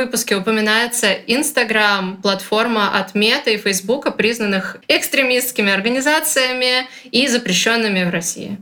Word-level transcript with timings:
Выпуске 0.00 0.34
упоминается 0.34 1.12
Инстаграм, 1.12 2.16
платформа 2.22 2.98
от 2.98 3.14
Мета 3.14 3.50
и 3.50 3.58
Фейсбука, 3.58 4.10
признанных 4.10 4.78
экстремистскими 4.88 5.70
организациями 5.70 6.88
и 7.10 7.28
запрещенными 7.28 8.04
в 8.04 8.10
России. 8.10 8.56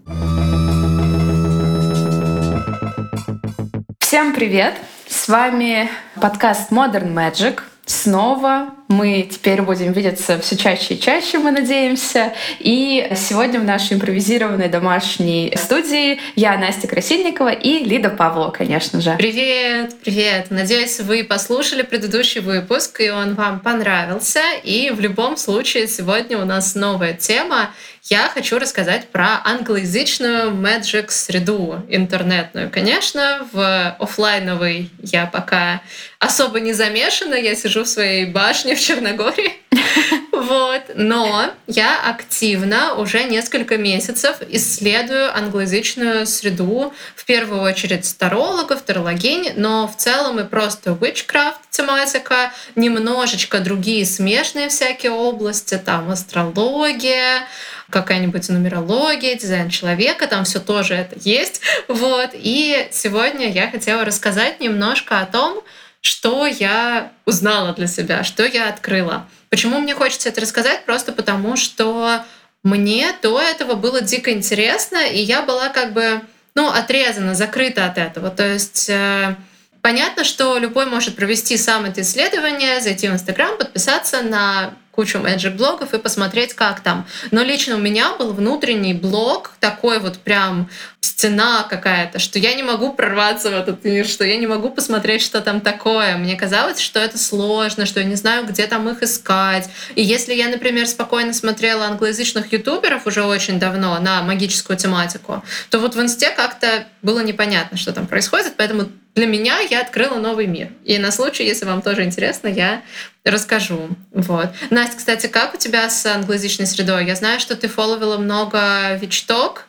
Всем 4.00 4.34
привет! 4.34 4.74
С 5.06 5.28
вами 5.28 5.88
подкаст 6.20 6.72
Modern 6.72 7.14
Magic. 7.14 7.60
Снова 7.86 8.70
мы 8.88 9.28
теперь 9.30 9.60
будем 9.60 9.92
видеться 9.92 10.38
все 10.40 10.56
чаще 10.56 10.94
и 10.94 11.00
чаще, 11.00 11.38
мы 11.38 11.50
надеемся. 11.50 12.32
И 12.58 13.06
сегодня 13.14 13.60
в 13.60 13.64
нашей 13.64 13.94
импровизированной 13.94 14.68
домашней 14.68 15.54
студии 15.56 16.18
я, 16.36 16.56
Настя 16.56 16.88
Красильникова 16.88 17.52
и 17.52 17.84
Лида 17.84 18.08
Павлова, 18.08 18.50
конечно 18.50 19.00
же. 19.02 19.14
Привет, 19.18 19.94
привет. 20.02 20.46
Надеюсь, 20.50 21.00
вы 21.00 21.22
послушали 21.22 21.82
предыдущий 21.82 22.40
выпуск, 22.40 23.00
и 23.00 23.10
он 23.10 23.34
вам 23.34 23.60
понравился. 23.60 24.40
И 24.64 24.90
в 24.90 25.00
любом 25.00 25.36
случае 25.36 25.86
сегодня 25.86 26.38
у 26.38 26.46
нас 26.46 26.74
новая 26.74 27.12
тема. 27.12 27.70
Я 28.04 28.30
хочу 28.32 28.58
рассказать 28.58 29.08
про 29.08 29.42
англоязычную 29.44 30.52
Magic 30.52 31.10
среду 31.10 31.82
интернетную. 31.90 32.70
Конечно, 32.70 33.46
в 33.52 33.96
офлайновой 33.98 34.88
я 35.02 35.26
пока 35.26 35.82
особо 36.18 36.58
не 36.60 36.72
замешана. 36.72 37.34
Я 37.34 37.54
сижу 37.54 37.84
в 37.84 37.88
своей 37.88 38.24
башне 38.24 38.76
в 38.78 38.80
Черногории. 38.80 39.52
Вот. 40.32 40.82
Но 40.94 41.50
я 41.66 42.00
активно 42.08 42.94
уже 42.94 43.24
несколько 43.24 43.76
месяцев 43.76 44.36
исследую 44.48 45.36
англоязычную 45.36 46.26
среду, 46.26 46.94
в 47.16 47.24
первую 47.24 47.60
очередь 47.62 48.06
старологов, 48.06 48.80
тарологинь, 48.82 49.52
но 49.56 49.88
в 49.88 49.96
целом 49.96 50.38
и 50.38 50.44
просто 50.44 50.90
witchcraft 50.90 51.56
тематика, 51.70 52.52
немножечко 52.76 53.58
другие 53.58 54.06
смежные 54.06 54.68
всякие 54.68 55.12
области, 55.12 55.76
там 55.76 56.08
астрология, 56.10 57.42
какая-нибудь 57.90 58.48
нумерология, 58.48 59.34
дизайн 59.34 59.70
человека, 59.70 60.28
там 60.28 60.44
все 60.44 60.60
тоже 60.60 60.94
это 60.94 61.16
есть. 61.18 61.60
Вот. 61.88 62.30
И 62.32 62.88
сегодня 62.92 63.50
я 63.50 63.70
хотела 63.70 64.04
рассказать 64.04 64.60
немножко 64.60 65.20
о 65.20 65.26
том, 65.26 65.62
что 66.00 66.46
я 66.46 67.12
узнала 67.24 67.72
для 67.72 67.86
себя, 67.86 68.24
что 68.24 68.44
я 68.44 68.68
открыла. 68.68 69.26
Почему 69.50 69.78
мне 69.80 69.94
хочется 69.94 70.28
это 70.28 70.40
рассказать? 70.40 70.84
Просто 70.84 71.12
потому, 71.12 71.56
что 71.56 72.24
мне 72.62 73.14
до 73.22 73.40
этого 73.40 73.74
было 73.74 74.00
дико 74.00 74.32
интересно, 74.32 75.06
и 75.06 75.18
я 75.18 75.42
была 75.42 75.68
как 75.68 75.92
бы 75.92 76.20
ну, 76.54 76.68
отрезана, 76.68 77.34
закрыта 77.34 77.86
от 77.86 77.98
этого. 77.98 78.30
То 78.30 78.46
есть 78.46 78.90
э, 78.90 79.36
понятно, 79.80 80.24
что 80.24 80.58
любой 80.58 80.86
может 80.86 81.14
провести 81.14 81.56
сам 81.56 81.84
это 81.84 82.00
исследование, 82.00 82.80
зайти 82.80 83.08
в 83.08 83.12
Инстаграм, 83.12 83.56
подписаться 83.56 84.22
на 84.22 84.74
кучу 84.98 85.18
Magic 85.18 85.54
блогов 85.54 85.94
и 85.94 85.98
посмотреть, 85.98 86.54
как 86.54 86.80
там. 86.80 87.06
Но 87.30 87.44
лично 87.44 87.76
у 87.76 87.78
меня 87.78 88.16
был 88.18 88.32
внутренний 88.32 88.94
блог, 88.94 89.52
такой 89.60 90.00
вот 90.00 90.18
прям 90.18 90.68
стена 91.00 91.64
какая-то, 91.70 92.18
что 92.18 92.40
я 92.40 92.52
не 92.54 92.64
могу 92.64 92.92
прорваться 92.92 93.50
в 93.50 93.52
этот 93.52 93.84
мир, 93.84 94.04
что 94.04 94.24
я 94.24 94.36
не 94.38 94.48
могу 94.48 94.70
посмотреть, 94.70 95.22
что 95.22 95.40
там 95.40 95.60
такое. 95.60 96.16
Мне 96.16 96.34
казалось, 96.34 96.80
что 96.80 96.98
это 96.98 97.16
сложно, 97.16 97.86
что 97.86 98.00
я 98.00 98.06
не 98.06 98.16
знаю, 98.16 98.44
где 98.44 98.66
там 98.66 98.88
их 98.88 99.04
искать. 99.04 99.70
И 99.94 100.02
если 100.02 100.34
я, 100.34 100.48
например, 100.48 100.88
спокойно 100.88 101.32
смотрела 101.32 101.84
англоязычных 101.84 102.52
ютуберов 102.52 103.06
уже 103.06 103.22
очень 103.22 103.60
давно 103.60 104.00
на 104.00 104.22
магическую 104.22 104.76
тематику, 104.76 105.44
то 105.70 105.78
вот 105.78 105.94
в 105.94 106.00
инсте 106.00 106.30
как-то 106.30 106.86
было 107.02 107.20
непонятно, 107.20 107.78
что 107.78 107.92
там 107.92 108.08
происходит, 108.08 108.54
поэтому 108.56 108.88
для 109.18 109.26
меня 109.26 109.58
я 109.58 109.80
открыла 109.80 110.14
новый 110.14 110.46
мир. 110.46 110.68
И 110.84 110.96
на 110.96 111.10
случай, 111.10 111.44
если 111.44 111.64
вам 111.64 111.82
тоже 111.82 112.04
интересно, 112.04 112.46
я 112.46 112.82
расскажу. 113.24 113.88
Вот. 114.12 114.50
Настя, 114.70 114.96
кстати, 114.96 115.26
как 115.26 115.54
у 115.54 115.56
тебя 115.56 115.90
с 115.90 116.06
англоязычной 116.06 116.66
средой? 116.68 117.04
Я 117.04 117.16
знаю, 117.16 117.40
что 117.40 117.56
ты 117.56 117.66
фолловила 117.66 118.16
много 118.16 118.94
Вичток, 118.94 119.66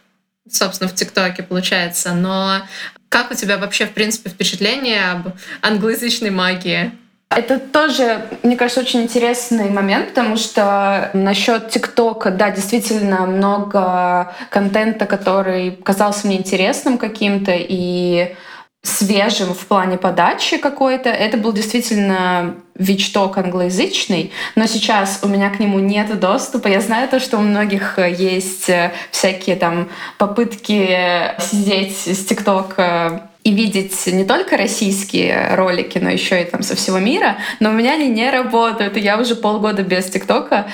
собственно, 0.47 0.87
в 0.87 0.93
ТикТоке 0.93 1.41
получается, 1.41 2.13
но 2.13 2.61
как 3.09 3.31
у 3.31 3.33
тебя 3.33 3.57
вообще, 3.57 3.87
в 3.87 3.91
принципе, 3.93 4.29
впечатление 4.29 5.09
об 5.13 5.29
англоязычной 5.63 6.29
магии? 6.29 6.91
Это 7.31 7.57
тоже, 7.57 8.21
мне 8.43 8.55
кажется, 8.55 8.81
очень 8.81 9.01
интересный 9.01 9.71
момент, 9.71 10.09
потому 10.09 10.37
что 10.37 11.09
насчет 11.13 11.69
ТикТока, 11.69 12.29
да, 12.29 12.51
действительно 12.51 13.25
много 13.25 14.31
контента, 14.51 15.07
который 15.07 15.71
казался 15.71 16.27
мне 16.27 16.37
интересным 16.37 16.99
каким-то, 16.99 17.51
и 17.55 18.35
свежим 18.81 19.53
в 19.53 19.65
плане 19.67 19.97
подачи 19.97 20.57
какой-то. 20.57 21.09
Это 21.09 21.37
был 21.37 21.51
действительно 21.51 22.55
вичток 22.75 23.37
англоязычный, 23.37 24.31
но 24.55 24.65
сейчас 24.67 25.19
у 25.21 25.27
меня 25.27 25.49
к 25.49 25.59
нему 25.59 25.79
нет 25.79 26.17
доступа. 26.19 26.67
Я 26.67 26.79
знаю 26.79 27.09
то, 27.09 27.19
что 27.19 27.37
у 27.37 27.41
многих 27.41 27.99
есть 27.99 28.69
э, 28.69 28.93
всякие 29.11 29.57
там 29.57 29.89
попытки 30.17 31.33
сидеть 31.39 31.97
с 31.97 32.25
ТикТока 32.25 33.29
и 33.43 33.51
видеть 33.51 34.07
не 34.07 34.25
только 34.25 34.57
российские 34.57 35.55
ролики, 35.55 35.97
но 35.97 36.09
еще 36.09 36.41
и 36.41 36.45
там 36.45 36.61
со 36.61 36.75
всего 36.75 36.99
мира, 36.99 37.37
но 37.59 37.69
у 37.69 37.73
меня 37.73 37.93
они 37.93 38.07
не 38.07 38.29
работают, 38.29 38.97
и 38.97 38.99
я 38.99 39.17
уже 39.17 39.35
полгода 39.35 39.81
без 39.83 40.05
ТикТока, 40.05 40.67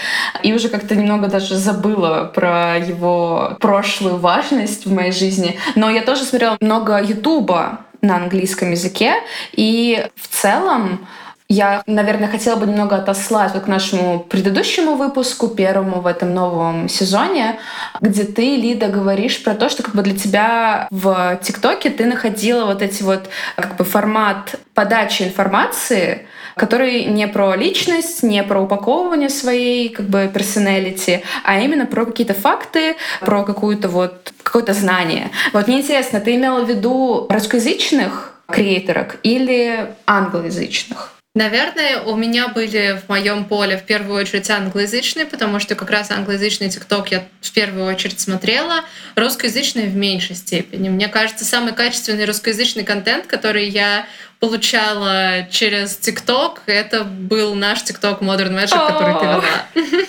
и 0.43 0.53
уже 0.53 0.69
как-то 0.69 0.95
немного 0.95 1.27
даже 1.27 1.55
забыла 1.55 2.31
про 2.33 2.77
его 2.77 3.57
прошлую 3.59 4.17
важность 4.17 4.85
в 4.85 4.93
моей 4.93 5.11
жизни. 5.11 5.57
Но 5.75 5.89
я 5.89 6.01
тоже 6.01 6.23
смотрела 6.23 6.57
много 6.59 7.01
Ютуба, 7.01 7.81
на 8.05 8.17
английском 8.17 8.71
языке. 8.71 9.16
И 9.53 10.05
в 10.16 10.27
целом 10.27 11.07
я, 11.47 11.83
наверное, 11.85 12.27
хотела 12.27 12.55
бы 12.55 12.66
немного 12.66 12.95
отослать 12.95 13.53
вот 13.53 13.66
к 13.66 13.67
нашему 13.67 14.19
предыдущему 14.19 14.95
выпуску, 14.95 15.47
первому 15.47 16.01
в 16.01 16.07
этом 16.07 16.33
новом 16.33 16.89
сезоне, 16.89 17.59
где 18.01 18.23
ты, 18.23 18.55
Лида, 18.55 18.88
говоришь 18.88 19.43
про 19.43 19.53
то, 19.53 19.69
что 19.69 19.83
как 19.83 19.93
бы 19.93 20.01
для 20.01 20.17
тебя 20.17 20.88
в 20.89 21.39
ТикТоке 21.43 21.91
ты 21.91 22.05
находила 22.05 22.66
вот 22.66 22.81
эти 22.81 23.03
вот 23.03 23.29
как 23.55 23.75
бы 23.75 23.83
формат 23.83 24.55
подачи 24.73 25.22
информации, 25.22 26.27
который 26.55 27.05
не 27.05 27.27
про 27.27 27.55
личность, 27.55 28.23
не 28.23 28.43
про 28.43 28.61
упаковывание 28.61 29.29
своей 29.29 29.89
как 29.89 30.07
бы 30.07 30.29
персоналити, 30.33 31.23
а 31.43 31.59
именно 31.59 31.85
про 31.85 32.05
какие-то 32.05 32.33
факты, 32.33 32.95
про 33.21 33.43
какую-то 33.43 33.89
вот 33.89 34.33
какое-то 34.43 34.73
знание. 34.73 35.31
Вот 35.53 35.67
мне 35.67 35.79
интересно, 35.79 36.19
ты 36.19 36.35
имела 36.35 36.63
в 36.63 36.69
виду 36.69 37.27
русскоязычных 37.29 38.33
креаторок 38.47 39.17
или 39.23 39.95
англоязычных? 40.05 41.14
Наверное, 41.35 42.00
у 42.00 42.16
меня 42.16 42.47
были 42.47 43.01
в 43.06 43.09
моем 43.09 43.44
поле 43.44 43.78
в 43.78 43.84
первую 43.84 44.22
очередь 44.22 44.50
англоязычные, 44.50 45.25
потому 45.25 45.59
что 45.59 45.75
как 45.75 45.90
раз 45.90 46.09
англоязычный 46.09 46.69
ТикТок 46.69 47.12
я 47.12 47.28
в 47.41 47.51
первую 47.51 47.85
очередь 47.88 48.22
смотрела, 48.22 48.85
русскоязычные 49.16 49.88
в 49.88 49.96
меньшей 49.97 50.38
степени. 50.38 50.88
Мне 50.88 51.09
кажется, 51.09 51.44
самый 51.44 51.73
качественный 51.73 52.23
русскоязычный 52.23 52.85
контент, 52.85 53.28
который 53.28 53.68
я 53.68 54.07
получала 54.40 55.46
через 55.51 55.97
ТикТок, 55.97 56.62
это 56.68 57.03
был 57.03 57.53
наш 57.53 57.84
ТикТок 57.84 58.22
Modern 58.22 58.56
Magic, 58.56 58.88
который 58.88 59.19
ты 59.19 59.25
вела. 59.25 59.44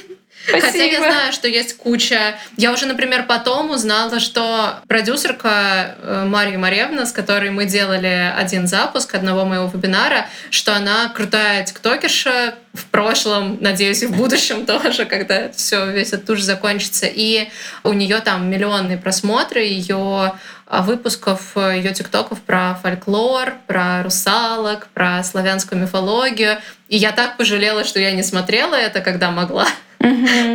Спасибо. 0.49 0.67
Хотя 0.67 0.85
я 0.85 0.99
знаю, 0.99 1.33
что 1.33 1.49
есть 1.49 1.77
куча... 1.77 2.37
Я 2.57 2.73
уже, 2.73 2.87
например, 2.87 3.25
потом 3.27 3.71
узнала, 3.71 4.21
что 4.21 4.79
продюсерка 4.87 5.97
э, 6.01 6.25
Мария 6.27 6.59
Маревна, 6.59 7.05
с 7.05 7.13
которой 7.13 7.51
мы 7.51 7.67
делали 7.67 8.33
один 8.37 8.69
запуск 8.69 9.15
одного 9.15 9.45
моего 9.45 9.67
вебинара, 9.67 10.29
что 10.51 10.77
она 10.77 11.09
крутая 11.09 11.65
тиктокерша 11.65 12.55
в 12.73 12.85
прошлом, 12.87 13.59
надеюсь, 13.61 14.03
и 14.03 14.07
в 14.07 14.13
будущем 14.13 14.67
тоже, 14.67 15.05
когда 15.05 15.51
все 15.51 15.91
весь 15.91 16.09
этот 16.09 16.27
туш 16.27 16.43
закончится. 16.43 17.07
И 17.07 17.49
у 17.83 17.93
нее 17.93 18.21
там 18.21 18.49
миллионные 18.49 18.99
просмотры, 18.99 19.63
ее 19.63 20.35
а, 20.69 20.83
выпусков 20.83 21.57
ее 21.57 21.93
тиктоков 21.93 22.41
про 22.41 22.79
фольклор, 22.83 23.55
про 23.67 24.03
русалок, 24.05 24.89
про 24.95 25.25
славянскую 25.25 25.81
мифологию. 25.81 26.59
И 26.89 26.97
я 26.97 27.11
так 27.11 27.37
пожалела, 27.37 27.83
что 27.83 27.99
я 27.99 28.13
не 28.13 28.23
смотрела 28.23 28.75
это, 28.75 29.01
когда 29.01 29.33
могла. 29.33 29.67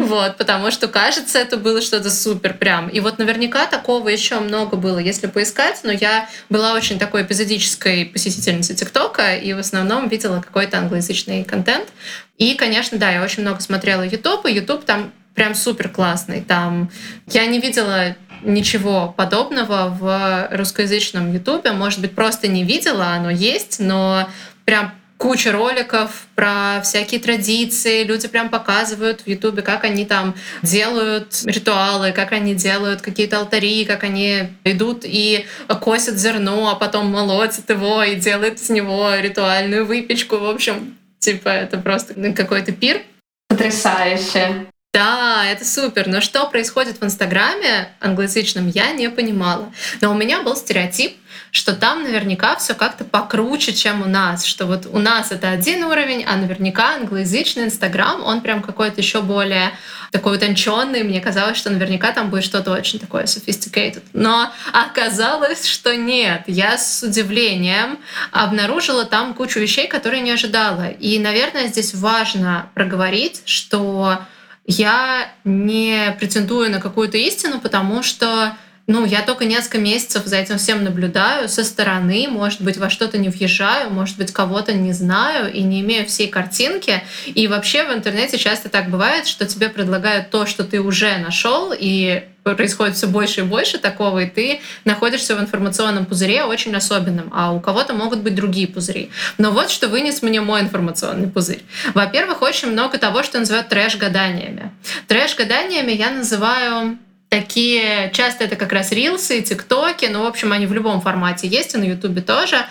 Вот, 0.01 0.37
потому 0.37 0.71
что 0.71 0.87
кажется, 0.87 1.39
это 1.39 1.57
было 1.57 1.81
что-то 1.81 2.09
супер 2.09 2.53
прям. 2.53 2.89
И 2.89 2.99
вот 2.99 3.17
наверняка 3.17 3.65
такого 3.65 4.09
еще 4.09 4.39
много 4.39 4.77
было, 4.77 4.99
если 4.99 5.27
поискать, 5.27 5.81
но 5.83 5.91
я 5.91 6.29
была 6.49 6.73
очень 6.73 6.99
такой 6.99 7.23
эпизодической 7.23 8.05
посетительницей 8.05 8.75
ТикТока 8.75 9.35
и 9.35 9.53
в 9.53 9.59
основном 9.59 10.07
видела 10.07 10.41
какой-то 10.41 10.77
англоязычный 10.77 11.43
контент. 11.43 11.89
И, 12.37 12.55
конечно, 12.55 12.97
да, 12.97 13.11
я 13.11 13.23
очень 13.23 13.43
много 13.43 13.61
смотрела 13.61 14.03
YouTube, 14.03 14.45
и 14.45 14.53
YouTube 14.53 14.85
там 14.85 15.11
прям 15.35 15.55
супер 15.55 15.89
классный. 15.89 16.41
Там 16.41 16.89
я 17.27 17.45
не 17.45 17.59
видела 17.59 18.15
ничего 18.43 19.13
подобного 19.15 19.95
в 19.99 20.47
русскоязычном 20.51 21.33
Ютубе. 21.33 21.71
Может 21.71 22.01
быть, 22.01 22.15
просто 22.15 22.47
не 22.47 22.63
видела, 22.63 23.09
оно 23.09 23.29
есть, 23.29 23.79
но 23.79 24.27
прям 24.65 24.93
куча 25.21 25.51
роликов 25.51 26.09
про 26.33 26.81
всякие 26.83 27.21
традиции. 27.21 28.03
Люди 28.03 28.27
прям 28.27 28.49
показывают 28.49 29.21
в 29.21 29.27
Ютубе, 29.27 29.61
как 29.61 29.83
они 29.83 30.03
там 30.03 30.33
делают 30.63 31.43
ритуалы, 31.45 32.11
как 32.11 32.31
они 32.31 32.55
делают 32.55 33.03
какие-то 33.03 33.37
алтари, 33.37 33.85
как 33.85 34.03
они 34.03 34.49
идут 34.63 35.01
и 35.03 35.45
косят 35.79 36.17
зерно, 36.17 36.69
а 36.69 36.75
потом 36.75 37.05
молотят 37.11 37.69
его 37.69 38.01
и 38.01 38.15
делают 38.15 38.57
с 38.57 38.69
него 38.69 39.13
ритуальную 39.13 39.85
выпечку. 39.85 40.37
В 40.37 40.49
общем, 40.49 40.97
типа 41.19 41.49
это 41.49 41.77
просто 41.77 42.15
какой-то 42.33 42.71
пир. 42.71 43.03
Потрясающе. 43.47 44.65
Да, 44.91 45.45
это 45.45 45.63
супер. 45.63 46.07
Но 46.07 46.19
что 46.19 46.47
происходит 46.47 46.99
в 46.99 47.05
Инстаграме 47.05 47.89
англоязычном, 48.01 48.69
я 48.69 48.91
не 48.91 49.09
понимала. 49.09 49.71
Но 50.01 50.11
у 50.11 50.15
меня 50.15 50.41
был 50.41 50.55
стереотип, 50.55 51.15
что 51.51 51.73
там 51.73 52.03
наверняка 52.03 52.55
все 52.55 52.73
как-то 52.73 53.03
покруче, 53.03 53.73
чем 53.73 54.01
у 54.01 54.05
нас. 54.05 54.45
Что 54.45 54.65
вот 54.65 54.87
у 54.91 54.99
нас 54.99 55.31
это 55.31 55.49
один 55.49 55.83
уровень, 55.83 56.23
а 56.25 56.37
наверняка 56.37 56.95
англоязычный 56.95 57.65
Инстаграм, 57.65 58.23
он 58.23 58.39
прям 58.41 58.61
какой-то 58.61 59.01
еще 59.01 59.21
более 59.21 59.71
такой 60.11 60.37
утонченный. 60.37 61.03
Мне 61.03 61.19
казалось, 61.19 61.57
что 61.57 61.69
наверняка 61.69 62.13
там 62.13 62.29
будет 62.29 62.45
что-то 62.45 62.71
очень 62.71 62.99
такое 62.99 63.25
sophisticated. 63.25 64.03
Но 64.13 64.51
оказалось, 64.71 65.65
что 65.65 65.95
нет. 65.95 66.43
Я 66.47 66.77
с 66.77 67.03
удивлением 67.03 67.99
обнаружила 68.31 69.03
там 69.03 69.33
кучу 69.33 69.59
вещей, 69.59 69.87
которые 69.87 70.21
не 70.21 70.31
ожидала. 70.31 70.87
И, 70.89 71.19
наверное, 71.19 71.67
здесь 71.67 71.93
важно 71.93 72.69
проговорить, 72.73 73.41
что 73.45 74.19
я 74.65 75.29
не 75.43 76.15
претендую 76.17 76.71
на 76.71 76.79
какую-то 76.79 77.17
истину, 77.17 77.59
потому 77.59 78.03
что 78.03 78.55
ну, 78.87 79.05
я 79.05 79.21
только 79.21 79.45
несколько 79.45 79.79
месяцев 79.79 80.23
за 80.25 80.37
этим 80.37 80.57
всем 80.57 80.83
наблюдаю 80.83 81.47
со 81.47 81.63
стороны, 81.63 82.27
может 82.29 82.61
быть, 82.61 82.77
во 82.77 82.89
что-то 82.89 83.17
не 83.17 83.29
въезжаю, 83.29 83.89
может 83.89 84.17
быть, 84.17 84.33
кого-то 84.33 84.73
не 84.73 84.93
знаю 84.93 85.51
и 85.53 85.61
не 85.61 85.81
имею 85.81 86.05
всей 86.05 86.27
картинки. 86.27 87.03
И 87.25 87.47
вообще 87.47 87.85
в 87.85 87.93
интернете 87.93 88.37
часто 88.37 88.69
так 88.69 88.89
бывает, 88.89 89.27
что 89.27 89.45
тебе 89.45 89.69
предлагают 89.69 90.29
то, 90.29 90.45
что 90.45 90.63
ты 90.63 90.81
уже 90.81 91.17
нашел, 91.17 91.73
и 91.77 92.23
происходит 92.43 92.95
все 92.95 93.07
больше 93.07 93.41
и 93.41 93.43
больше 93.43 93.77
такого, 93.77 94.19
и 94.19 94.29
ты 94.29 94.61
находишься 94.83 95.35
в 95.35 95.39
информационном 95.39 96.05
пузыре 96.05 96.43
очень 96.43 96.75
особенном, 96.75 97.29
а 97.33 97.53
у 97.53 97.59
кого-то 97.59 97.93
могут 97.93 98.19
быть 98.19 98.33
другие 98.33 98.67
пузыри. 98.67 99.11
Но 99.37 99.51
вот 99.51 99.69
что 99.69 99.87
вынес 99.87 100.21
мне 100.21 100.41
мой 100.41 100.61
информационный 100.61 101.27
пузырь. 101.27 101.63
Во-первых, 101.93 102.41
очень 102.41 102.71
много 102.71 102.97
того, 102.97 103.21
что 103.21 103.39
называют 103.39 103.69
трэш-гаданиями. 103.69 104.71
Трэш-гаданиями 105.07 105.91
я 105.91 106.09
называю 106.09 106.97
такие, 107.31 108.11
часто 108.13 108.43
это 108.43 108.57
как 108.57 108.73
раз 108.73 108.91
рилсы 108.91 109.39
и 109.39 109.41
тиктоки, 109.41 110.05
но, 110.05 110.23
в 110.23 110.27
общем, 110.27 110.51
они 110.51 110.65
в 110.67 110.73
любом 110.73 110.99
формате 110.99 111.47
есть, 111.47 111.73
и 111.73 111.77
на 111.77 111.85
ютубе 111.85 112.21
тоже. 112.21 112.65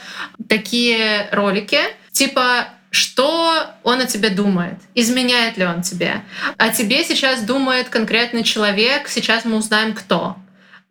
Такие 0.49 1.29
ролики, 1.33 1.81
типа 2.13 2.69
что 2.91 3.71
он 3.85 4.01
о 4.01 4.07
тебе 4.07 4.31
думает, 4.31 4.75
изменяет 4.97 5.57
ли 5.57 5.65
он 5.65 5.81
тебе. 5.83 6.23
О 6.59 6.71
тебе 6.71 7.05
сейчас 7.05 7.43
думает 7.43 7.89
конкретный 7.89 8.43
человек, 8.43 9.09
сейчас 9.09 9.45
мы 9.45 9.57
узнаем, 9.57 9.95
кто. 9.95 10.37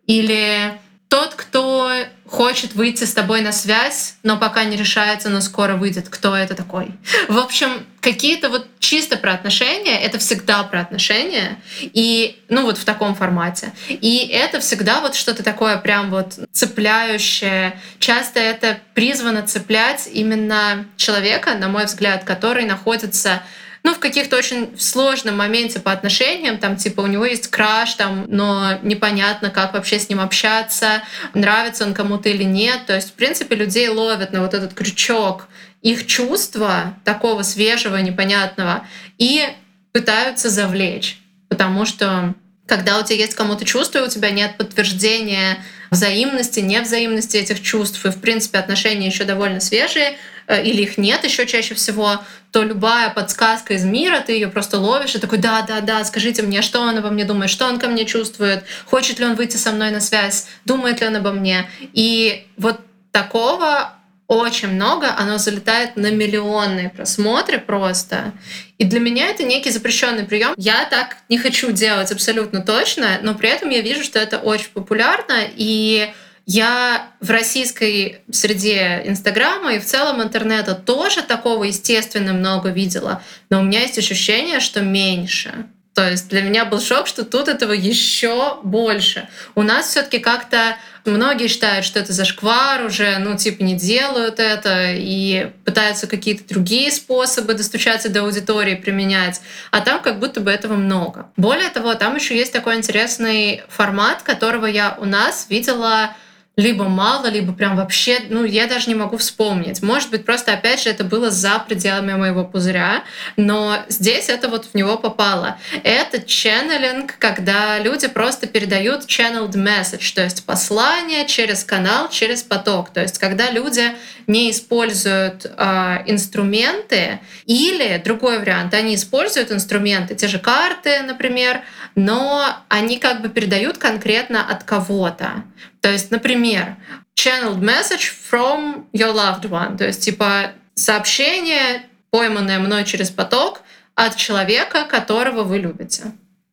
Или 0.06 0.78
тот, 1.08 1.34
кто 1.34 1.92
хочет 2.26 2.74
выйти 2.74 3.04
с 3.04 3.12
тобой 3.12 3.42
на 3.42 3.52
связь, 3.52 4.14
но 4.22 4.38
пока 4.38 4.64
не 4.64 4.76
решается, 4.78 5.28
но 5.28 5.42
скоро 5.42 5.76
выйдет, 5.76 6.08
кто 6.08 6.34
это 6.34 6.54
такой. 6.54 6.92
В 7.28 7.36
общем, 7.36 7.84
какие-то 8.00 8.48
вот 8.48 8.66
чисто 8.78 9.16
про 9.16 9.32
отношения, 9.32 10.00
это 10.00 10.18
всегда 10.18 10.62
про 10.62 10.80
отношения, 10.80 11.58
и, 11.80 12.42
ну 12.48 12.62
вот 12.62 12.78
в 12.78 12.84
таком 12.84 13.14
формате. 13.14 13.72
И 13.88 14.28
это 14.32 14.60
всегда 14.60 15.00
вот 15.00 15.14
что-то 15.14 15.42
такое 15.42 15.76
прям 15.76 16.10
вот 16.10 16.38
цепляющее. 16.52 17.78
Часто 17.98 18.40
это 18.40 18.78
призвано 18.94 19.42
цеплять 19.42 20.08
именно 20.12 20.86
человека, 20.96 21.54
на 21.54 21.68
мой 21.68 21.84
взгляд, 21.84 22.24
который 22.24 22.64
находится 22.64 23.42
ну, 23.82 23.94
в 23.94 23.98
каких-то 23.98 24.36
очень 24.36 24.78
сложном 24.78 25.38
моменте 25.38 25.80
по 25.80 25.90
отношениям, 25.92 26.58
там, 26.58 26.76
типа, 26.76 27.00
у 27.00 27.06
него 27.06 27.24
есть 27.24 27.48
краш, 27.48 27.94
там, 27.94 28.26
но 28.28 28.78
непонятно, 28.82 29.48
как 29.48 29.72
вообще 29.72 29.98
с 29.98 30.08
ним 30.10 30.20
общаться, 30.20 31.02
нравится 31.32 31.86
он 31.86 31.94
кому-то 31.94 32.28
или 32.28 32.42
нет. 32.42 32.84
То 32.86 32.94
есть, 32.94 33.08
в 33.08 33.12
принципе, 33.14 33.56
людей 33.56 33.88
ловят 33.88 34.32
на 34.32 34.42
вот 34.42 34.52
этот 34.52 34.74
крючок 34.74 35.48
их 35.82 36.06
чувства, 36.06 36.94
такого 37.04 37.42
свежего, 37.42 37.96
непонятного, 37.96 38.86
и 39.18 39.48
пытаются 39.92 40.50
завлечь. 40.50 41.20
Потому 41.48 41.84
что 41.84 42.34
когда 42.66 42.98
у 42.98 43.04
тебя 43.04 43.16
есть 43.16 43.34
кому-то 43.34 43.64
чувство, 43.64 43.98
и 43.98 44.02
у 44.02 44.08
тебя 44.08 44.30
нет 44.30 44.56
подтверждения 44.56 45.58
взаимности, 45.90 46.60
невзаимности 46.60 47.36
этих 47.36 47.60
чувств, 47.62 48.04
и, 48.06 48.10
в 48.10 48.20
принципе, 48.20 48.58
отношения 48.58 49.06
еще 49.06 49.24
довольно 49.24 49.58
свежие, 49.58 50.16
Э, 50.50 50.64
или 50.64 50.82
их 50.82 50.98
нет 50.98 51.22
еще 51.22 51.46
чаще 51.46 51.74
всего, 51.74 52.20
то 52.50 52.64
любая 52.64 53.10
подсказка 53.10 53.74
из 53.74 53.84
мира, 53.84 54.20
ты 54.20 54.32
ее 54.32 54.48
просто 54.48 54.80
ловишь 54.80 55.14
и 55.14 55.20
такой, 55.20 55.38
да, 55.38 55.62
да, 55.62 55.80
да, 55.80 56.04
скажите 56.04 56.42
мне, 56.42 56.60
что 56.60 56.80
он 56.80 56.98
обо 56.98 57.10
мне 57.10 57.24
думает, 57.24 57.50
что 57.50 57.66
он 57.66 57.78
ко 57.78 57.86
мне 57.86 58.04
чувствует, 58.04 58.64
хочет 58.86 59.20
ли 59.20 59.26
он 59.26 59.36
выйти 59.36 59.56
со 59.56 59.70
мной 59.70 59.92
на 59.92 60.00
связь, 60.00 60.48
думает 60.64 61.00
ли 61.00 61.06
он 61.06 61.14
обо 61.14 61.30
мне. 61.30 61.70
И 61.92 62.48
вот 62.56 62.80
такого 63.12 63.92
очень 64.30 64.68
много, 64.68 65.12
оно 65.18 65.38
залетает 65.38 65.96
на 65.96 66.12
миллионные 66.12 66.88
просмотры 66.88 67.58
просто. 67.58 68.32
И 68.78 68.84
для 68.84 69.00
меня 69.00 69.26
это 69.26 69.42
некий 69.42 69.70
запрещенный 69.70 70.22
прием. 70.22 70.54
Я 70.56 70.84
так 70.84 71.16
не 71.28 71.36
хочу 71.36 71.72
делать 71.72 72.12
абсолютно 72.12 72.62
точно, 72.62 73.18
но 73.22 73.34
при 73.34 73.48
этом 73.48 73.70
я 73.70 73.80
вижу, 73.80 74.04
что 74.04 74.20
это 74.20 74.38
очень 74.38 74.70
популярно, 74.72 75.34
и 75.56 76.12
я 76.46 77.08
в 77.18 77.28
российской 77.28 78.20
среде 78.30 79.02
Инстаграма 79.04 79.74
и 79.74 79.80
в 79.80 79.84
целом 79.84 80.22
интернета 80.22 80.76
тоже 80.76 81.22
такого, 81.22 81.64
естественно, 81.64 82.32
много 82.32 82.68
видела, 82.68 83.24
но 83.50 83.58
у 83.58 83.64
меня 83.64 83.80
есть 83.80 83.98
ощущение, 83.98 84.60
что 84.60 84.80
меньше. 84.80 85.66
То 86.00 86.12
есть 86.12 86.28
для 86.28 86.40
меня 86.40 86.64
был 86.64 86.80
шок, 86.80 87.06
что 87.06 87.26
тут 87.26 87.46
этого 87.48 87.72
еще 87.72 88.56
больше. 88.62 89.28
У 89.54 89.62
нас 89.62 89.88
все-таки 89.88 90.18
как-то 90.18 90.78
многие 91.04 91.46
считают, 91.46 91.84
что 91.84 91.98
это 91.98 92.14
зашквар 92.14 92.86
уже, 92.86 93.18
ну, 93.18 93.36
типа, 93.36 93.62
не 93.62 93.74
делают 93.74 94.40
это 94.40 94.92
и 94.94 95.50
пытаются 95.66 96.06
какие-то 96.06 96.48
другие 96.48 96.90
способы 96.90 97.52
достучаться 97.52 98.08
до 98.08 98.22
аудитории 98.22 98.76
применять. 98.76 99.42
А 99.70 99.82
там 99.82 100.00
как 100.00 100.20
будто 100.20 100.40
бы 100.40 100.50
этого 100.50 100.72
много. 100.72 101.30
Более 101.36 101.68
того, 101.68 101.92
там 101.94 102.16
еще 102.16 102.34
есть 102.34 102.54
такой 102.54 102.76
интересный 102.76 103.62
формат, 103.68 104.22
которого 104.22 104.64
я 104.64 104.96
у 104.98 105.04
нас 105.04 105.48
видела 105.50 106.16
либо 106.60 106.84
мало, 106.88 107.26
либо 107.26 107.52
прям 107.52 107.76
вообще, 107.76 108.20
ну, 108.28 108.44
я 108.44 108.66
даже 108.66 108.88
не 108.88 108.94
могу 108.94 109.16
вспомнить. 109.16 109.82
Может 109.82 110.10
быть, 110.10 110.24
просто, 110.24 110.52
опять 110.52 110.82
же, 110.82 110.90
это 110.90 111.04
было 111.04 111.30
за 111.30 111.58
пределами 111.58 112.12
моего 112.12 112.44
пузыря, 112.44 113.02
но 113.36 113.78
здесь 113.88 114.28
это 114.28 114.48
вот 114.48 114.66
в 114.66 114.74
него 114.74 114.98
попало. 114.98 115.58
Это 115.82 116.20
ченнелинг, 116.20 117.16
когда 117.18 117.78
люди 117.78 118.08
просто 118.08 118.46
передают 118.46 119.06
channeled 119.06 119.52
message, 119.52 120.14
то 120.14 120.22
есть 120.22 120.44
послание 120.44 121.26
через 121.26 121.64
канал, 121.64 122.10
через 122.10 122.42
поток. 122.42 122.90
То 122.90 123.00
есть 123.00 123.18
когда 123.18 123.50
люди 123.50 123.92
не 124.26 124.50
используют 124.50 125.46
э, 125.46 126.02
инструменты, 126.06 127.20
или 127.46 128.00
другой 128.04 128.38
вариант, 128.38 128.74
они 128.74 128.94
используют 128.94 129.50
инструменты, 129.50 130.14
те 130.14 130.28
же 130.28 130.38
карты, 130.38 131.02
например, 131.02 131.62
но 131.94 132.44
они 132.68 132.98
как 132.98 133.22
бы 133.22 133.28
передают 133.28 133.78
конкретно 133.78 134.46
от 134.46 134.62
кого-то. 134.64 135.42
То 135.80 135.90
есть, 135.90 136.10
например, 136.10 136.76
channeled 137.14 137.60
message 137.60 138.12
from 138.30 138.86
your 138.92 139.14
loved 139.14 139.48
one, 139.48 139.76
то 139.76 139.86
есть 139.86 140.04
типа 140.04 140.52
сообщение, 140.74 141.82
пойманное 142.10 142.58
мной 142.58 142.84
через 142.84 143.10
поток 143.10 143.62
от 143.94 144.16
человека, 144.16 144.84
которого 144.84 145.42
вы 145.42 145.58
любите. 145.58 146.12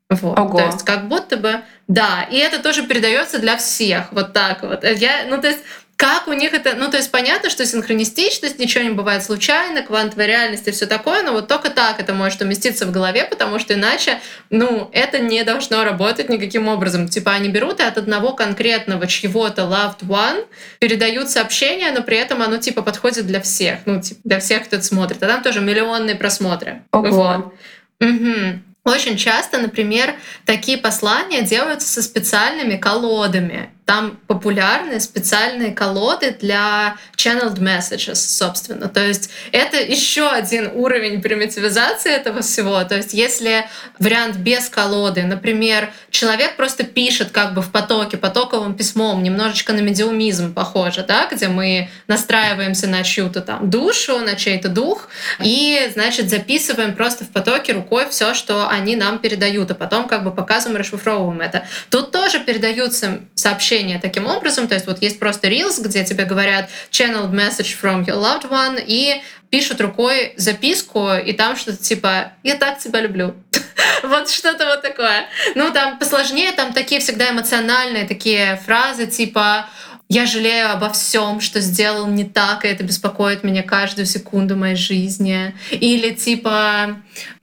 Вот. 0.10 0.40
Ого. 0.40 0.58
То 0.58 0.66
есть 0.66 0.84
как 0.84 1.08
будто 1.10 1.38
бы, 1.38 1.62
да, 1.88 2.24
и 2.32 2.38
это 2.38 2.60
тоже 2.60 2.88
передается 2.88 3.40
для 3.40 3.58
всех, 3.58 4.14
вот 4.14 4.34
так 4.34 4.64
вот. 4.64 4.84
Я, 4.84 5.26
ну 5.30 5.42
то 5.42 5.48
есть 5.48 5.60
как 5.98 6.28
у 6.28 6.34
них 6.34 6.54
это, 6.54 6.76
ну 6.76 6.92
то 6.92 6.98
есть 6.98 7.10
понятно, 7.10 7.50
что 7.50 7.66
синхронистичность, 7.66 8.60
ничего 8.60 8.84
не 8.84 8.92
бывает 8.92 9.24
случайно, 9.24 9.82
квантовая 9.82 10.28
реальность 10.28 10.68
и 10.68 10.72
все 10.72 10.86
такое, 10.86 11.24
но 11.24 11.32
вот 11.32 11.48
только 11.48 11.72
так 11.72 12.00
это 12.00 12.14
может 12.14 12.40
уместиться 12.40 12.86
в 12.86 12.92
голове, 12.92 13.26
потому 13.26 13.58
что 13.58 13.74
иначе, 13.74 14.20
ну, 14.52 14.92
это 14.94 15.18
не 15.18 15.44
должно 15.44 15.84
работать 15.84 16.30
никаким 16.30 16.68
образом. 16.68 17.08
Типа 17.08 17.32
они 17.32 17.50
берут 17.50 17.80
и 17.80 17.84
от 17.84 17.98
одного 17.98 18.34
конкретного 18.34 19.08
чьего-то 19.08 19.64
loved 19.64 20.08
one 20.08 20.46
передают 20.78 21.32
сообщение, 21.32 21.92
но 21.92 22.04
при 22.04 22.18
этом 22.18 22.44
оно 22.44 22.58
типа 22.58 22.84
подходит 22.84 23.26
для 23.26 23.42
всех, 23.42 23.80
ну, 23.86 24.00
типа 24.00 24.22
для 24.24 24.40
всех, 24.40 24.66
кто 24.66 24.76
это 24.76 24.86
смотрит. 24.86 25.24
А 25.24 25.28
там 25.28 25.42
тоже 25.42 25.62
миллионные 25.62 26.16
просмотры. 26.16 26.84
Ого. 26.92 27.10
Вот. 27.10 28.08
Угу. 28.08 28.60
Очень 28.86 29.18
часто, 29.18 29.58
например, 29.58 30.14
такие 30.46 30.78
послания 30.78 31.42
делаются 31.42 31.88
со 31.88 32.04
специальными 32.04 32.78
колодами 32.78 33.72
там 33.88 34.20
популярны 34.28 35.00
специальные 35.00 35.72
колоды 35.72 36.36
для 36.42 36.98
channeled 37.16 37.58
messages, 37.58 38.16
собственно. 38.16 38.90
То 38.90 39.00
есть 39.00 39.30
это 39.54 39.78
еще 39.78 40.28
один 40.28 40.72
уровень 40.74 41.22
примитивизации 41.22 42.12
этого 42.12 42.42
всего. 42.42 42.84
То 42.84 42.98
есть 42.98 43.14
если 43.14 43.66
вариант 43.98 44.36
без 44.36 44.68
колоды, 44.68 45.24
например, 45.24 45.90
человек 46.10 46.58
просто 46.58 46.84
пишет 46.84 47.32
как 47.32 47.54
бы 47.54 47.62
в 47.62 47.72
потоке, 47.72 48.18
потоковым 48.18 48.76
письмом, 48.76 49.24
немножечко 49.24 49.72
на 49.72 49.80
медиумизм 49.80 50.54
похоже, 50.54 51.06
да, 51.08 51.30
где 51.32 51.48
мы 51.48 51.90
настраиваемся 52.08 52.88
на 52.88 53.04
чью-то 53.04 53.40
там 53.40 53.70
душу, 53.70 54.20
на 54.20 54.36
чей-то 54.36 54.68
дух, 54.68 55.08
и, 55.42 55.90
значит, 55.94 56.30
записываем 56.30 56.94
просто 56.94 57.24
в 57.24 57.30
потоке 57.30 57.72
рукой 57.72 58.10
все, 58.10 58.34
что 58.34 58.68
они 58.68 58.98
нам 58.98 59.20
передают, 59.20 59.72
а 59.72 59.76
потом 59.76 60.10
как 60.10 60.26
бы 60.26 60.32
показываем, 60.32 60.78
расшифровываем 60.78 61.40
это. 61.40 61.66
Тут 61.90 62.12
тоже 62.12 62.42
передаются 62.42 63.22
сообщения 63.34 63.77
таким 64.02 64.28
образом, 64.28 64.68
то 64.68 64.76
есть 64.76 64.88
вот 64.88 65.02
есть 65.02 65.20
просто 65.20 65.48
Reels, 65.48 65.82
где 65.82 66.04
тебе 66.04 66.26
говорят 66.26 66.70
channeled 66.92 67.32
message 67.32 67.76
from 67.82 68.06
your 68.06 68.22
loved 68.22 68.50
one, 68.50 68.84
и 68.86 69.22
пишут 69.50 69.82
рукой 69.82 70.34
записку, 70.38 71.14
и 71.14 71.34
там 71.34 71.56
что-то 71.56 71.84
типа 71.84 72.34
«Я 72.44 72.56
так 72.56 72.80
тебя 72.80 73.02
люблю». 73.02 73.36
вот 74.04 74.30
что-то 74.30 74.66
вот 74.66 74.82
такое. 74.82 75.28
Ну, 75.56 75.72
там 75.72 75.98
посложнее, 76.00 76.52
там 76.52 76.74
такие 76.74 77.02
всегда 77.02 77.32
эмоциональные 77.32 78.06
такие 78.08 78.60
фразы, 78.66 79.08
типа 79.08 79.68
я 80.10 80.26
жалею 80.26 80.72
обо 80.72 80.90
всем, 80.90 81.42
что 81.42 81.60
сделал 81.60 82.08
не 82.08 82.24
так, 82.24 82.64
и 82.64 82.68
это 82.68 82.84
беспокоит 82.84 83.44
меня 83.44 83.62
каждую 83.62 84.06
секунду 84.06 84.56
моей 84.56 84.76
жизни. 84.76 85.54
Или 85.72 86.14
типа 86.14 86.98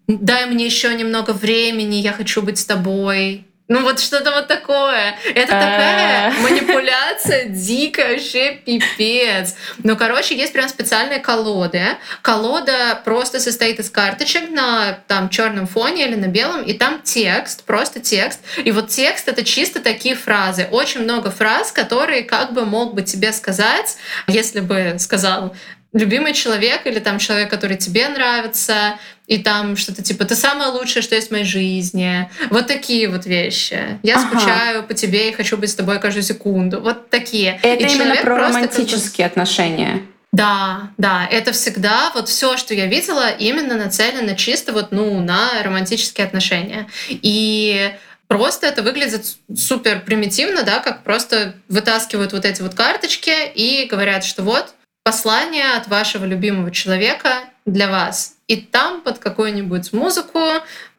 дай 0.07 0.47
мне 0.47 0.65
еще 0.65 0.95
немного 0.95 1.33
времени, 1.33 1.97
я 1.97 2.13
хочу 2.13 2.43
быть 2.43 2.59
с 2.59 2.65
тобой. 2.65 3.45
Ну 3.67 3.83
вот 3.83 3.99
что-то 3.99 4.31
вот 4.31 4.47
такое. 4.47 5.17
Это 5.35 5.53
такая 5.53 6.33
манипуляция 6.43 7.47
дикая, 7.47 8.13
вообще 8.13 8.53
пипец. 8.53 9.57
Ну, 9.83 9.97
короче, 9.97 10.37
есть 10.37 10.53
прям 10.53 10.69
специальные 10.69 11.21
колоды. 11.21 11.83
Колода 12.21 13.01
просто 13.07 13.41
состоит 13.41 13.81
из 13.81 13.89
карточек 13.89 14.51
на 14.51 14.99
там 15.07 15.31
черном 15.31 15.67
фоне 15.67 16.07
или 16.07 16.15
на 16.15 16.27
белом, 16.27 16.63
и 16.63 16.75
там 16.75 17.01
текст, 17.03 17.65
просто 17.65 18.01
текст. 18.01 18.41
И 18.63 18.71
вот 18.71 18.89
текст— 18.89 19.29
это 19.31 19.43
чисто 19.43 19.81
такие 19.81 20.15
фразы. 20.15 20.69
Очень 20.71 21.01
много 21.01 21.31
фраз, 21.31 21.73
которые 21.73 22.23
как 22.23 22.53
бы 22.53 22.67
мог 22.67 22.95
бы 22.95 23.01
тебе 23.01 23.33
сказать, 23.33 23.97
если 24.27 24.61
бы 24.61 24.97
сказал 24.99 25.55
любимый 25.95 26.35
человек 26.35 26.87
или 26.87 26.99
там 26.99 27.19
человек, 27.19 27.49
который 27.49 27.79
тебе 27.79 28.09
нравится, 28.09 28.99
и 29.27 29.39
там 29.39 29.77
что-то 29.77 30.03
типа 30.03 30.25
«ты 30.25 30.35
самое 30.35 30.71
лучшее, 30.71 31.03
что 31.03 31.15
есть 31.15 31.29
в 31.29 31.31
моей 31.31 31.45
жизни». 31.45 32.31
Вот 32.51 32.67
такие 32.67 33.09
вот 33.09 33.27
вещи. 33.27 33.99
«Я 34.03 34.17
ага. 34.17 34.27
скучаю 34.29 34.83
по 34.85 34.95
тебе 34.95 35.31
и 35.31 35.33
хочу 35.33 35.57
быть 35.57 35.71
с 35.71 35.75
тобой 35.75 36.01
каждую 36.01 36.23
секунду». 36.23 36.81
Вот 36.81 37.11
такие. 37.11 37.59
Это 37.63 37.85
и 37.85 37.95
именно 37.95 38.17
про 38.17 38.39
романтические 38.39 39.27
как 39.27 39.33
отношения. 39.33 40.03
Да, 40.33 40.91
да, 40.99 41.29
это 41.31 41.53
всегда 41.53 42.11
вот 42.13 42.29
все, 42.29 42.57
что 42.57 42.75
я 42.75 42.87
видела, 42.87 43.31
именно 43.31 43.77
нацелено 43.77 44.35
чисто 44.35 44.73
вот 44.73 44.91
ну 44.91 45.21
на 45.21 45.63
романтические 45.63 46.27
отношения. 46.27 46.89
И 47.09 47.93
Просто 48.27 48.67
это 48.67 48.83
выглядит 48.83 49.37
супер 49.55 50.01
примитивно, 50.01 50.63
да, 50.63 50.81
как 50.81 51.05
просто 51.05 51.55
вытаскивают 51.69 52.33
вот 52.33 52.45
эти 52.45 52.63
вот 52.63 52.75
карточки 52.75 53.33
и 53.55 53.87
говорят, 53.87 54.25
что 54.25 54.43
вот 54.43 54.75
послание 55.05 55.75
от 55.77 55.89
вашего 55.89 56.25
любимого 56.25 56.71
человека 56.71 57.45
для 57.67 57.89
вас. 57.89 58.34
И 58.47 58.57
там 58.57 59.01
под 59.01 59.19
какую-нибудь 59.19 59.93
музыку 59.93 60.41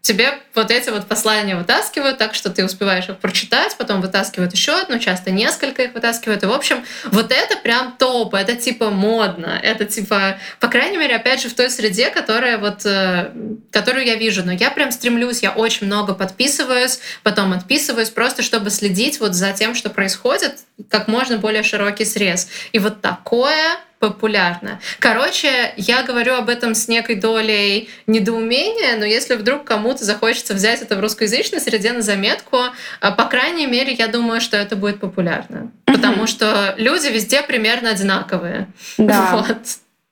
тебе 0.05 0.39
вот 0.53 0.69
эти 0.71 0.89
вот 0.91 1.07
послания 1.07 1.55
вытаскивают, 1.55 2.17
так 2.17 2.35
что 2.35 2.51
ты 2.51 2.63
успеваешь 2.63 3.09
их 3.09 3.17
прочитать, 3.17 3.75
потом 3.77 4.01
вытаскивают 4.01 4.53
еще 4.53 4.79
одну, 4.79 4.99
часто 4.99 5.31
несколько 5.31 5.83
их 5.83 5.93
вытаскивают. 5.93 6.43
И, 6.43 6.45
в 6.45 6.51
общем, 6.51 6.85
вот 7.05 7.31
это 7.31 7.57
прям 7.57 7.95
топ, 7.97 8.35
это 8.35 8.55
типа 8.55 8.91
модно, 8.91 9.59
это 9.61 9.85
типа, 9.85 10.37
по 10.59 10.67
крайней 10.67 10.97
мере, 10.97 11.15
опять 11.15 11.41
же, 11.41 11.49
в 11.49 11.55
той 11.55 11.69
среде, 11.71 12.11
которая 12.11 12.59
вот, 12.59 12.85
э, 12.85 13.31
которую 13.71 14.05
я 14.05 14.15
вижу. 14.15 14.43
Но 14.45 14.51
я 14.51 14.69
прям 14.69 14.91
стремлюсь, 14.91 15.41
я 15.41 15.51
очень 15.51 15.87
много 15.87 16.13
подписываюсь, 16.13 16.99
потом 17.23 17.53
отписываюсь, 17.53 18.09
просто 18.11 18.43
чтобы 18.43 18.69
следить 18.69 19.19
вот 19.19 19.33
за 19.33 19.53
тем, 19.53 19.73
что 19.73 19.89
происходит, 19.89 20.59
как 20.89 21.07
можно 21.07 21.37
более 21.37 21.63
широкий 21.63 22.05
срез. 22.05 22.47
И 22.73 22.79
вот 22.79 23.01
такое 23.01 23.77
популярно. 23.99 24.79
Короче, 24.99 25.73
я 25.77 26.03
говорю 26.03 26.35
об 26.35 26.49
этом 26.49 26.75
с 26.75 26.87
некой 26.87 27.15
долей 27.15 27.89
недоумения, 28.07 28.97
но 28.97 29.05
если 29.05 29.35
вдруг 29.35 29.63
кому-то 29.63 30.03
захочется 30.03 30.53
взять 30.53 30.81
это 30.81 30.95
в 30.95 30.99
русскоязычной 30.99 31.59
среде 31.59 31.91
на 31.91 32.01
заметку, 32.01 32.57
а, 33.01 33.11
по 33.11 33.25
крайней 33.25 33.67
мере, 33.67 33.93
я 33.93 34.07
думаю, 34.07 34.41
что 34.41 34.57
это 34.57 34.75
будет 34.75 34.99
популярно. 34.99 35.71
Потому 35.85 36.27
что 36.27 36.75
люди 36.77 37.07
везде 37.07 37.41
примерно 37.41 37.89
одинаковые. 37.91 38.67
Да. 38.97 39.31
Вот. 39.45 39.57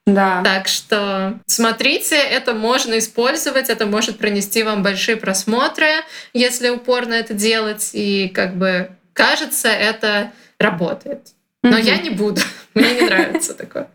Да. 0.05 0.41
Так 0.43 0.67
что 0.67 1.39
смотрите, 1.45 2.17
это 2.17 2.53
можно 2.53 2.97
использовать, 2.97 3.69
это 3.69 3.85
может 3.85 4.17
принести 4.17 4.63
вам 4.63 4.83
большие 4.83 5.15
просмотры, 5.15 5.87
если 6.33 6.69
упорно 6.69 7.13
это 7.13 7.33
делать, 7.33 7.91
и 7.93 8.27
как 8.27 8.57
бы 8.57 8.89
кажется, 9.13 9.69
это 9.69 10.31
работает. 10.59 11.27
Но 11.63 11.77
я 11.77 11.97
не 11.97 12.09
буду. 12.09 12.41
Мне 12.75 12.93
не 12.93 13.01
нравится 13.07 13.53
такое. 13.53 13.87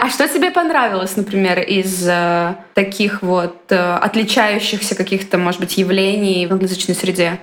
А 0.00 0.10
что 0.10 0.28
тебе 0.28 0.50
понравилось, 0.50 1.16
например, 1.16 1.58
из 1.60 2.06
э, 2.08 2.54
таких 2.74 3.22
вот 3.22 3.70
э, 3.70 3.76
отличающихся 3.76 4.94
каких-то, 4.94 5.36
может 5.36 5.60
быть, 5.60 5.76
явлений 5.76 6.46
в 6.46 6.52
англоязычной 6.52 6.94
среде? 6.94 7.40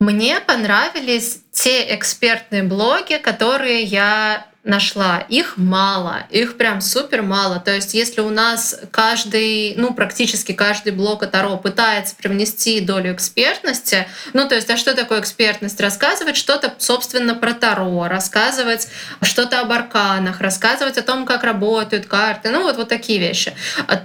Мне 0.00 0.40
понравились 0.40 1.40
те 1.50 1.94
экспертные 1.94 2.62
блоги, 2.62 3.14
которые 3.14 3.82
я 3.82 4.46
нашла. 4.64 5.18
Их 5.28 5.56
мало, 5.56 6.24
их 6.30 6.56
прям 6.56 6.80
супер 6.80 7.22
мало. 7.22 7.60
То 7.60 7.74
есть 7.74 7.92
если 7.92 8.22
у 8.22 8.30
нас 8.30 8.80
каждый, 8.90 9.74
ну 9.76 9.92
практически 9.92 10.52
каждый 10.52 10.92
блок 10.92 11.22
от 11.22 11.32
Таро 11.32 11.58
пытается 11.58 12.16
привнести 12.16 12.80
долю 12.80 13.12
экспертности, 13.14 14.08
ну 14.32 14.48
то 14.48 14.54
есть 14.54 14.70
а 14.70 14.76
что 14.78 14.94
такое 14.94 15.20
экспертность? 15.20 15.80
Рассказывать 15.80 16.36
что-то, 16.36 16.74
собственно, 16.78 17.34
про 17.34 17.52
Таро, 17.52 18.08
рассказывать 18.08 18.88
что-то 19.20 19.60
об 19.60 19.70
арканах, 19.70 20.40
рассказывать 20.40 20.96
о 20.96 21.02
том, 21.02 21.26
как 21.26 21.44
работают 21.44 22.06
карты, 22.06 22.48
ну 22.48 22.62
вот, 22.62 22.76
вот 22.76 22.88
такие 22.88 23.18
вещи, 23.18 23.54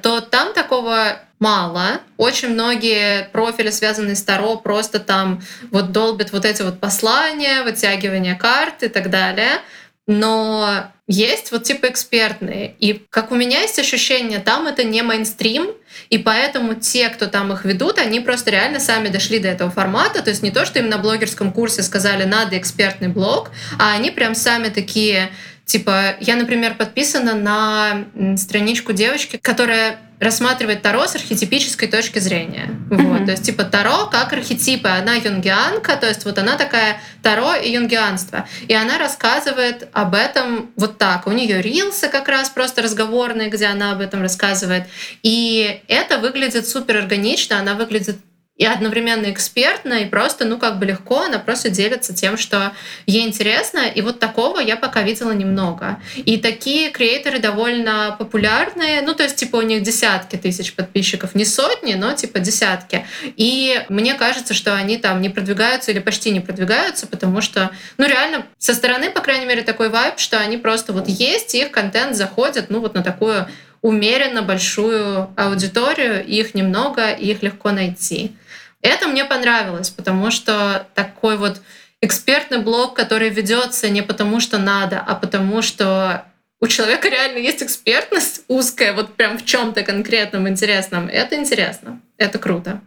то 0.04 0.20
там 0.20 0.54
такого 0.54 1.20
мало. 1.40 2.02
Очень 2.18 2.50
многие 2.50 3.30
профили, 3.30 3.70
связанные 3.70 4.18
с 4.18 4.24
Таро, 4.24 4.58
просто 4.58 5.00
там 5.00 5.42
вот 5.72 5.94
долбят 5.94 6.34
вот 6.34 6.44
эти 6.44 6.64
вот 6.64 6.82
послания, 6.82 7.64
вытягивание 7.64 8.36
карт 8.36 8.84
и 8.84 8.90
так 8.90 9.10
далее 9.10 9.62
но 10.10 10.88
есть 11.06 11.52
вот 11.52 11.66
типа 11.66 11.86
экспертные. 11.86 12.74
И 12.80 13.06
как 13.12 13.32
у 13.32 13.36
меня 13.36 13.62
есть 13.62 13.78
ощущение, 13.78 14.40
там 14.40 14.66
это 14.66 14.84
не 14.84 15.04
мейнстрим, 15.04 15.70
и 16.10 16.18
поэтому 16.18 16.74
те, 16.74 17.10
кто 17.10 17.28
там 17.28 17.54
их 17.54 17.64
ведут, 17.64 18.00
они 18.00 18.20
просто 18.20 18.50
реально 18.50 18.80
сами 18.80 19.10
дошли 19.10 19.38
до 19.38 19.50
этого 19.50 19.70
формата. 19.70 20.24
То 20.24 20.32
есть 20.32 20.42
не 20.42 20.50
то, 20.50 20.66
что 20.66 20.80
им 20.80 20.90
на 20.90 20.98
блогерском 20.98 21.54
курсе 21.54 21.84
сказали, 21.84 22.24
надо 22.24 22.58
экспертный 22.58 23.08
блог, 23.08 23.52
а 23.78 23.94
они 23.94 24.10
прям 24.10 24.34
сами 24.34 24.70
такие, 24.70 25.30
типа, 25.70 26.16
я, 26.20 26.36
например, 26.36 26.74
подписана 26.74 27.36
на 27.36 28.06
страничку 28.38 28.92
девочки, 28.92 29.38
которая 29.38 30.00
рассматривает 30.20 30.82
Таро 30.82 31.06
с 31.08 31.16
архетипической 31.16 31.88
точки 31.88 32.20
зрения. 32.20 32.72
Mm-hmm. 32.90 33.04
Вот, 33.04 33.26
то 33.26 33.32
есть 33.32 33.44
типа 33.44 33.64
Таро 33.64 34.08
как 34.08 34.34
архетипы. 34.34 34.90
Она 34.90 35.14
юнгианка, 35.14 35.96
то 35.96 36.08
есть 36.08 36.26
вот 36.26 36.40
она 36.40 36.58
такая 36.58 37.00
Таро 37.22 37.54
и 37.54 37.72
юнгианство. 37.72 38.48
И 38.68 38.74
она 38.74 38.98
рассказывает 38.98 39.88
об 39.94 40.16
этом 40.16 40.72
вот 40.76 40.98
так. 40.98 41.28
У 41.28 41.32
нее 41.32 41.62
рилсы 41.62 42.10
как 42.10 42.28
раз 42.28 42.50
просто 42.50 42.82
разговорные, 42.82 43.50
где 43.50 43.68
она 43.68 43.92
об 43.92 44.02
этом 44.02 44.22
рассказывает. 44.24 44.86
И 45.22 45.82
это 45.88 46.18
выглядит 46.18 46.68
супер 46.68 46.98
органично, 46.98 47.60
она 47.60 47.76
выглядит 47.76 48.18
и 48.60 48.66
одновременно 48.66 49.32
экспертно, 49.32 49.94
и 49.94 50.06
просто, 50.06 50.44
ну, 50.44 50.60
как 50.60 50.80
бы 50.80 50.86
легко, 50.86 51.22
она 51.22 51.40
просто 51.40 51.70
делится 51.70 52.14
тем, 52.14 52.38
что 52.38 52.74
ей 53.06 53.26
интересно, 53.26 53.88
и 53.88 54.02
вот 54.02 54.20
такого 54.20 54.60
я 54.60 54.76
пока 54.76 55.02
видела 55.02 55.32
немного. 55.32 55.98
И 56.18 56.36
такие 56.36 56.92
креаторы 56.92 57.40
довольно 57.40 58.18
популярные, 58.20 59.02
ну, 59.02 59.16
то 59.16 59.24
есть, 59.24 59.38
типа, 59.38 59.56
у 59.56 59.62
них 59.62 59.82
десятки 59.82 60.36
тысяч 60.36 60.74
подписчиков, 60.74 61.36
не 61.36 61.46
сотни, 61.46 61.94
но, 61.94 62.12
типа, 62.12 62.40
десятки. 62.40 63.06
И 63.24 63.82
мне 63.88 64.14
кажется, 64.16 64.54
что 64.54 64.76
они 64.76 64.98
там 64.98 65.22
не 65.22 65.30
продвигаются 65.30 65.92
или 65.92 66.00
почти 66.00 66.32
не 66.32 66.42
продвигаются, 66.42 67.08
потому 67.08 67.40
что, 67.40 67.72
ну, 67.98 68.08
реально, 68.10 68.46
со 68.58 68.74
стороны, 68.74 69.10
по 69.10 69.22
крайней 69.22 69.46
мере, 69.46 69.62
такой 69.62 69.88
вайб, 69.88 70.20
что 70.20 70.38
они 70.38 70.58
просто 70.58 70.92
вот 70.92 71.08
есть, 71.08 71.56
и 71.56 71.62
их 71.62 71.72
контент 71.72 72.14
заходит, 72.14 72.70
ну, 72.70 72.82
вот 72.82 72.94
на 72.94 73.04
такую 73.04 73.48
умеренно 73.82 74.42
большую 74.42 75.30
аудиторию, 75.38 76.26
их 76.26 76.54
немного, 76.54 77.12
их 77.12 77.42
легко 77.42 77.72
найти. 77.72 78.34
Это 78.82 79.08
мне 79.08 79.26
понравилось, 79.26 79.90
потому 79.90 80.32
что 80.32 80.88
такой 80.94 81.38
вот 81.38 81.62
экспертный 82.02 82.60
блог, 82.60 82.96
который 82.96 83.30
ведется 83.30 83.90
не 83.90 84.02
потому, 84.02 84.40
что 84.40 84.58
надо, 84.58 85.00
а 85.00 85.16
потому 85.16 85.62
что 85.62 86.26
у 86.62 86.68
человека 86.68 87.10
реально 87.10 87.38
есть 87.38 87.64
экспертность 87.64 88.44
узкая, 88.48 88.94
вот 88.94 89.16
прям 89.16 89.38
в 89.38 89.46
чем-то 89.46 89.84
конкретном 89.84 90.48
интересном. 90.48 91.08
Это 91.08 91.36
интересно, 91.36 92.02
это 92.18 92.40
круто. 92.40 92.82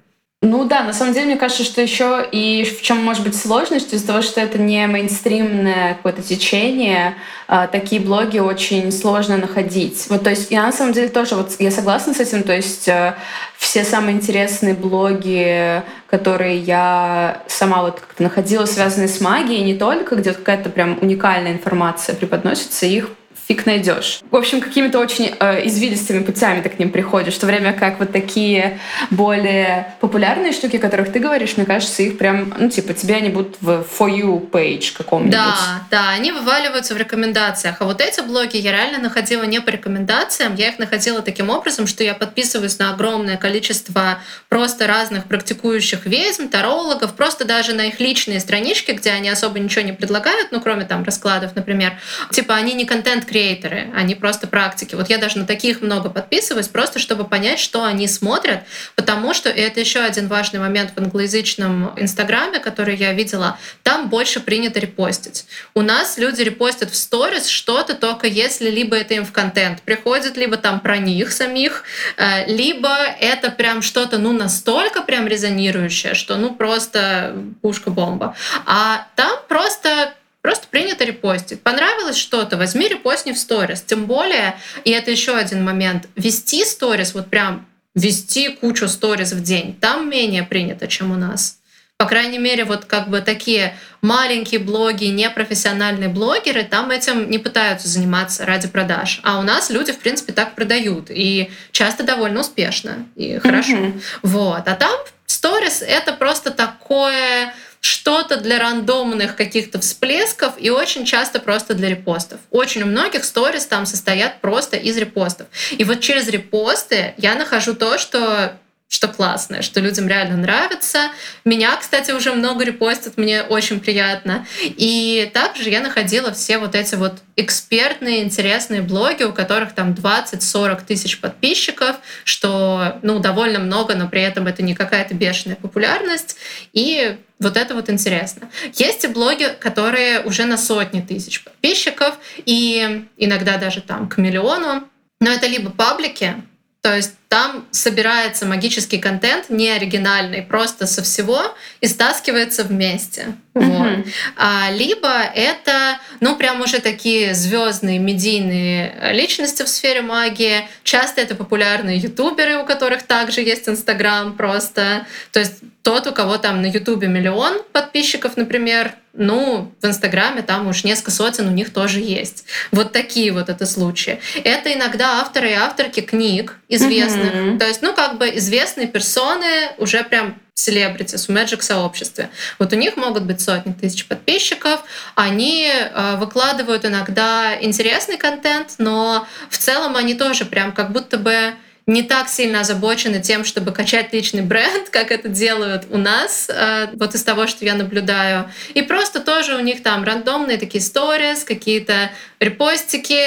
Ну 0.45 0.65
да, 0.65 0.83
на 0.83 0.93
самом 0.93 1.15
деле, 1.15 1.27
мне 1.27 1.37
кажется, 1.37 1.63
что 1.63 1.81
еще 1.81 2.27
и 2.33 2.65
в 2.65 2.83
чем 2.83 2.99
может 2.99 3.23
быть 3.23 3.37
сложность 3.37 3.95
из-за 3.95 4.09
того, 4.09 4.23
что 4.23 4.41
это 4.41 4.59
не 4.59 4.85
мейнстримное 4.89 5.95
какое-то 5.95 6.21
течение, 6.21 7.15
а, 7.47 7.69
такие 7.69 8.01
блоги 8.01 8.41
очень 8.41 8.91
сложно 8.91 9.37
находить. 9.37 10.05
Вот, 10.09 10.25
то 10.25 10.31
есть 10.31 10.51
я 10.51 10.65
на 10.65 10.73
самом 10.73 10.95
деле 10.95 11.11
тоже 11.11 11.37
вот 11.37 11.53
я 11.61 11.71
согласна 11.71 12.13
с 12.13 12.19
этим, 12.19 12.43
то 12.43 12.53
есть 12.57 12.89
э, 12.89 13.15
все 13.57 13.85
самые 13.85 14.17
интересные 14.17 14.75
блоги, 14.75 15.81
которые 16.09 16.59
я 16.59 17.43
сама 17.47 17.83
вот 17.83 18.01
как-то 18.01 18.25
находила, 18.25 18.67
связанные 18.67 19.07
с 19.07 19.21
магией, 19.21 19.63
не 19.63 19.77
только, 19.77 20.17
где 20.17 20.33
какая-то 20.33 20.71
прям 20.71 20.99
уникальная 21.01 21.53
информация 21.53 22.17
преподносится, 22.17 22.85
их 22.87 23.11
фиг 23.47 23.67
найдешь. 23.67 24.21
В 24.31 24.37
общем, 24.37 24.61
какими-то 24.61 24.99
очень 24.99 25.35
э, 25.39 25.67
извилистыми 25.67 26.23
путями 26.23 26.61
ты 26.61 26.69
к 26.69 26.79
ним 26.79 26.91
приходишь, 26.91 27.35
в 27.35 27.39
то 27.39 27.47
время 27.47 27.73
как 27.73 27.99
вот 27.99 28.13
такие 28.13 28.79
более 29.11 29.95
популярные 30.01 30.53
штуки, 30.53 30.77
о 30.77 30.79
которых 30.79 31.13
ты 31.13 31.19
говоришь, 31.19 31.57
мне 31.57 31.67
кажется, 31.67 32.03
их 32.03 32.19
прям, 32.19 32.55
ну, 32.59 32.69
типа, 32.69 32.95
тебе 32.95 33.17
они 33.17 33.29
будут 33.29 33.57
в 33.61 33.85
For 33.99 34.09
You 34.09 34.51
page 34.51 34.93
каком-нибудь. 34.97 35.33
Да, 35.33 35.83
да, 35.91 36.11
они 36.11 36.33
вываливаются 36.33 36.95
в 36.95 36.97
рекомендациях. 36.97 37.77
А 37.81 37.85
вот 37.85 38.01
эти 38.01 38.21
блоги 38.21 38.57
я 38.57 38.73
реально 38.73 38.99
находила 38.99 39.43
не 39.45 39.61
по 39.61 39.71
рекомендациям, 39.71 40.55
я 40.55 40.69
их 40.69 40.79
находила 40.79 41.23
таким 41.23 41.51
образом, 41.51 41.87
что 41.87 42.05
я 42.05 42.15
подписываюсь 42.15 42.79
на 42.79 42.91
огромное 42.91 43.37
количество 43.37 44.19
просто 44.49 44.87
разных 44.87 45.25
практикующих 45.25 46.07
ведьм, 46.07 46.49
тарологов, 46.49 47.15
просто 47.15 47.45
даже 47.45 47.75
на 47.75 47.87
их 47.87 48.01
личные 48.01 48.41
странички, 48.41 48.93
где 48.93 49.11
они 49.11 49.29
особо 49.29 49.59
ничего 49.59 49.85
не 49.85 49.93
предлагают, 49.93 50.53
ну, 50.53 50.61
кроме 50.61 50.85
там 50.85 51.05
раскладов, 51.05 51.55
например. 51.57 51.99
Типа, 52.31 52.55
они 52.55 52.75
не 52.75 52.85
контент 52.85 53.27
креаторы, 53.33 53.91
они 53.97 54.15
просто 54.15 54.47
практики. 54.47 54.95
Вот 54.95 55.09
я 55.09 55.17
даже 55.17 55.39
на 55.39 55.47
таких 55.47 55.81
много 55.81 56.11
подписываюсь, 56.11 56.69
просто 56.69 56.99
чтобы 56.99 57.25
понять, 57.25 57.59
что 57.59 57.85
они 57.85 58.07
смотрят, 58.07 58.61
потому 58.95 59.33
что, 59.33 59.49
и 59.49 59.61
это 59.61 59.81
еще 59.81 60.01
один 60.01 60.29
важный 60.29 60.61
момент 60.61 60.93
в 60.95 60.99
англоязычном 60.99 61.95
Инстаграме, 61.97 62.59
который 62.61 62.95
я 62.97 63.15
видела, 63.15 63.59
там 63.83 64.11
больше 64.11 64.41
принято 64.41 64.81
репостить. 64.81 65.47
У 65.75 65.81
нас 65.81 66.19
люди 66.19 66.43
репостят 66.43 66.91
в 66.91 66.97
сторис 66.97 67.49
что-то 67.49 67.95
только 67.95 68.27
если 68.27 68.69
либо 68.69 68.97
это 68.97 69.15
им 69.15 69.25
в 69.25 69.33
контент 69.33 69.81
приходит, 69.83 70.37
либо 70.37 70.59
там 70.59 70.81
про 70.81 70.99
них 70.99 71.33
самих, 71.33 71.85
э, 72.19 72.47
либо 72.47 72.95
это 73.21 73.51
прям 73.51 73.81
что-то, 73.81 74.19
ну, 74.19 74.33
настолько 74.33 75.03
прям 75.03 75.27
резонирующее, 75.27 76.15
что, 76.15 76.37
ну, 76.37 76.55
просто 76.55 77.35
пушка-бомба. 77.63 78.37
А 78.67 79.07
там 79.17 79.39
просто 79.49 80.15
Просто 80.43 80.67
принято 80.69 81.05
репостить. 81.05 81.63
Понравилось 81.63 82.17
что-то, 82.17 82.57
возьми 82.57 82.89
репостни 82.89 83.33
в 83.33 83.39
сторис. 83.39 83.81
Тем 83.81 84.07
более, 84.07 84.57
и 84.85 84.91
это 84.91 85.11
еще 85.13 85.37
один 85.37 85.65
момент, 85.65 86.09
вести 86.17 86.65
сторис, 86.65 87.15
вот 87.15 87.31
прям 87.31 87.67
вести 87.95 88.49
кучу 88.49 88.89
сторис 88.89 89.33
в 89.33 89.43
день, 89.43 89.77
там 89.81 90.11
менее 90.11 90.43
принято, 90.43 90.89
чем 90.89 91.13
у 91.13 91.17
нас. 91.17 91.59
По 91.97 92.09
крайней 92.09 92.39
мере, 92.39 92.65
вот 92.65 92.87
как 92.87 93.09
бы 93.11 93.21
такие 93.21 93.77
маленькие 94.01 94.59
блоги, 94.59 95.05
непрофессиональные 95.05 96.09
блогеры 96.09 96.65
там 96.65 96.91
этим 96.91 97.31
не 97.31 97.39
пытаются 97.39 97.87
заниматься 97.87 98.45
ради 98.45 98.67
продаж. 98.67 99.21
А 99.23 99.39
у 99.39 99.43
нас 99.43 99.71
люди, 99.71 99.93
в 99.93 100.01
принципе, 100.01 100.33
так 100.33 100.57
продают. 100.57 101.11
И 101.11 101.53
часто 101.71 102.03
довольно 102.03 102.41
успешно 102.41 103.07
и 103.15 103.39
хорошо. 103.39 103.77
Mm-hmm. 103.77 104.03
Вот. 104.23 104.67
А 104.67 104.75
там 104.75 104.99
сторис— 105.27 105.81
это 105.87 106.13
просто 106.13 106.51
такое 106.51 107.55
что-то 107.83 108.37
для 108.37 108.61
рандомных 108.61 109.35
каких-то 109.35 109.81
всплесков 109.81 110.55
и 110.57 110.71
очень 110.71 111.05
часто 111.05 111.41
просто 111.41 111.75
для 111.75 111.89
репостов. 111.89 112.39
Очень 112.51 112.85
у 112.85 112.87
многих 112.87 113.25
сторис 113.25 113.67
там 113.67 113.87
состоят 113.87 114.41
просто 114.41 114.77
из 114.77 114.97
репостов. 114.97 115.49
И 115.73 115.83
вот 115.83 116.01
через 116.01 116.29
репосты 116.29 117.15
я 117.17 117.35
нахожу 117.35 117.75
то, 117.75 117.99
что 117.99 118.57
что 118.93 119.09
классное, 119.09 119.63
что 119.63 119.81
людям 119.81 120.07
реально 120.07 120.37
нравится. 120.37 121.11
Меня, 121.47 121.75
кстати, 121.77 122.11
уже 122.11 122.35
много 122.35 122.63
репостят, 122.63 123.17
мне 123.17 123.41
очень 123.41 123.81
приятно. 123.81 124.47
И 124.63 125.31
также 125.33 125.71
я 125.71 125.81
находила 125.81 126.31
все 126.35 126.59
вот 126.59 126.75
эти 126.75 126.95
вот 126.97 127.15
экспертные, 127.37 128.23
интересные 128.23 128.83
блоги, 128.83 129.23
у 129.23 129.33
которых 129.33 129.73
там 129.73 129.95
20-40 129.95 130.85
тысяч 130.87 131.21
подписчиков, 131.21 131.97
что, 132.25 132.99
ну, 133.01 133.19
довольно 133.19 133.61
много, 133.61 133.95
но 133.95 134.09
при 134.09 134.21
этом 134.21 134.47
это 134.47 134.63
не 134.63 134.75
какая-то 134.75 135.15
бешеная 135.15 135.57
популярность. 135.57 136.37
И 136.75 137.17
вот 137.39 137.57
это 137.57 137.75
вот 137.75 137.89
интересно. 137.89 138.51
Есть 138.75 139.05
и 139.05 139.09
блоги, 139.09 139.49
которые 139.59 140.21
уже 140.21 140.45
на 140.45 140.59
сотни 140.59 141.01
тысяч 141.01 141.43
подписчиков, 141.43 142.19
и 142.45 143.07
иногда 143.17 143.57
даже 143.57 143.81
там 143.81 144.07
к 144.11 144.19
миллиону. 144.19 144.87
Но 145.19 145.31
это 145.31 145.47
либо 145.47 145.71
паблики, 145.71 146.35
то 146.83 146.97
есть 146.97 147.15
там 147.29 147.65
собирается 147.71 148.45
магический 148.45 148.99
контент, 148.99 149.51
не 149.51 149.71
оригинальный, 149.71 150.43
просто 150.43 150.89
со 150.89 151.01
всего 151.05 151.55
и 151.81 151.87
стаскивается 151.87 152.65
вместе. 152.65 153.37
Mm-hmm. 153.55 153.97
Вот. 153.97 154.07
А, 154.37 154.69
либо 154.73 155.09
это, 155.09 156.01
ну, 156.19 156.35
прям 156.35 156.61
уже 156.61 156.81
такие 156.81 157.35
звездные 157.35 158.01
медийные 158.01 159.13
личности 159.13 159.63
в 159.63 159.69
сфере 159.69 160.03
магии. 160.03 160.69
Часто 160.83 161.21
это 161.21 161.37
популярные 161.37 161.99
ютуберы, 161.99 162.59
у 162.59 162.67
которых 162.67 163.05
также 163.05 163.43
есть 163.43 163.69
Инстаграм 163.69 164.37
просто. 164.37 165.07
То 165.31 165.39
есть 165.39 165.63
тот, 165.85 166.09
у 166.09 166.13
кого 166.13 166.37
там 166.37 166.63
на 166.63 166.67
Ютубе 166.67 167.07
миллион 167.07 167.63
подписчиков, 167.73 168.37
например, 168.37 168.93
ну, 169.15 169.73
в 169.81 169.87
Инстаграме 169.87 170.43
там 170.43 170.67
уж 170.67 170.85
несколько 170.85 171.11
сотен 171.11 171.49
у 171.49 171.51
них 171.51 171.73
тоже 171.73 172.01
есть. 172.01 172.45
Вот 172.71 172.93
такие 172.93 173.33
вот 173.33 173.49
это 173.49 173.67
случаи. 173.67 174.21
Это 174.43 174.73
иногда 174.73 175.21
авторы 175.21 175.51
и 175.51 175.55
авторки 175.55 176.01
книг 176.01 176.59
известных. 176.69 177.35
Mm-hmm. 177.35 177.59
То 177.59 177.67
есть, 177.67 177.83
ну, 177.83 177.95
как 177.95 178.19
бы 178.19 178.29
известные 178.37 178.87
персоны 178.87 179.71
уже 179.79 180.03
прям 180.03 180.41
селебритис 180.55 181.29
в 181.29 181.31
Magic 181.31 181.61
сообществе. 181.63 182.31
Вот 182.59 182.73
у 182.73 182.77
них 182.77 182.97
могут 182.97 183.25
быть 183.25 183.41
сотни 183.41 183.73
тысяч 183.73 184.07
подписчиков, 184.07 184.83
они 185.15 185.69
э, 185.69 186.17
выкладывают 186.17 186.85
иногда 186.85 187.57
интересный 187.61 188.17
контент, 188.17 188.75
но 188.79 189.27
в 189.51 189.59
целом 189.59 189.97
они 189.97 190.15
тоже 190.15 190.45
прям 190.45 190.73
как 190.73 190.93
будто 190.93 191.17
бы 191.17 191.55
не 191.87 192.03
так 192.03 192.29
сильно 192.29 192.61
озабочены 192.61 193.21
тем, 193.21 193.45
чтобы 193.45 193.73
качать 193.73 194.13
личный 194.13 194.43
бренд, 194.43 194.89
как 194.91 195.11
это 195.11 195.29
делают 195.29 195.87
у 195.91 195.99
нас, 195.99 196.49
э, 196.49 196.89
вот 196.95 197.15
из 197.15 197.25
того, 197.25 197.47
что 197.47 197.65
я 197.65 197.75
наблюдаю. 197.75 198.51
И 198.75 198.83
просто 198.83 199.21
тоже 199.21 199.57
у 199.57 199.61
них 199.61 199.83
там 199.83 200.05
рандомные 200.05 200.59
такие 200.59 200.83
сторис, 200.83 201.45
какие-то 201.45 202.11
репостики, 202.43 203.25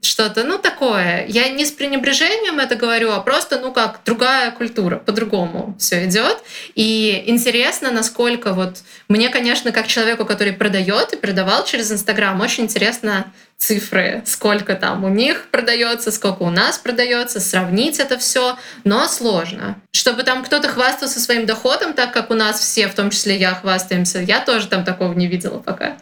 что-то, 0.00 0.44
ну, 0.44 0.58
такое. 0.58 1.26
Я 1.26 1.48
не 1.48 1.64
с 1.64 1.70
пренебрежением 1.70 2.58
это 2.58 2.76
говорю, 2.76 3.12
а 3.12 3.20
просто, 3.20 3.58
ну, 3.58 3.72
как 3.72 4.00
другая 4.04 4.50
культура, 4.50 4.96
по-другому 4.96 5.74
все 5.78 6.04
идет. 6.06 6.38
И 6.74 7.24
интересно, 7.26 7.90
насколько 7.90 8.52
вот 8.52 8.78
мне, 9.08 9.28
конечно, 9.28 9.72
как 9.72 9.86
человеку, 9.86 10.24
который 10.24 10.52
продает 10.52 11.12
и 11.12 11.16
продавал 11.16 11.64
через 11.64 11.92
Инстаграм, 11.92 12.40
очень 12.40 12.64
интересно 12.64 13.32
цифры, 13.58 14.22
сколько 14.26 14.74
там 14.74 15.04
у 15.04 15.08
них 15.08 15.48
продается, 15.50 16.10
сколько 16.12 16.42
у 16.42 16.50
нас 16.50 16.78
продается, 16.78 17.40
сравнить 17.40 17.98
это 17.98 18.18
все, 18.18 18.58
но 18.84 19.08
сложно. 19.08 19.80
Чтобы 19.92 20.24
там 20.24 20.44
кто-то 20.44 20.68
хвастался 20.68 21.20
своим 21.20 21.46
доходом, 21.46 21.94
так 21.94 22.12
как 22.12 22.30
у 22.30 22.34
нас 22.34 22.60
все, 22.60 22.88
в 22.88 22.94
том 22.94 23.10
числе 23.10 23.36
я, 23.36 23.54
хвастаемся, 23.54 24.20
я 24.20 24.40
тоже 24.40 24.66
там 24.66 24.84
такого 24.84 25.14
не 25.14 25.26
видела 25.26 25.58
пока. 25.58 25.96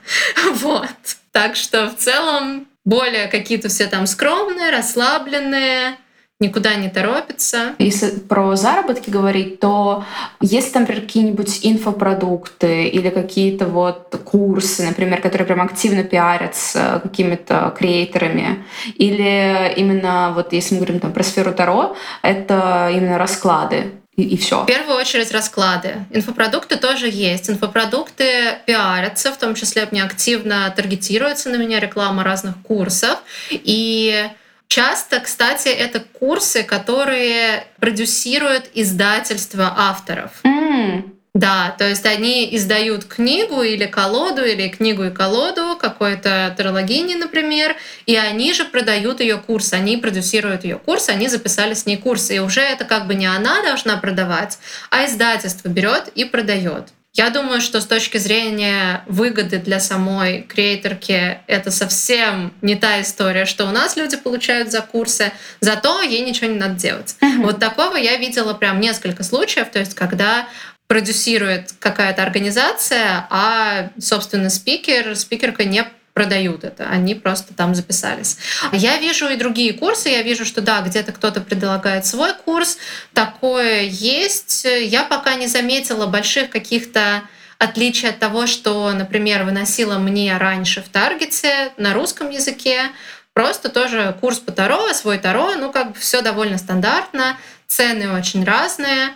Вот. 0.54 0.88
Так 1.34 1.56
что 1.56 1.90
в 1.90 1.96
целом 1.96 2.68
более 2.84 3.26
какие-то 3.26 3.68
все 3.68 3.88
там 3.88 4.06
скромные, 4.06 4.70
расслабленные, 4.70 5.96
никуда 6.38 6.76
не 6.76 6.88
торопится. 6.88 7.74
Если 7.78 8.10
про 8.20 8.54
заработки 8.54 9.10
говорить, 9.10 9.58
то 9.58 10.04
есть 10.40 10.72
там, 10.72 10.82
например, 10.82 11.02
какие-нибудь 11.02 11.60
инфопродукты 11.62 12.84
или 12.84 13.10
какие-то 13.10 13.66
вот 13.66 14.14
курсы, 14.24 14.84
например, 14.86 15.20
которые 15.20 15.46
прям 15.46 15.62
активно 15.62 16.04
пиарятся 16.04 17.00
какими-то 17.02 17.74
креаторами, 17.76 18.64
или 18.94 19.72
именно 19.76 20.32
вот 20.36 20.52
если 20.52 20.74
мы 20.74 20.82
говорим 20.82 21.00
там 21.00 21.12
про 21.12 21.24
сферу 21.24 21.52
Таро, 21.52 21.96
это 22.22 22.90
именно 22.92 23.18
расклады, 23.18 23.90
и, 24.16 24.22
и 24.22 24.36
все. 24.36 24.62
В 24.62 24.66
первую 24.66 24.96
очередь 24.96 25.32
расклады. 25.32 26.06
Инфопродукты 26.10 26.76
тоже 26.76 27.08
есть. 27.08 27.50
Инфопродукты 27.50 28.58
пиарятся, 28.66 29.32
в 29.32 29.38
том 29.38 29.54
числе 29.54 29.88
мне 29.90 30.04
активно 30.04 30.72
таргетируется 30.74 31.50
на 31.50 31.56
меня 31.56 31.80
реклама 31.80 32.24
разных 32.24 32.60
курсов. 32.62 33.18
И 33.50 34.28
Часто, 34.66 35.20
кстати, 35.20 35.68
это 35.68 36.00
курсы, 36.00 36.64
которые 36.64 37.66
продюсируют 37.78 38.70
издательство 38.74 39.72
авторов. 39.76 40.32
Mm. 40.42 41.13
Да, 41.34 41.74
то 41.76 41.88
есть 41.88 42.06
они 42.06 42.54
издают 42.54 43.06
книгу 43.06 43.62
или 43.62 43.86
колоду, 43.86 44.44
или 44.44 44.68
книгу 44.68 45.02
и 45.04 45.10
колоду 45.10 45.76
какой-то 45.76 46.54
тарологини, 46.56 47.16
например, 47.16 47.74
и 48.06 48.14
они 48.14 48.52
же 48.52 48.64
продают 48.64 49.18
ее 49.18 49.38
курс, 49.38 49.72
они 49.72 49.96
продюсируют 49.96 50.62
ее 50.62 50.78
курс, 50.78 51.08
они 51.08 51.26
записали 51.26 51.74
с 51.74 51.86
ней 51.86 51.96
курс, 51.96 52.30
и 52.30 52.38
уже 52.38 52.60
это 52.60 52.84
как 52.84 53.08
бы 53.08 53.16
не 53.16 53.26
она 53.26 53.62
должна 53.62 53.96
продавать, 53.96 54.58
а 54.90 55.06
издательство 55.06 55.68
берет 55.68 56.08
и 56.14 56.24
продает. 56.24 56.90
Я 57.14 57.30
думаю, 57.30 57.60
что 57.60 57.80
с 57.80 57.86
точки 57.86 58.18
зрения 58.18 59.04
выгоды 59.06 59.58
для 59.58 59.78
самой 59.78 60.42
креаторки 60.42 61.38
это 61.46 61.70
совсем 61.70 62.52
не 62.60 62.74
та 62.74 63.00
история, 63.00 63.44
что 63.44 63.66
у 63.66 63.70
нас 63.70 63.96
люди 63.96 64.16
получают 64.16 64.72
за 64.72 64.82
курсы, 64.82 65.32
зато 65.60 66.02
ей 66.02 66.22
ничего 66.22 66.48
не 66.48 66.58
надо 66.58 66.74
делать. 66.74 67.14
Uh-huh. 67.20 67.44
Вот 67.44 67.60
такого 67.60 67.96
я 67.96 68.16
видела 68.16 68.52
прям 68.52 68.80
несколько 68.80 69.22
случаев, 69.22 69.68
то 69.70 69.78
есть 69.78 69.94
когда 69.94 70.48
продюсирует 70.86 71.72
какая-то 71.78 72.22
организация, 72.22 73.26
а, 73.30 73.90
собственно, 73.98 74.50
спикер, 74.50 75.16
спикерка 75.16 75.64
не 75.64 75.84
продают 76.14 76.62
это, 76.62 76.86
они 76.88 77.14
просто 77.14 77.54
там 77.54 77.74
записались. 77.74 78.38
Я 78.72 78.98
вижу 78.98 79.28
и 79.28 79.36
другие 79.36 79.72
курсы, 79.72 80.10
я 80.10 80.22
вижу, 80.22 80.44
что 80.44 80.60
да, 80.60 80.80
где-то 80.80 81.12
кто-то 81.12 81.40
предлагает 81.40 82.06
свой 82.06 82.32
курс, 82.34 82.78
такое 83.12 83.82
есть. 83.82 84.64
Я 84.64 85.02
пока 85.02 85.34
не 85.34 85.48
заметила 85.48 86.06
больших 86.06 86.50
каких-то 86.50 87.22
отличий 87.58 88.08
от 88.10 88.20
того, 88.20 88.46
что, 88.46 88.92
например, 88.92 89.44
выносила 89.44 89.98
мне 89.98 90.36
раньше 90.36 90.82
в 90.82 90.88
Таргете 90.88 91.72
на 91.76 91.94
русском 91.94 92.30
языке. 92.30 92.90
Просто 93.32 93.68
тоже 93.68 94.16
курс 94.20 94.38
по 94.38 94.52
Таро, 94.52 94.92
свой 94.92 95.18
Таро, 95.18 95.54
ну 95.56 95.72
как 95.72 95.92
бы 95.92 95.98
все 95.98 96.22
довольно 96.22 96.58
стандартно, 96.58 97.36
цены 97.66 98.12
очень 98.12 98.44
разные 98.44 99.10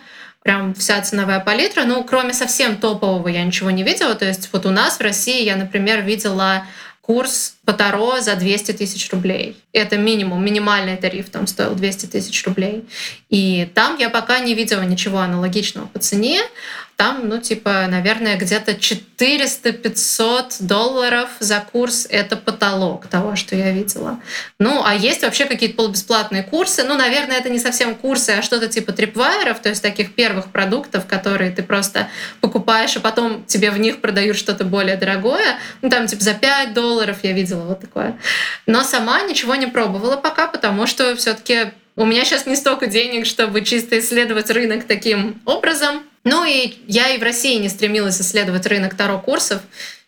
прям 0.49 0.73
вся 0.73 0.99
ценовая 1.01 1.41
палитра. 1.41 1.83
Ну, 1.83 2.03
кроме 2.03 2.33
совсем 2.33 2.77
топового 2.77 3.27
я 3.27 3.43
ничего 3.43 3.69
не 3.69 3.83
видела. 3.83 4.15
То 4.15 4.25
есть 4.25 4.49
вот 4.51 4.65
у 4.65 4.71
нас 4.71 4.97
в 4.97 5.01
России 5.01 5.43
я, 5.43 5.55
например, 5.55 6.01
видела 6.01 6.65
курс 7.01 7.57
по 7.69 7.73
Таро 7.73 8.19
за 8.19 8.35
200 8.35 8.71
тысяч 8.71 9.11
рублей. 9.11 9.55
Это 9.73 9.95
минимум, 9.95 10.43
минимальный 10.43 10.97
тариф 10.97 11.29
там 11.29 11.45
стоил 11.45 11.75
200 11.75 12.07
тысяч 12.07 12.43
рублей. 12.47 12.83
И 13.29 13.69
там 13.75 13.97
я 13.99 14.09
пока 14.09 14.39
не 14.39 14.55
видела 14.55 14.81
ничего 14.81 15.19
аналогичного 15.19 15.85
по 15.85 15.99
цене 15.99 16.41
там, 16.99 17.29
ну, 17.29 17.39
типа, 17.39 17.85
наверное, 17.87 18.35
где-то 18.35 18.73
400-500 18.73 20.55
долларов 20.59 21.29
за 21.39 21.61
курс— 21.61 22.05
это 22.09 22.35
потолок 22.35 23.07
того, 23.07 23.37
что 23.37 23.55
я 23.55 23.71
видела. 23.71 24.19
Ну, 24.59 24.81
а 24.83 24.93
есть 24.93 25.21
вообще 25.23 25.45
какие-то 25.45 25.77
полубесплатные 25.77 26.43
курсы. 26.43 26.83
Ну, 26.83 26.97
наверное, 26.97 27.37
это 27.37 27.49
не 27.49 27.59
совсем 27.59 27.95
курсы, 27.95 28.31
а 28.31 28.41
что-то 28.41 28.67
типа 28.67 28.91
трипвайеров, 28.91 29.61
то 29.61 29.69
есть 29.69 29.81
таких 29.81 30.13
первых 30.13 30.51
продуктов, 30.51 31.05
которые 31.05 31.51
ты 31.51 31.63
просто 31.63 32.09
покупаешь, 32.41 32.97
а 32.97 32.99
потом 32.99 33.45
тебе 33.45 33.71
в 33.71 33.79
них 33.79 34.01
продают 34.01 34.35
что-то 34.35 34.65
более 34.65 34.97
дорогое. 34.97 35.57
Ну, 35.81 35.89
там, 35.89 36.05
типа, 36.05 36.21
за 36.21 36.33
5 36.33 36.73
долларов 36.73 37.19
я 37.23 37.31
видела 37.31 37.58
вот 37.65 37.81
такое. 37.81 38.17
Но 38.65 38.83
сама 38.83 39.21
ничего 39.21 39.55
не 39.55 39.67
пробовала 39.67 40.17
пока, 40.17 40.47
потому 40.47 40.87
что 40.87 41.15
все 41.15 41.33
таки 41.33 41.71
у 41.95 42.05
меня 42.05 42.23
сейчас 42.23 42.45
не 42.45 42.55
столько 42.55 42.87
денег, 42.87 43.25
чтобы 43.25 43.61
чисто 43.61 43.99
исследовать 43.99 44.49
рынок 44.49 44.85
таким 44.85 45.41
образом. 45.45 46.03
Ну 46.23 46.45
и 46.45 46.75
я 46.87 47.09
и 47.09 47.17
в 47.17 47.23
России 47.23 47.57
не 47.59 47.69
стремилась 47.69 48.21
исследовать 48.21 48.65
рынок 48.65 48.95
таро-курсов. 48.95 49.61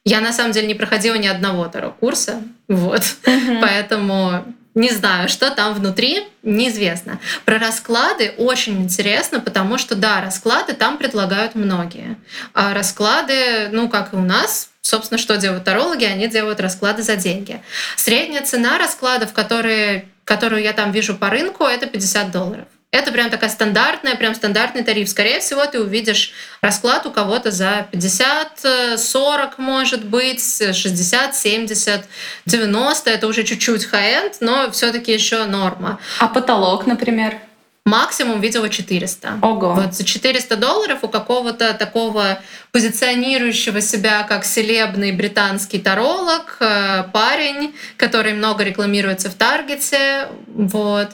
Я 0.05 0.21
на 0.21 0.33
самом 0.33 0.51
деле 0.51 0.67
не 0.67 0.73
проходила 0.73 1.15
ни 1.15 1.27
одного 1.27 1.65
таро-курса. 1.67 2.41
Вот. 2.67 3.01
Uh-huh. 3.01 3.59
Поэтому 3.61 4.45
не 4.73 4.89
знаю, 4.89 5.27
что 5.27 5.51
там 5.51 5.73
внутри, 5.73 6.27
неизвестно. 6.43 7.19
Про 7.43 7.59
расклады 7.59 8.33
очень 8.37 8.81
интересно, 8.81 9.41
потому 9.41 9.77
что, 9.77 9.95
да, 9.95 10.21
расклады 10.21 10.73
там 10.73 10.97
предлагают 10.97 11.55
многие. 11.55 12.17
А 12.53 12.73
расклады, 12.73 13.67
ну, 13.71 13.89
как 13.89 14.13
и 14.13 14.15
у 14.15 14.21
нас, 14.21 14.70
собственно, 14.81 15.17
что 15.17 15.37
делают 15.37 15.63
тарологи, 15.63 16.05
они 16.05 16.27
делают 16.27 16.59
расклады 16.59 17.03
за 17.03 17.15
деньги. 17.15 17.61
Средняя 17.95 18.43
цена 18.43 18.77
раскладов, 18.77 19.33
которые 19.33 20.05
которую 20.23 20.61
я 20.61 20.71
там 20.71 20.91
вижу 20.91 21.15
по 21.15 21.29
рынку, 21.29 21.65
это 21.65 21.87
50 21.87 22.31
долларов. 22.31 22.65
Это 22.91 23.11
прям 23.11 23.29
такая 23.29 23.49
стандартная, 23.49 24.15
прям 24.15 24.35
стандартный 24.35 24.83
тариф. 24.83 25.09
Скорее 25.09 25.39
всего, 25.39 25.65
ты 25.65 25.79
увидишь 25.81 26.33
расклад 26.61 27.05
у 27.05 27.11
кого-то 27.11 27.49
за 27.49 27.87
50, 27.91 28.97
40, 28.97 29.57
может 29.57 30.05
быть, 30.05 30.41
60, 30.41 31.35
70, 31.35 32.05
90. 32.45 33.09
Это 33.09 33.27
уже 33.27 33.43
чуть-чуть 33.43 33.85
high-end, 33.85 34.37
но 34.41 34.69
все 34.71 34.91
таки 34.91 35.13
еще 35.13 35.45
норма. 35.45 35.99
А 36.19 36.27
потолок, 36.27 36.85
например? 36.85 37.37
Максимум 37.85 38.41
видела 38.41 38.69
400. 38.69 39.39
Ого. 39.41 39.73
Вот 39.73 39.95
за 39.95 40.03
400 40.03 40.55
долларов 40.55 40.99
у 41.01 41.07
какого-то 41.07 41.73
такого 41.73 42.39
позиционирующего 42.71 43.81
себя 43.81 44.23
как 44.23 44.45
celeb 44.45 44.86
ный 44.87 45.11
британский 45.11 45.79
таролог, 45.79 46.57
э, 46.59 47.05
парень, 47.11 47.73
который 47.97 48.33
много 48.33 48.63
рекламируется 48.63 49.31
в 49.31 49.33
Таргете, 49.33 50.27
вот, 50.47 51.09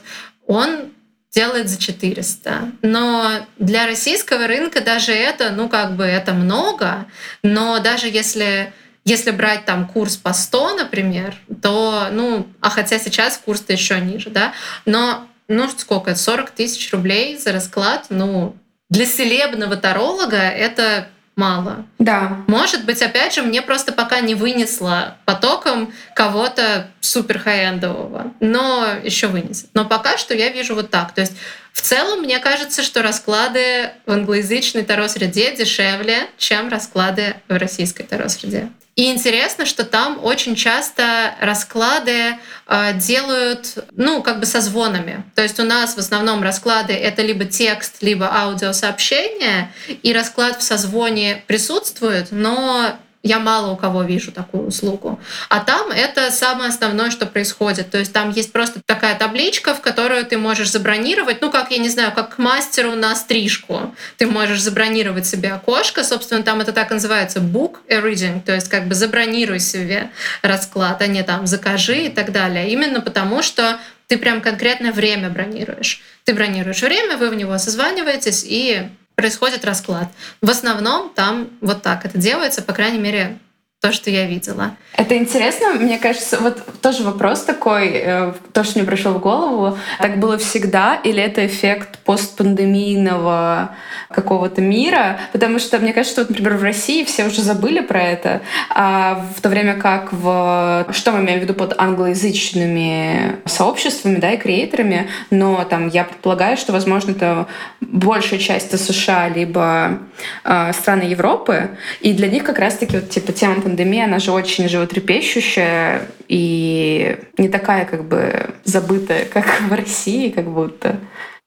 он 0.46 0.92
делает 1.32 1.68
за 1.70 1.78
400. 1.78 2.72
Но 2.82 3.46
для 3.58 3.86
российского 3.86 4.46
рынка 4.46 4.82
даже 4.82 5.12
это, 5.12 5.50
ну 5.50 5.68
как 5.70 5.96
бы 5.96 6.04
это 6.04 6.34
много, 6.34 7.06
но 7.42 7.78
даже 7.78 8.08
если 8.08 8.72
если 9.04 9.30
брать 9.30 9.64
там 9.64 9.88
курс 9.88 10.18
по 10.18 10.34
100, 10.34 10.74
например, 10.74 11.34
то, 11.62 12.08
ну, 12.12 12.46
а 12.60 12.68
хотя 12.68 12.98
сейчас 12.98 13.40
курс-то 13.42 13.72
еще 13.72 13.98
ниже, 14.00 14.28
да, 14.28 14.52
но 14.84 15.26
ну 15.48 15.68
сколько, 15.76 16.14
40 16.14 16.50
тысяч 16.50 16.92
рублей 16.92 17.36
за 17.36 17.52
расклад, 17.52 18.06
ну, 18.10 18.56
для 18.90 19.06
селебного 19.06 19.76
таролога 19.76 20.36
это 20.36 21.08
мало. 21.36 21.86
Да. 21.98 22.44
Может 22.48 22.84
быть, 22.84 23.00
опять 23.00 23.34
же, 23.34 23.42
мне 23.42 23.62
просто 23.62 23.92
пока 23.92 24.20
не 24.20 24.34
вынесло 24.34 25.16
потоком 25.24 25.92
кого-то 26.14 26.90
супер 27.00 27.38
хай-эндового, 27.38 28.32
но 28.40 28.88
еще 29.04 29.28
вынесет. 29.28 29.68
Но 29.72 29.84
пока 29.84 30.18
что 30.18 30.34
я 30.34 30.48
вижу 30.50 30.74
вот 30.74 30.90
так. 30.90 31.12
То 31.14 31.20
есть 31.20 31.34
в 31.72 31.80
целом, 31.80 32.22
мне 32.22 32.40
кажется, 32.40 32.82
что 32.82 33.02
расклады 33.02 33.92
в 34.04 34.10
англоязычной 34.10 34.82
таро-среде 34.82 35.54
дешевле, 35.54 36.26
чем 36.38 36.68
расклады 36.70 37.36
в 37.48 37.56
российской 37.56 38.02
таро-среде. 38.02 38.68
И 38.98 39.12
интересно, 39.12 39.64
что 39.64 39.84
там 39.84 40.18
очень 40.24 40.56
часто 40.56 41.36
расклады 41.40 42.36
э, 42.66 42.94
делают, 42.94 43.78
ну, 43.92 44.24
как 44.24 44.40
бы 44.40 44.46
со 44.46 44.60
звонами. 44.60 45.22
То 45.36 45.42
есть 45.42 45.60
у 45.60 45.62
нас 45.62 45.94
в 45.94 45.98
основном 45.98 46.42
расклады— 46.42 46.92
это 46.94 47.22
либо 47.22 47.44
текст, 47.44 48.02
либо 48.02 48.26
аудиосообщение, 48.26 49.72
и 49.86 50.12
расклад 50.12 50.58
в 50.58 50.64
созвоне 50.64 51.44
присутствует, 51.46 52.32
но 52.32 52.98
я 53.22 53.40
мало 53.40 53.72
у 53.72 53.76
кого 53.76 54.02
вижу 54.02 54.30
такую 54.30 54.68
услугу. 54.68 55.18
А 55.48 55.60
там 55.60 55.90
это 55.90 56.30
самое 56.30 56.68
основное, 56.68 57.10
что 57.10 57.26
происходит. 57.26 57.90
То 57.90 57.98
есть 57.98 58.12
там 58.12 58.30
есть 58.30 58.52
просто 58.52 58.80
такая 58.86 59.16
табличка, 59.16 59.74
в 59.74 59.80
которую 59.80 60.24
ты 60.24 60.38
можешь 60.38 60.70
забронировать, 60.70 61.40
ну 61.40 61.50
как, 61.50 61.70
я 61.70 61.78
не 61.78 61.88
знаю, 61.88 62.12
как 62.12 62.36
к 62.36 62.38
мастеру 62.38 62.92
на 62.92 63.14
стрижку. 63.16 63.94
Ты 64.16 64.26
можешь 64.26 64.62
забронировать 64.62 65.26
себе 65.26 65.52
окошко, 65.52 66.04
собственно, 66.04 66.42
там 66.42 66.60
это 66.60 66.72
так 66.72 66.90
и 66.90 66.94
называется 66.94 67.40
book 67.40 67.78
a 67.88 67.96
reading, 67.96 68.40
то 68.40 68.54
есть 68.54 68.68
как 68.68 68.86
бы 68.86 68.94
забронируй 68.94 69.58
себе 69.58 70.10
расклад, 70.42 71.02
а 71.02 71.06
не 71.06 71.22
там 71.22 71.46
закажи 71.46 72.06
и 72.06 72.08
так 72.08 72.30
далее. 72.32 72.70
Именно 72.70 73.00
потому, 73.00 73.42
что 73.42 73.78
ты 74.06 74.16
прям 74.16 74.40
конкретное 74.40 74.92
время 74.92 75.28
бронируешь. 75.28 76.00
Ты 76.24 76.34
бронируешь 76.34 76.82
время, 76.82 77.16
вы 77.16 77.30
в 77.30 77.34
него 77.34 77.58
созваниваетесь 77.58 78.44
и 78.46 78.88
происходит 79.18 79.64
расклад. 79.64 80.08
В 80.40 80.48
основном 80.48 81.10
там 81.12 81.48
вот 81.60 81.82
так 81.82 82.04
это 82.04 82.16
делается, 82.16 82.62
по 82.62 82.72
крайней 82.72 83.00
мере, 83.00 83.40
то, 83.80 83.92
что 83.92 84.10
я 84.10 84.26
видела. 84.26 84.72
Это 84.96 85.16
интересно, 85.16 85.74
мне 85.74 85.98
кажется, 85.98 86.38
вот 86.40 86.60
тоже 86.82 87.04
вопрос 87.04 87.44
такой, 87.44 87.92
э, 87.94 88.32
то, 88.52 88.64
что 88.64 88.80
мне 88.80 88.88
пришло 88.88 89.12
в 89.12 89.20
голову, 89.20 89.78
так 90.00 90.18
было 90.18 90.36
всегда 90.36 90.96
или 90.96 91.22
это 91.22 91.46
эффект 91.46 92.00
постпандемийного 92.00 93.76
какого-то 94.10 94.60
мира? 94.60 95.20
Потому 95.30 95.60
что 95.60 95.78
мне 95.78 95.92
кажется, 95.92 96.14
что, 96.14 96.20
вот, 96.22 96.30
например, 96.30 96.56
в 96.56 96.62
России 96.64 97.04
все 97.04 97.26
уже 97.26 97.40
забыли 97.40 97.78
про 97.78 98.02
это, 98.02 98.42
а 98.70 99.24
в 99.36 99.40
то 99.40 99.48
время 99.48 99.74
как 99.74 100.12
в... 100.12 100.88
Что 100.90 101.12
мы 101.12 101.20
имеем 101.20 101.38
в 101.38 101.42
виду 101.44 101.54
под 101.54 101.78
англоязычными 101.78 103.36
сообществами, 103.44 104.16
да, 104.16 104.32
и 104.32 104.38
креаторами, 104.38 105.08
но 105.30 105.64
там 105.64 105.86
я 105.86 106.02
предполагаю, 106.02 106.56
что, 106.56 106.72
возможно, 106.72 107.12
это 107.12 107.46
большая 107.80 108.40
часть 108.40 108.76
США 108.76 109.28
либо 109.28 110.00
э, 110.42 110.72
страны 110.72 111.02
Европы, 111.02 111.78
и 112.00 112.12
для 112.12 112.26
них 112.26 112.42
как 112.42 112.58
раз-таки 112.58 112.96
вот 112.96 113.10
типа 113.10 113.32
тема 113.32 113.67
пандемия, 113.68 114.06
она 114.06 114.18
же 114.18 114.32
очень 114.32 114.66
животрепещущая 114.66 116.08
и 116.26 117.18
не 117.36 117.50
такая 117.50 117.84
как 117.84 118.04
бы 118.08 118.54
забытая, 118.64 119.24
как 119.32 119.60
в 119.60 119.72
России, 119.72 120.30
как 120.30 120.50
будто. 120.50 120.98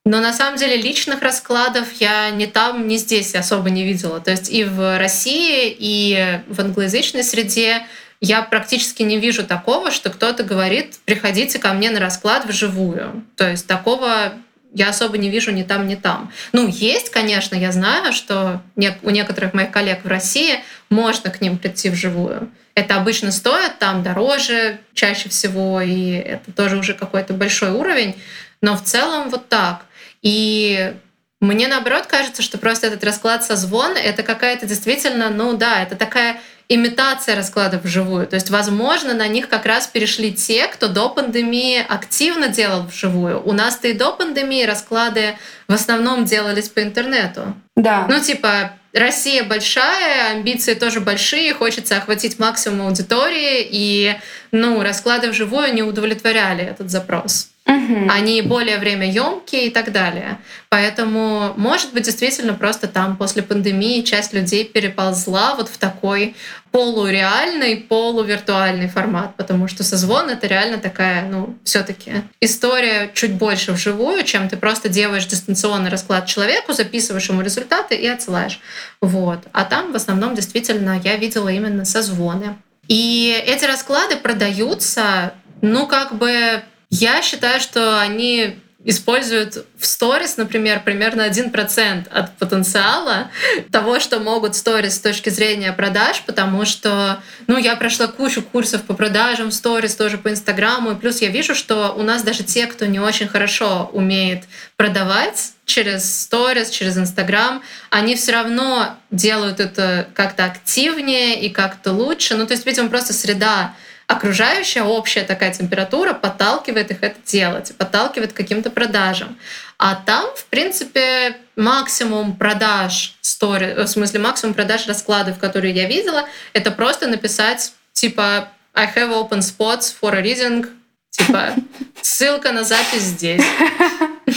Но 0.06 0.20
на 0.20 0.34
самом 0.34 0.58
деле 0.58 0.78
личных 0.78 1.22
раскладов 1.22 1.88
я 2.00 2.30
ни 2.30 2.46
там, 2.46 2.88
ни 2.88 2.98
здесь 2.98 3.34
особо 3.36 3.70
не 3.70 3.84
видела. 3.84 4.20
То 4.20 4.32
есть 4.32 4.52
и 4.52 4.64
в 4.64 4.98
России, 5.00 5.76
и 5.78 6.40
в 6.48 6.60
англоязычной 6.60 7.24
среде 7.24 7.86
я 8.20 8.44
практически 8.44 9.02
не 9.02 9.18
вижу 9.18 9.44
такого, 9.46 9.90
что 9.90 10.12
кто-то 10.12 10.44
говорит, 10.44 11.00
приходите 11.06 11.58
ко 11.58 11.74
мне 11.74 11.90
на 11.90 12.00
расклад 12.00 12.46
вживую. 12.46 13.24
То 13.36 13.50
есть 13.50 13.66
такого 13.66 14.34
я 14.74 14.90
особо 14.90 15.18
не 15.18 15.30
вижу 15.30 15.52
ни 15.52 15.64
там, 15.64 15.88
ни 15.88 15.96
там. 15.96 16.32
Ну, 16.54 16.68
есть, 16.68 17.10
конечно, 17.10 17.56
я 17.56 17.72
знаю, 17.72 18.14
что 18.14 18.62
у 19.04 19.10
некоторых 19.10 19.54
моих 19.54 19.72
коллег 19.72 20.04
в 20.04 20.08
России 20.08 20.64
можно 20.90 21.30
к 21.30 21.42
ним 21.42 21.58
прийти 21.58 21.90
вживую. 21.90 22.50
Это 22.74 22.96
обычно 22.96 23.32
стоит 23.32 23.80
там 23.80 24.02
дороже 24.02 24.80
чаще 24.94 25.28
всего, 25.28 25.82
и 25.82 26.12
это 26.12 26.54
тоже 26.54 26.78
уже 26.78 26.94
какой-то 26.94 27.34
большой 27.34 27.72
уровень. 27.72 28.16
Но 28.62 28.78
в 28.78 28.84
целом 28.84 29.30
вот 29.30 29.50
так. 29.50 29.86
И 30.22 30.94
Мне 31.42 31.68
наоборот 31.68 32.06
кажется, 32.06 32.44
что 32.44 32.60
просто 32.60 32.86
этот 32.86 33.04
расклад 33.04 33.44
созвона— 33.44 33.98
это 33.98 34.22
какая-то 34.22 34.68
действительно, 34.68 35.32
ну 35.32 35.58
да, 35.58 35.82
это 35.82 35.96
такая 35.96 36.40
имитация 36.74 37.36
раскладов 37.36 37.84
вживую. 37.84 38.26
То 38.28 38.36
есть, 38.36 38.50
возможно, 38.50 39.14
на 39.14 39.28
них 39.28 39.50
как 39.50 39.66
раз 39.66 39.88
перешли 39.88 40.34
те, 40.34 40.68
кто 40.68 40.88
до 40.88 41.10
пандемии 41.10 41.86
активно 41.86 42.48
делал 42.48 42.84
вживую. 42.84 43.42
У 43.44 43.52
нас-то 43.52 43.90
и 43.90 43.94
до 43.94 44.14
пандемии 44.14 44.64
расклады 44.64 45.38
в 45.68 45.74
основном 45.74 46.24
делались 46.24 46.70
по 46.70 46.82
интернету. 46.82 47.54
Да. 47.76 48.06
Ну, 48.10 48.20
типа, 48.22 48.72
Россия 48.94 49.44
большая, 49.44 50.32
амбиции 50.32 50.74
тоже 50.74 51.02
большие, 51.02 51.54
хочется 51.54 51.98
охватить 51.98 52.40
максимум 52.40 52.88
аудитории, 52.88 53.68
и 53.70 54.16
ну, 54.52 54.82
расклады 54.82 55.30
вживую 55.30 55.74
не 55.74 55.84
удовлетворяли 55.84 56.64
этот 56.64 56.90
запрос. 56.90 57.50
Угу. 57.72 58.10
Они 58.10 58.42
более 58.42 58.78
время 58.78 59.10
емкие 59.10 59.68
и 59.68 59.70
так 59.70 59.92
далее. 59.94 60.40
Поэтому, 60.70 61.54
может 61.56 61.94
быть, 61.94 62.04
действительно 62.04 62.54
просто 62.54 62.88
там 62.88 63.16
после 63.16 63.44
пандемии 63.44 64.02
часть 64.02 64.34
людей 64.34 64.66
переползла 64.66 65.56
вот 65.56 65.70
в 65.70 65.78
такой 65.78 66.36
полуреальный, 66.72 67.78
полувиртуальный 67.78 68.90
формат, 68.90 69.36
потому 69.38 69.68
что 69.68 69.84
созвон— 69.84 70.30
это 70.32 70.48
реально 70.48 70.78
такая, 70.78 71.24
ну, 71.30 71.56
все 71.64 71.84
таки 71.84 72.12
история 72.42 73.12
чуть 73.14 73.34
больше 73.34 73.72
вживую, 73.72 74.24
чем 74.24 74.50
ты 74.50 74.58
просто 74.58 74.90
делаешь 74.90 75.26
дистанционный 75.26 75.90
расклад 75.90 76.26
человеку, 76.26 76.74
записываешь 76.74 77.30
ему 77.30 77.42
результаты 77.42 77.96
и 77.96 78.08
отсылаешь. 78.08 78.60
Вот. 79.02 79.40
А 79.54 79.64
там 79.64 79.94
в 79.94 79.96
основном 79.96 80.36
действительно 80.36 81.00
я 81.04 81.16
видела 81.16 81.50
именно 81.50 81.86
созвоны. 81.86 82.56
И 82.88 83.42
эти 83.46 83.64
расклады 83.64 84.18
продаются, 84.18 85.34
ну, 85.62 85.88
как 85.88 86.16
бы 86.16 86.64
я 86.91 87.21
считаю, 87.23 87.60
что 87.60 87.99
они 87.99 88.60
используют 88.84 89.65
в 89.77 89.86
сторис, 89.86 90.38
например, 90.38 90.82
примерно 90.84 91.27
1% 91.27 92.08
от 92.10 92.38
потенциала 92.38 93.30
того, 93.71 93.99
что 93.99 94.19
могут 94.19 94.56
сторис 94.56 94.95
с 94.95 94.99
точки 94.99 95.30
зрения 95.30 95.71
продаж, 95.71 96.23
потому 96.25 96.65
что, 96.65 97.21
ну, 97.47 97.58
я 97.58 97.75
прошла 97.75 98.08
кучу 98.08 98.41
курсов 98.41 98.84
по 98.84 98.93
продажам 98.93 99.51
сторис, 99.51 99.95
тоже 99.95 100.17
по 100.17 100.30
Инстаграму, 100.30 100.91
и 100.91 100.95
плюс 100.95 101.21
я 101.21 101.30
вижу, 101.30 101.54
что 101.54 101.93
у 101.95 102.01
нас 102.01 102.23
даже 102.23 102.43
те, 102.43 102.65
кто 102.65 102.88
не 102.88 102.99
очень 102.99 103.27
хорошо 103.27 103.89
умеет 103.93 104.45
продавать 104.77 105.54
через 105.65 106.23
сторис, 106.23 106.71
через 106.71 106.97
Инстаграм, 106.97 107.62
они 107.91 108.15
все 108.15 108.32
равно 108.32 108.97
делают 109.12 109.60
это 109.60 110.08
как-то 110.15 110.45
активнее 110.45 111.39
и 111.39 111.49
как-то 111.49 111.93
лучше. 111.93 112.36
Ну, 112.36 112.47
то 112.47 112.54
есть, 112.54 112.65
видимо, 112.65 112.89
просто 112.89 113.13
среда 113.13 113.75
окружающая 114.12 114.84
общая 114.84 115.24
такая 115.24 115.54
температура 115.54 116.13
подталкивает 116.13 116.91
их 116.91 117.02
это 117.02 117.15
делать, 117.26 117.74
подталкивает 117.78 118.34
к 118.34 118.36
каким-то 118.36 118.69
продажам. 118.69 119.38
А 119.78 119.95
там, 119.95 120.26
в 120.36 120.45
принципе, 120.45 121.38
максимум 121.56 122.36
продаж 122.36 123.15
стори, 123.21 123.74
в 123.74 123.88
смысле 123.88 124.19
максимум 124.19 124.54
продаж 124.54 124.86
раскладов, 124.88 125.39
которые 125.39 125.74
я 125.74 125.88
видела, 125.88 126.28
это 126.54 126.71
просто 126.71 127.08
написать 127.08 127.74
типа 127.93 128.50
I 128.74 128.86
have 128.93 129.12
open 129.12 129.39
spots 129.39 129.93
for 130.02 130.13
a 130.13 130.21
reading, 130.21 130.67
типа 131.10 131.56
ссылка 132.02 132.52
на 132.52 132.63
запись 132.63 133.04
здесь. 133.04 133.43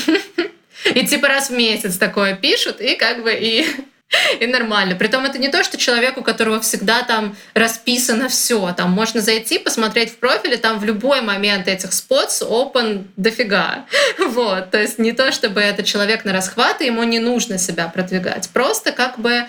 И 0.94 1.06
типа 1.06 1.28
раз 1.28 1.50
в 1.50 1.56
месяц 1.56 1.96
такое 1.96 2.36
пишут, 2.36 2.80
и 2.80 2.94
как 2.94 3.22
бы 3.22 3.32
и 3.32 3.66
и 4.40 4.46
нормально. 4.46 4.94
Притом 4.94 5.24
это 5.24 5.38
не 5.38 5.48
то, 5.48 5.62
что 5.64 5.76
человек, 5.76 6.16
у 6.18 6.22
которого 6.22 6.60
всегда 6.60 7.02
там 7.02 7.36
расписано 7.54 8.28
все. 8.28 8.72
Там 8.76 8.90
можно 8.90 9.20
зайти, 9.20 9.58
посмотреть 9.58 10.10
в 10.10 10.16
профиле, 10.16 10.56
там 10.56 10.78
в 10.78 10.84
любой 10.84 11.20
момент 11.20 11.68
этих 11.68 11.92
спотс 11.92 12.42
open 12.42 13.04
дофига. 13.16 13.86
Вот. 14.34 14.70
То 14.70 14.80
есть 14.80 14.98
не 14.98 15.12
то, 15.12 15.32
чтобы 15.32 15.60
это 15.60 15.82
человек 15.82 16.24
на 16.24 16.32
расхват, 16.32 16.80
и 16.80 16.86
ему 16.86 17.02
не 17.04 17.18
нужно 17.18 17.58
себя 17.58 17.88
продвигать. 17.88 18.48
Просто 18.50 18.92
как 18.92 19.18
бы 19.18 19.46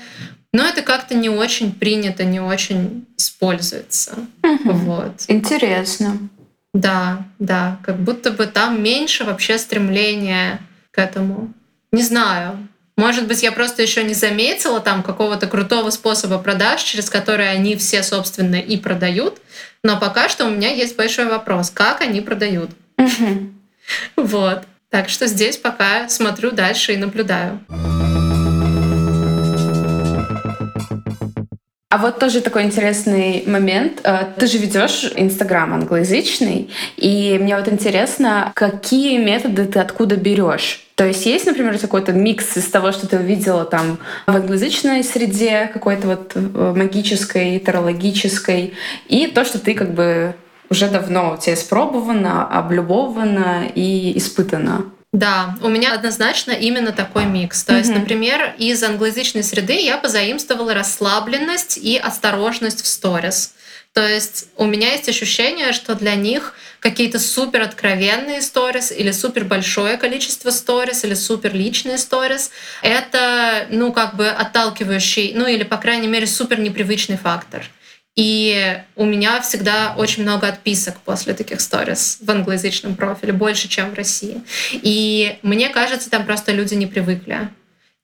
но 0.56 0.64
это 0.64 0.84
как-то 0.84 1.16
не 1.16 1.28
очень 1.28 1.74
принято, 1.74 2.24
не 2.24 2.40
очень 2.40 3.06
используется. 3.18 4.16
Угу. 4.42 4.72
Вот. 4.72 5.26
Интересно. 5.28 6.18
Да, 6.74 7.26
да. 7.40 7.78
Как 7.84 7.98
будто 7.98 8.32
бы 8.32 8.48
там 8.48 8.82
меньше 8.82 9.26
вообще 9.26 9.58
стремления 9.58 10.62
к 10.92 10.98
этому. 11.00 11.54
Не 11.92 12.04
знаю. 12.04 12.70
Может 12.98 13.28
быть, 13.28 13.44
я 13.44 13.52
просто 13.52 13.82
еще 13.82 14.04
не 14.04 14.14
заметила 14.14 14.80
там 14.80 15.04
какого-то 15.04 15.48
крутого 15.48 15.90
способа 15.90 16.40
продаж, 16.40 16.82
через 16.82 17.10
который 17.10 17.52
они 17.52 17.76
все, 17.76 18.04
собственно, 18.04 18.56
и 18.56 18.78
продают. 18.78 19.40
Но 19.84 20.00
пока 20.00 20.30
что 20.30 20.46
у 20.46 20.50
меня 20.50 20.72
есть 20.72 20.96
большой 20.96 21.26
вопрос, 21.26 21.70
как 21.70 22.02
они 22.02 22.22
продают. 22.22 22.72
Угу. 22.98 23.52
Вот. 24.16 24.64
Так 24.90 25.10
что 25.10 25.28
здесь 25.28 25.58
пока 25.58 26.08
смотрю 26.08 26.52
дальше 26.52 26.94
и 26.94 26.98
наблюдаю. 26.98 27.60
А 31.96 31.98
вот 31.98 32.20
тоже 32.20 32.42
такой 32.42 32.64
интересный 32.64 33.46
момент. 33.48 34.02
Э, 34.04 34.26
ты 34.38 34.48
же 34.48 34.58
ведешь 34.58 35.10
Инстаграм 35.16 35.74
англоязычный, 35.74 36.70
и 36.98 37.40
мне 37.42 37.56
вот 37.56 37.70
интересно, 37.70 38.52
какие 38.54 39.18
методы 39.18 39.64
ты 39.64 39.80
откуда 39.80 40.18
берешь? 40.18 40.86
То 40.96 41.06
есть 41.06 41.26
есть, 41.26 41.46
например, 41.46 41.80
какой-то 41.80 42.12
микс 42.12 42.58
из 42.58 42.66
того, 42.66 42.92
что 42.92 43.08
ты 43.08 43.18
увидела 43.18 43.64
там 43.64 43.98
в 44.28 44.36
англоязычной 44.36 45.06
среде, 45.06 45.70
какой-то 45.72 46.08
вот 46.08 46.34
э, 46.36 46.74
магической, 46.76 47.60
терологической, 47.60 48.74
и 49.08 49.28
то, 49.28 49.46
что 49.46 49.58
ты 49.58 49.74
как 49.74 49.94
бы 49.94 50.36
уже 50.70 50.90
давно 50.90 51.36
у 51.36 51.38
тебя 51.38 51.54
испробовано, 51.54 52.46
облюбовано 52.46 53.72
и 53.74 54.18
испытано. 54.18 54.84
Да, 55.16 55.56
у 55.62 55.70
меня 55.70 55.94
однозначно 55.94 56.52
именно 56.52 56.92
такой 56.92 57.24
микс. 57.24 57.64
То 57.64 57.72
mm-hmm. 57.72 57.78
есть, 57.78 57.90
например, 57.92 58.54
из 58.58 58.84
англоязычной 58.84 59.44
среды 59.44 59.80
я 59.80 59.98
позаимствовала 59.98 60.74
расслабленность 60.74 61.78
и 61.78 61.98
осторожность 61.98 62.84
в 62.84 62.86
сторис. 62.86 63.54
То 63.94 64.06
есть 64.06 64.50
у 64.58 64.66
меня 64.66 64.92
есть 64.92 65.08
ощущение, 65.08 65.72
что 65.72 65.96
для 65.96 66.16
них 66.16 66.54
какие-то 66.82 67.18
супер 67.18 67.62
откровенные 67.62 68.42
сторис 68.42 68.92
или 68.92 69.12
супер 69.12 69.46
большое 69.46 69.96
количество 69.96 70.50
сторис 70.50 71.06
или 71.06 71.14
супер 71.14 71.56
личные 71.56 71.98
сторис— 71.98 72.52
это, 72.82 73.68
ну, 73.70 73.94
как 73.94 74.18
бы 74.18 74.28
отталкивающий, 74.28 75.32
ну, 75.34 75.48
или, 75.48 75.64
по 75.64 75.78
крайней 75.78 76.10
мере, 76.10 76.28
супер 76.28 76.60
непривычный 76.60 77.16
фактор. 77.16 77.66
И 78.16 78.82
у 78.96 79.06
меня 79.06 79.42
всегда 79.42 79.94
очень 79.98 80.24
много 80.24 80.48
отписок 80.48 80.96
после 81.02 81.34
таких 81.34 81.60
сторис 81.60 82.20
в 82.22 82.32
англоязычном 82.32 82.96
профиле, 82.96 83.34
больше, 83.34 83.68
чем 83.68 83.92
в 83.92 83.94
России. 83.94 84.42
И 84.72 85.38
мне 85.42 85.70
кажется, 85.70 86.10
там 86.10 86.26
просто 86.26 86.54
люди 86.54 86.76
не 86.76 86.88
привыкли. 86.88 87.50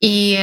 И 0.01 0.37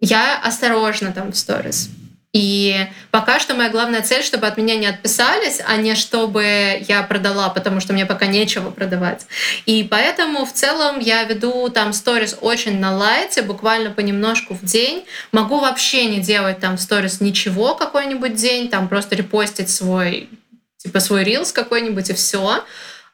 я 0.00 0.40
осторожна 0.40 1.12
там 1.12 1.32
в 1.32 1.36
сторис. 1.36 1.90
И 2.36 2.86
пока 3.10 3.40
что 3.40 3.54
моя 3.54 3.70
главная 3.70 4.02
цель, 4.02 4.22
чтобы 4.22 4.46
от 4.46 4.58
меня 4.58 4.76
не 4.76 4.84
отписались, 4.84 5.58
а 5.66 5.74
не 5.76 5.94
чтобы 5.94 6.84
я 6.86 7.02
продала, 7.02 7.48
потому 7.48 7.80
что 7.80 7.94
мне 7.94 8.04
пока 8.04 8.26
нечего 8.26 8.70
продавать. 8.70 9.26
И 9.64 9.82
поэтому 9.90 10.44
в 10.44 10.52
целом 10.52 10.98
я 10.98 11.24
веду 11.24 11.70
там 11.70 11.94
сторис 11.94 12.36
очень 12.42 12.78
на 12.78 12.94
лайте, 12.94 13.40
буквально 13.40 13.90
понемножку 13.90 14.52
в 14.52 14.62
день. 14.62 15.06
Могу 15.32 15.60
вообще 15.60 16.04
не 16.04 16.20
делать 16.20 16.60
там 16.60 16.76
сторис 16.76 17.22
ничего 17.22 17.74
какой-нибудь 17.74 18.34
день, 18.34 18.68
там 18.68 18.88
просто 18.88 19.16
репостить 19.16 19.70
свой, 19.70 20.28
типа 20.76 21.00
свой 21.00 21.24
рилс 21.24 21.52
какой-нибудь 21.52 22.10
и 22.10 22.12
все. 22.12 22.62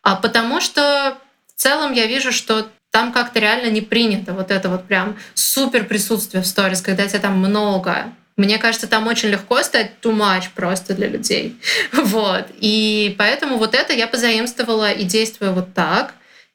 А 0.02 0.16
потому 0.16 0.60
что 0.60 1.16
в 1.54 1.60
целом 1.60 1.92
я 1.92 2.06
вижу, 2.06 2.32
что 2.32 2.66
там 2.90 3.12
как-то 3.12 3.38
реально 3.38 3.70
не 3.70 3.82
принято 3.82 4.32
вот 4.32 4.50
это 4.50 4.68
вот 4.68 4.88
прям 4.88 5.16
супер 5.34 5.84
присутствие 5.84 6.42
в 6.42 6.46
сторис, 6.48 6.82
когда 6.82 7.06
тебя 7.06 7.20
там 7.20 7.38
много, 7.38 8.12
мне 8.36 8.58
кажется, 8.58 8.86
там 8.86 9.06
очень 9.06 9.28
легко 9.28 9.62
стать 9.62 9.92
too 10.02 10.14
much 10.14 10.48
просто 10.54 10.94
для 10.94 11.08
людей. 11.08 11.56
Вот. 11.92 12.46
И 12.58 13.14
поэтому 13.18 13.56
вот 13.56 13.74
это 13.74 13.92
я 13.92 14.06
позаимствовала 14.06 14.90
и 14.90 15.04
действую 15.04 15.52
вот 15.52 15.74
так. 15.74 16.14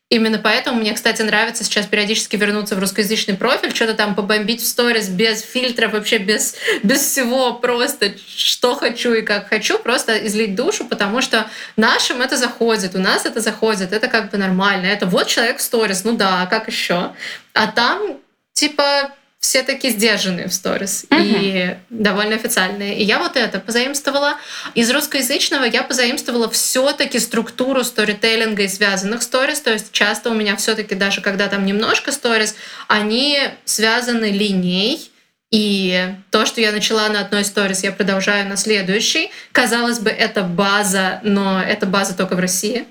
Именно 0.09 0.37
поэтому 0.37 0.79
мне, 0.79 0.93
кстати, 0.93 1.21
нравится 1.21 1.65
сейчас 1.65 1.85
периодически 1.85 2.37
вернуться 2.37 2.75
в 2.75 2.79
русскоязычный 2.79 3.35
профиль, 3.35 3.75
что-то 3.75 3.93
там 3.93 4.15
побомбить 4.15 4.61
в 4.61 4.65
сторис 4.65 5.09
без 5.09 5.41
фильтров, 5.41 5.91
вообще 5.91 6.17
без, 6.17 6.55
без 6.81 7.01
всего, 7.01 7.55
просто 7.55 8.13
что 8.25 8.75
хочу 8.75 9.13
и 9.13 9.21
как 9.21 9.49
хочу, 9.49 9.77
просто 9.77 10.25
излить 10.25 10.55
душу, 10.55 10.85
потому 10.85 11.21
что 11.21 11.49
нашим 11.75 12.21
это 12.21 12.37
заходит, 12.37 12.95
у 12.95 12.99
нас 12.99 13.25
это 13.25 13.41
заходит, 13.41 13.91
это 13.91 14.07
как 14.07 14.31
бы 14.31 14.37
нормально. 14.37 14.85
Это 14.85 15.05
вот 15.07 15.27
человек 15.27 15.57
в 15.57 15.61
сторис, 15.61 16.05
ну 16.05 16.15
да, 16.15 16.45
как 16.45 16.67
еще? 16.69 17.11
А 17.53 17.67
там 17.67 18.17
типа 18.53 19.11
все 19.47 19.63
такие 19.63 19.93
сдержанные 19.93 20.49
в 20.49 20.53
сторис 20.53 21.05
uh-huh. 21.09 21.23
и 21.23 21.77
довольно 21.89 22.35
официальные. 22.35 22.99
И 22.99 23.03
я 23.05 23.17
вот 23.17 23.37
это 23.37 23.61
позаимствовала. 23.61 24.35
Из 24.75 24.91
русскоязычного 24.91 25.63
я 25.63 25.83
позаимствовала 25.83 26.49
все-таки 26.49 27.17
структуру 27.17 27.85
сторителлинга 27.85 28.63
и 28.63 28.67
связанных 28.67 29.23
сторис. 29.23 29.61
То 29.61 29.71
есть 29.71 29.93
часто 29.93 30.31
у 30.31 30.33
меня 30.33 30.57
все-таки 30.57 30.95
даже 30.95 31.21
когда 31.21 31.47
там 31.47 31.65
немножко 31.65 32.11
сторис, 32.11 32.55
они 32.89 33.39
связаны 33.63 34.31
линией. 34.31 35.11
И 35.49 36.13
то, 36.29 36.45
что 36.45 36.59
я 36.59 36.73
начала 36.73 37.07
на 37.07 37.21
одной 37.21 37.45
сторис, 37.45 37.83
я 37.83 37.93
продолжаю 37.93 38.49
на 38.49 38.57
следующей. 38.57 39.31
Казалось 39.53 39.99
бы, 39.99 40.09
это 40.09 40.43
база, 40.43 41.21
но 41.23 41.63
это 41.63 41.85
база 41.85 42.17
только 42.17 42.35
в 42.35 42.39
России. 42.39 42.85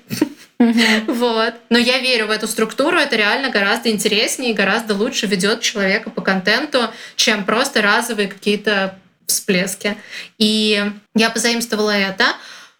Вот. 1.07 1.53
Но 1.69 1.77
я 1.77 1.99
верю 1.99 2.27
в 2.27 2.31
эту 2.31 2.47
структуру, 2.47 2.97
это 2.97 3.15
реально 3.15 3.49
гораздо 3.49 3.89
интереснее 3.89 4.51
и 4.51 4.55
гораздо 4.55 4.95
лучше 4.95 5.27
ведет 5.27 5.61
человека 5.61 6.09
по 6.09 6.21
контенту, 6.21 6.89
чем 7.15 7.45
просто 7.45 7.81
разовые 7.81 8.27
какие-то 8.27 8.97
всплески. 9.27 9.97
И 10.37 10.83
я 11.15 11.29
позаимствовала 11.29 11.91
это. 11.91 12.25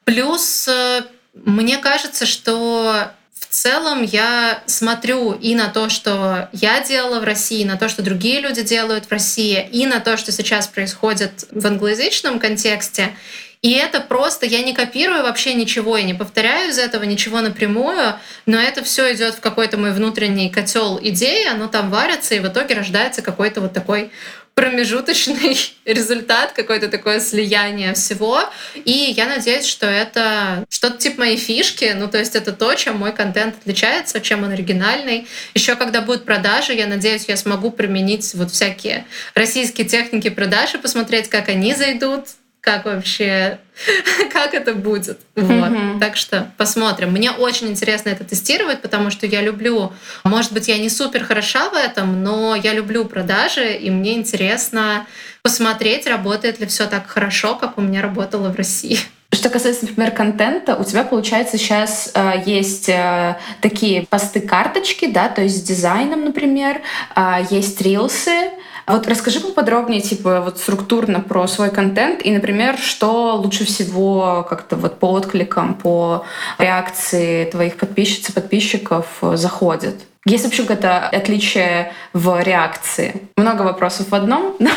Плюс 0.06 0.68
э, 0.68 1.04
мне 1.34 1.78
кажется, 1.78 2.26
что 2.26 3.12
в 3.34 3.46
целом 3.48 4.04
я 4.04 4.64
смотрю 4.66 5.34
и 5.34 5.56
на 5.56 5.68
то, 5.68 5.90
что 5.90 6.50
я 6.54 6.82
делала 6.82 7.20
в 7.20 7.24
России, 7.24 7.64
на 7.64 7.78
то, 7.78 7.90
что 7.90 8.02
другие 8.02 8.40
люди 8.42 8.62
делают 8.62 9.06
в 9.06 9.12
России, 9.12 9.68
и 9.72 9.86
на 9.86 10.00
то, 10.00 10.18
что 10.18 10.32
сейчас 10.32 10.68
происходит 10.68 11.46
в 11.52 11.66
англоязычном 11.66 12.40
контексте. 12.40 13.16
И 13.62 13.72
это 13.72 14.00
просто, 14.02 14.46
я 14.46 14.62
не 14.62 14.74
копирую 14.74 15.24
вообще 15.24 15.54
ничего, 15.54 15.98
я 15.98 16.04
не 16.04 16.14
повторяю 16.14 16.70
из 16.70 16.78
этого 16.78 17.04
ничего 17.04 17.42
напрямую, 17.42 18.16
но 18.46 18.60
это 18.60 18.84
все 18.84 19.14
идет 19.14 19.36
в 19.36 19.40
какой-то 19.40 19.78
мой 19.78 19.92
внутренний 19.92 20.50
котел 20.50 21.00
идеи, 21.02 21.48
оно 21.48 21.68
там 21.68 21.90
варится, 21.90 22.36
и 22.36 22.40
в 22.40 22.48
итоге 22.48 22.76
рождается 22.76 23.22
какой-то 23.22 23.62
вот 23.62 23.74
такой 23.74 24.12
промежуточный 24.58 25.56
результат, 25.86 26.52
какое-то 26.52 26.90
такое 26.90 27.20
слияние 27.20 27.94
всего. 27.94 28.42
И 28.74 29.14
я 29.16 29.28
надеюсь, 29.28 29.68
что 29.68 29.86
это 29.86 30.66
что-то 30.68 30.98
типа 30.98 31.20
моей 31.20 31.38
фишки. 31.38 31.94
Ну, 31.96 32.08
то 32.08 32.18
есть 32.18 32.36
это 32.36 32.52
то, 32.52 32.74
чем 32.74 32.98
мой 32.98 33.14
контент 33.14 33.56
отличается, 33.62 34.20
чем 34.20 34.44
он 34.44 34.50
оригинальный. 34.50 35.28
Еще 35.54 35.76
когда 35.76 36.02
будут 36.02 36.26
продажи, 36.26 36.74
я 36.74 36.88
надеюсь, 36.88 37.26
я 37.28 37.38
смогу 37.38 37.70
применить 37.70 38.34
вот 38.34 38.50
всякие 38.50 39.06
российские 39.36 39.88
техники 39.88 40.32
продажи, 40.32 40.80
посмотреть, 40.80 41.30
как 41.30 41.50
они 41.50 41.76
зайдут, 41.76 42.26
как 42.68 42.84
вообще, 42.84 43.60
как 44.34 44.54
это 44.54 44.74
будет. 44.74 45.20
Вот. 45.36 45.48
Mm-hmm. 45.48 46.00
Так 46.02 46.18
что 46.18 46.52
посмотрим. 46.58 47.12
Мне 47.12 47.32
очень 47.32 47.70
интересно 47.70 48.10
это 48.10 48.26
тестировать, 48.26 48.82
потому 48.82 49.10
что 49.10 49.26
я 49.26 49.42
люблю, 49.42 49.94
может 50.26 50.52
быть, 50.52 50.68
я 50.68 50.78
не 50.78 50.90
супер 50.90 51.24
хороша 51.24 51.70
в 51.70 51.76
этом, 51.76 52.24
но 52.24 52.56
я 52.56 52.74
люблю 52.74 53.06
продажи, 53.06 53.74
и 53.74 53.90
мне 53.90 54.16
интересно 54.16 55.08
посмотреть, 55.44 56.08
работает 56.08 56.60
ли 56.60 56.66
все 56.66 56.88
так 56.88 57.08
хорошо, 57.08 57.56
как 57.56 57.78
у 57.78 57.82
меня 57.82 58.02
работало 58.02 58.50
в 58.50 58.58
России. 58.58 59.00
Что 59.34 59.50
касается, 59.50 59.86
например, 59.86 60.12
контента, 60.12 60.76
у 60.78 60.86
тебя, 60.86 61.04
получается, 61.04 61.58
сейчас 61.58 62.12
э, 62.14 62.44
есть 62.46 62.88
э, 62.88 63.38
такие 63.62 64.08
посты-карточки, 64.10 65.08
да, 65.12 65.28
то 65.28 65.42
есть 65.42 65.58
с 65.58 65.62
дизайном, 65.62 66.24
например, 66.24 66.82
э, 67.16 67.46
есть 67.50 67.82
рилсы, 67.82 68.52
вот 68.88 69.06
расскажи 69.06 69.42
поподробнее, 69.42 70.00
типа, 70.00 70.40
вот 70.40 70.60
структурно 70.60 71.20
про 71.20 71.46
свой 71.48 71.72
контент 71.72 72.26
и, 72.26 72.32
например, 72.32 72.78
что 72.78 73.36
лучше 73.36 73.66
всего 73.66 74.48
как-то 74.50 74.78
вот 74.78 74.98
по 74.98 75.12
откликам, 75.12 75.74
по 75.74 76.26
реакции 76.58 77.50
твоих 77.50 77.76
подписчиц 77.76 78.30
и 78.30 78.32
подписчиков 78.32 79.08
заходит. 79.34 79.96
Есть 80.26 80.46
вообще 80.46 80.64
какое-то 80.64 81.08
отличие 81.08 81.94
в 82.14 82.42
реакции? 82.42 83.22
Много 83.36 83.62
вопросов 83.64 84.10
в 84.10 84.16
одном, 84.16 84.56
но 84.60 84.72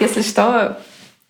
если 0.00 0.22
что, 0.22 0.78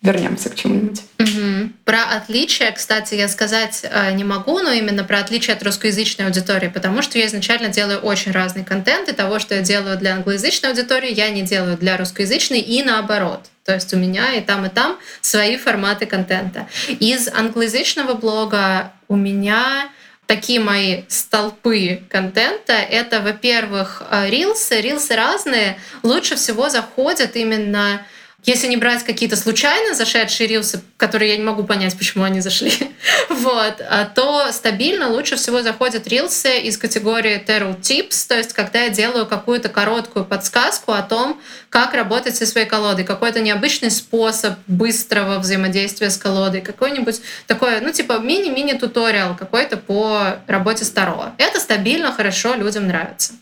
вернемся 0.03 0.49
к 0.49 0.55
чему-нибудь. 0.55 1.01
Угу. 1.17 1.69
Про 1.85 2.03
отличие, 2.03 2.71
кстати, 2.71 3.15
я 3.15 3.29
сказать 3.29 3.81
э, 3.83 4.11
не 4.11 4.25
могу, 4.25 4.59
но 4.59 4.71
именно 4.71 5.05
про 5.05 5.19
отличие 5.19 5.55
от 5.55 5.63
русскоязычной 5.63 6.25
аудитории, 6.25 6.67
потому 6.67 7.01
что 7.01 7.17
я 7.17 7.25
изначально 7.25 7.69
делаю 7.69 7.99
очень 7.99 8.33
разный 8.33 8.65
контент, 8.65 9.07
и 9.07 9.13
того, 9.13 9.39
что 9.39 9.55
я 9.55 9.61
делаю 9.61 9.97
для 9.97 10.15
англоязычной 10.15 10.71
аудитории, 10.71 11.13
я 11.13 11.29
не 11.29 11.41
делаю 11.41 11.77
для 11.77 11.95
русскоязычной 11.95 12.59
и 12.59 12.83
наоборот. 12.83 13.45
То 13.63 13.73
есть 13.73 13.93
у 13.93 13.97
меня 13.97 14.33
и 14.33 14.41
там, 14.41 14.65
и 14.65 14.69
там 14.69 14.99
свои 15.21 15.55
форматы 15.55 16.05
контента. 16.05 16.67
Из 16.99 17.29
англоязычного 17.29 18.13
блога 18.13 18.91
у 19.07 19.15
меня 19.15 19.89
такие 20.25 20.59
мои 20.59 21.03
столпы 21.07 22.01
контента. 22.09 22.73
Это, 22.73 23.21
во-первых, 23.21 24.03
э, 24.09 24.29
рилсы. 24.29 24.81
Рилсы 24.81 25.15
разные. 25.15 25.79
Лучше 26.01 26.35
всего 26.35 26.67
заходят 26.67 27.37
именно 27.37 28.05
если 28.45 28.67
не 28.67 28.77
брать 28.77 29.03
какие-то 29.03 29.35
случайно 29.35 29.93
зашедшие 29.93 30.47
рилсы, 30.47 30.81
которые 30.97 31.31
я 31.31 31.37
не 31.37 31.43
могу 31.43 31.63
понять, 31.63 31.97
почему 31.97 32.23
они 32.23 32.41
зашли, 32.41 32.71
вот, 33.29 33.81
а 33.89 34.05
то 34.05 34.51
стабильно 34.51 35.09
лучше 35.09 35.35
всего 35.35 35.61
заходят 35.61 36.07
рилсы 36.07 36.59
из 36.59 36.77
категории 36.77 37.43
Terrell 37.45 37.79
Tips, 37.79 38.27
то 38.27 38.37
есть 38.37 38.53
когда 38.53 38.83
я 38.83 38.89
делаю 38.89 39.25
какую-то 39.25 39.69
короткую 39.69 40.25
подсказку 40.25 40.91
о 40.91 41.01
том, 41.01 41.39
как 41.69 41.93
работать 41.93 42.35
со 42.35 42.45
своей 42.45 42.67
колодой, 42.67 43.05
какой-то 43.05 43.39
необычный 43.39 43.91
способ 43.91 44.55
быстрого 44.67 45.39
взаимодействия 45.39 46.09
с 46.09 46.17
колодой, 46.17 46.61
какой-нибудь 46.61 47.21
такой, 47.47 47.79
ну, 47.81 47.91
типа 47.91 48.19
мини-мини 48.19 48.73
туториал 48.73 49.35
какой-то 49.35 49.77
по 49.77 50.37
работе 50.47 50.85
с 50.85 50.91
Таро. 50.91 51.31
Это 51.37 51.59
стабильно, 51.59 52.11
хорошо, 52.11 52.55
людям 52.55 52.87
нравится. 52.87 53.33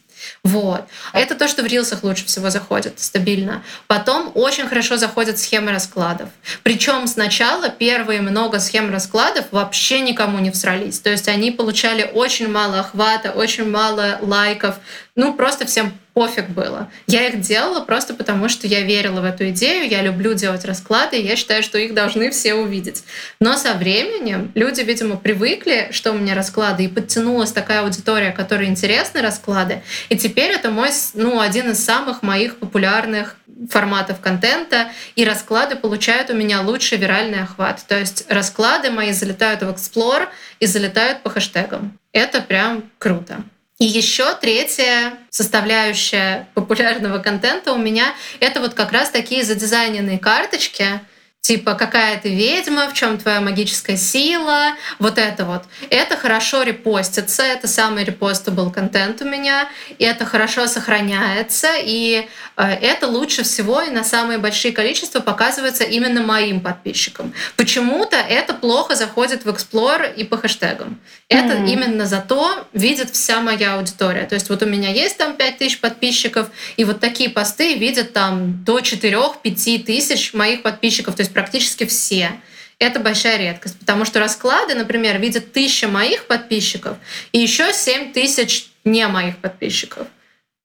Вот. 0.44 0.86
Это 1.14 1.36
то, 1.36 1.48
что 1.48 1.64
в 1.64 1.68
рилсах 1.68 2.04
лучше 2.04 2.26
всего 2.26 2.50
заходит 2.50 3.00
стабильно. 3.00 3.64
Потом 3.88 4.32
очень 4.36 4.68
хорошо 4.68 4.98
заходят 4.98 5.38
схемы 5.38 5.72
раскладов. 5.72 6.30
Причем 6.64 7.08
сначала 7.08 7.70
первые 7.70 8.22
много 8.22 8.60
схем 8.60 8.92
раскладов 8.92 9.46
вообще 9.52 10.02
никому 10.02 10.40
не 10.40 10.52
всрались. 10.52 11.00
То 11.00 11.10
есть 11.10 11.28
они 11.28 11.52
получали 11.52 12.10
очень 12.14 12.50
мало 12.50 12.80
охвата, 12.80 13.32
очень 13.32 13.70
мало 13.70 14.18
лайков. 14.22 14.76
Ну, 15.16 15.34
просто 15.34 15.66
всем 15.66 15.94
пофиг 16.14 16.50
было. 16.50 16.90
Я 17.08 17.28
их 17.28 17.42
делала 17.42 17.82
просто 17.82 18.14
потому, 18.14 18.50
что 18.50 18.68
я 18.68 18.82
верила 18.82 19.22
в 19.22 19.26
эту 19.26 19.50
идею, 19.50 19.90
я 19.90 20.02
люблю 20.02 20.34
делать 20.34 20.66
расклады, 20.66 21.18
и 21.18 21.26
я 21.26 21.36
считаю, 21.36 21.64
что 21.64 21.78
их 21.78 21.94
должны 21.94 22.32
все 22.32 22.54
увидеть. 22.54 23.04
Но 23.40 23.56
со 23.56 23.74
временем 23.74 24.52
люди, 24.56 24.82
видимо, 24.82 25.18
привыкли, 25.18 25.90
что 25.92 26.12
у 26.12 26.18
меня 26.18 26.36
расклады, 26.36 26.86
и 26.86 26.88
подтянулась 26.88 27.52
такая 27.52 27.82
аудитория, 27.82 28.32
которой 28.32 28.68
интересны 28.68 29.22
расклады. 29.22 29.82
И 30.10 30.18
теперь 30.18 30.52
это 30.52 30.70
мой, 30.70 30.90
ну, 31.14 31.40
один 31.40 31.72
из 31.72 31.84
самых 31.84 32.24
моих 32.24 32.58
популярных 32.58 33.38
форматов 33.70 34.20
контента, 34.20 34.90
и 35.16 35.24
расклады 35.24 35.76
получают 35.76 36.30
у 36.30 36.34
меня 36.34 36.62
лучший 36.62 36.98
виральный 36.98 37.44
охват. 37.44 37.84
То 37.88 38.00
есть 38.00 38.26
расклады 38.28 38.92
мои 38.92 39.12
залетают 39.12 39.62
в 39.62 39.70
Explore 39.70 40.28
и 40.60 40.66
залетают 40.66 41.22
по 41.24 41.30
хэштегам. 41.30 41.98
Это 42.12 42.42
прям 42.42 42.90
круто. 42.98 43.44
И 43.82 43.86
еще 43.86 44.36
третья 44.36 45.18
составляющая 45.32 46.48
популярного 46.54 47.18
контента 47.18 47.74
у 47.74 47.80
меня— 47.80 48.14
это 48.40 48.60
вот 48.60 48.76
как 48.76 48.92
раз 48.92 49.10
такие 49.10 49.44
задизайненные 49.44 50.20
карточки, 50.20 51.00
типа 51.42 51.74
какая 51.74 52.20
ты 52.20 52.30
ведьма, 52.34 52.88
в 52.88 52.94
чем 52.94 53.18
твоя 53.18 53.42
магическая 53.42 53.98
сила, 53.98 54.76
вот 55.00 55.18
это 55.18 55.44
вот. 55.46 55.64
Это 55.90 56.16
хорошо 56.16 56.62
репостится, 56.62 57.42
это 57.42 57.68
самый 57.68 58.04
репостабл 58.04 58.72
контент 58.72 59.22
у 59.22 59.26
меня, 59.26 59.68
и 59.98 60.06
это 60.06 60.24
хорошо 60.24 60.68
сохраняется, 60.68 61.70
и 61.80 62.28
э, 62.58 62.64
это 62.64 63.08
лучше 63.08 63.44
всего 63.44 63.82
и 63.82 63.90
на 63.90 64.04
самые 64.04 64.38
большие 64.38 64.72
количества 64.72 65.20
показывается 65.20 65.84
именно 65.84 66.22
моим 66.22 66.62
подписчикам. 66.62 67.34
Почему-то 67.58 68.18
это 68.18 68.54
плохо 68.54 68.94
заходит 68.94 69.44
в 69.44 69.50
Explore 69.50 70.14
и 70.16 70.24
по 70.24 70.38
хэштегам. 70.38 71.00
Это 71.28 71.54
mm-hmm. 71.54 71.70
именно 71.70 72.06
зато 72.06 72.68
видит 72.74 73.10
вся 73.10 73.42
моя 73.42 73.76
аудитория. 73.76 74.26
То 74.26 74.36
есть 74.36 74.50
вот 74.50 74.62
у 74.62 74.68
меня 74.68 74.92
есть 74.92 75.18
там 75.18 75.34
5000 75.34 75.80
подписчиков, 75.80 76.50
и 76.78 76.84
вот 76.84 77.00
такие 77.00 77.30
посты 77.30 77.76
видят 77.76 78.14
там 78.14 78.64
до 78.64 78.80
4-5 78.80 79.84
тысяч 79.84 80.34
моих 80.34 80.62
подписчиков. 80.62 81.16
То 81.16 81.22
есть 81.22 81.31
есть 81.32 81.34
практически 81.34 81.86
все. 81.86 82.32
Это 82.80 83.00
большая 83.00 83.38
редкость, 83.38 83.80
потому 83.80 84.06
что 84.06 84.20
расклады, 84.20 84.74
например, 84.74 85.20
видят 85.20 85.54
тысяча 85.54 85.88
моих 85.88 86.26
подписчиков 86.26 86.98
и 87.32 87.40
еще 87.40 87.74
семь 87.74 88.12
тысяч 88.12 88.72
не 88.84 89.08
моих 89.08 89.38
подписчиков. 89.38 90.08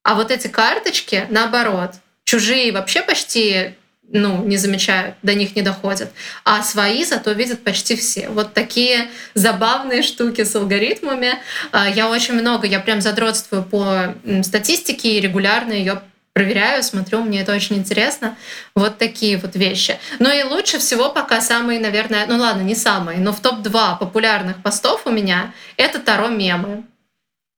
А 0.03 0.15
вот 0.15 0.31
эти 0.31 0.47
карточки, 0.49 1.27
наоборот, 1.29 1.93
чужие 2.25 2.73
вообще 2.73 3.03
почти 3.03 3.75
ну, 4.09 4.45
не 4.45 4.57
замечают, 4.57 5.17
до 5.23 5.35
них 5.35 5.57
не 5.57 5.63
доходят. 5.63 6.11
А 6.45 6.63
свои 6.63 7.05
зато 7.05 7.33
видят 7.33 7.65
почти 7.65 7.97
все. 7.97 8.29
Вот 8.29 8.55
такие 8.55 9.11
забавные 9.35 10.03
штуки 10.03 10.45
с 10.45 10.55
алгоритмами. 10.55 11.35
А, 11.73 11.89
я 11.89 12.09
очень 12.09 12.35
много, 12.35 12.67
я 12.69 12.79
прям 12.79 13.01
задротствую 13.01 13.65
по 13.65 14.15
статистике 14.43 15.19
и 15.19 15.21
регулярно 15.21 15.73
ее 15.73 16.01
проверяю, 16.37 16.83
смотрю, 16.83 17.23
мне 17.23 17.41
это 17.41 17.55
очень 17.55 17.77
интересно. 17.77 18.37
Вот 18.75 18.99
такие 18.99 19.39
вот 19.39 19.57
вещи. 19.57 19.99
Ну 20.19 20.31
и 20.31 20.43
лучше 20.43 20.79
всего 20.79 21.09
пока 21.09 21.41
самые, 21.41 21.81
наверное, 21.81 22.27
ну 22.27 22.37
ладно, 22.37 22.61
не 22.61 22.75
самые, 22.75 23.21
но 23.21 23.33
в 23.33 23.41
топ-2 23.41 23.99
популярных 23.99 24.63
постов 24.63 25.07
у 25.07 25.11
меня— 25.11 25.55
это 25.79 25.99
Таро-мемы. 25.99 26.85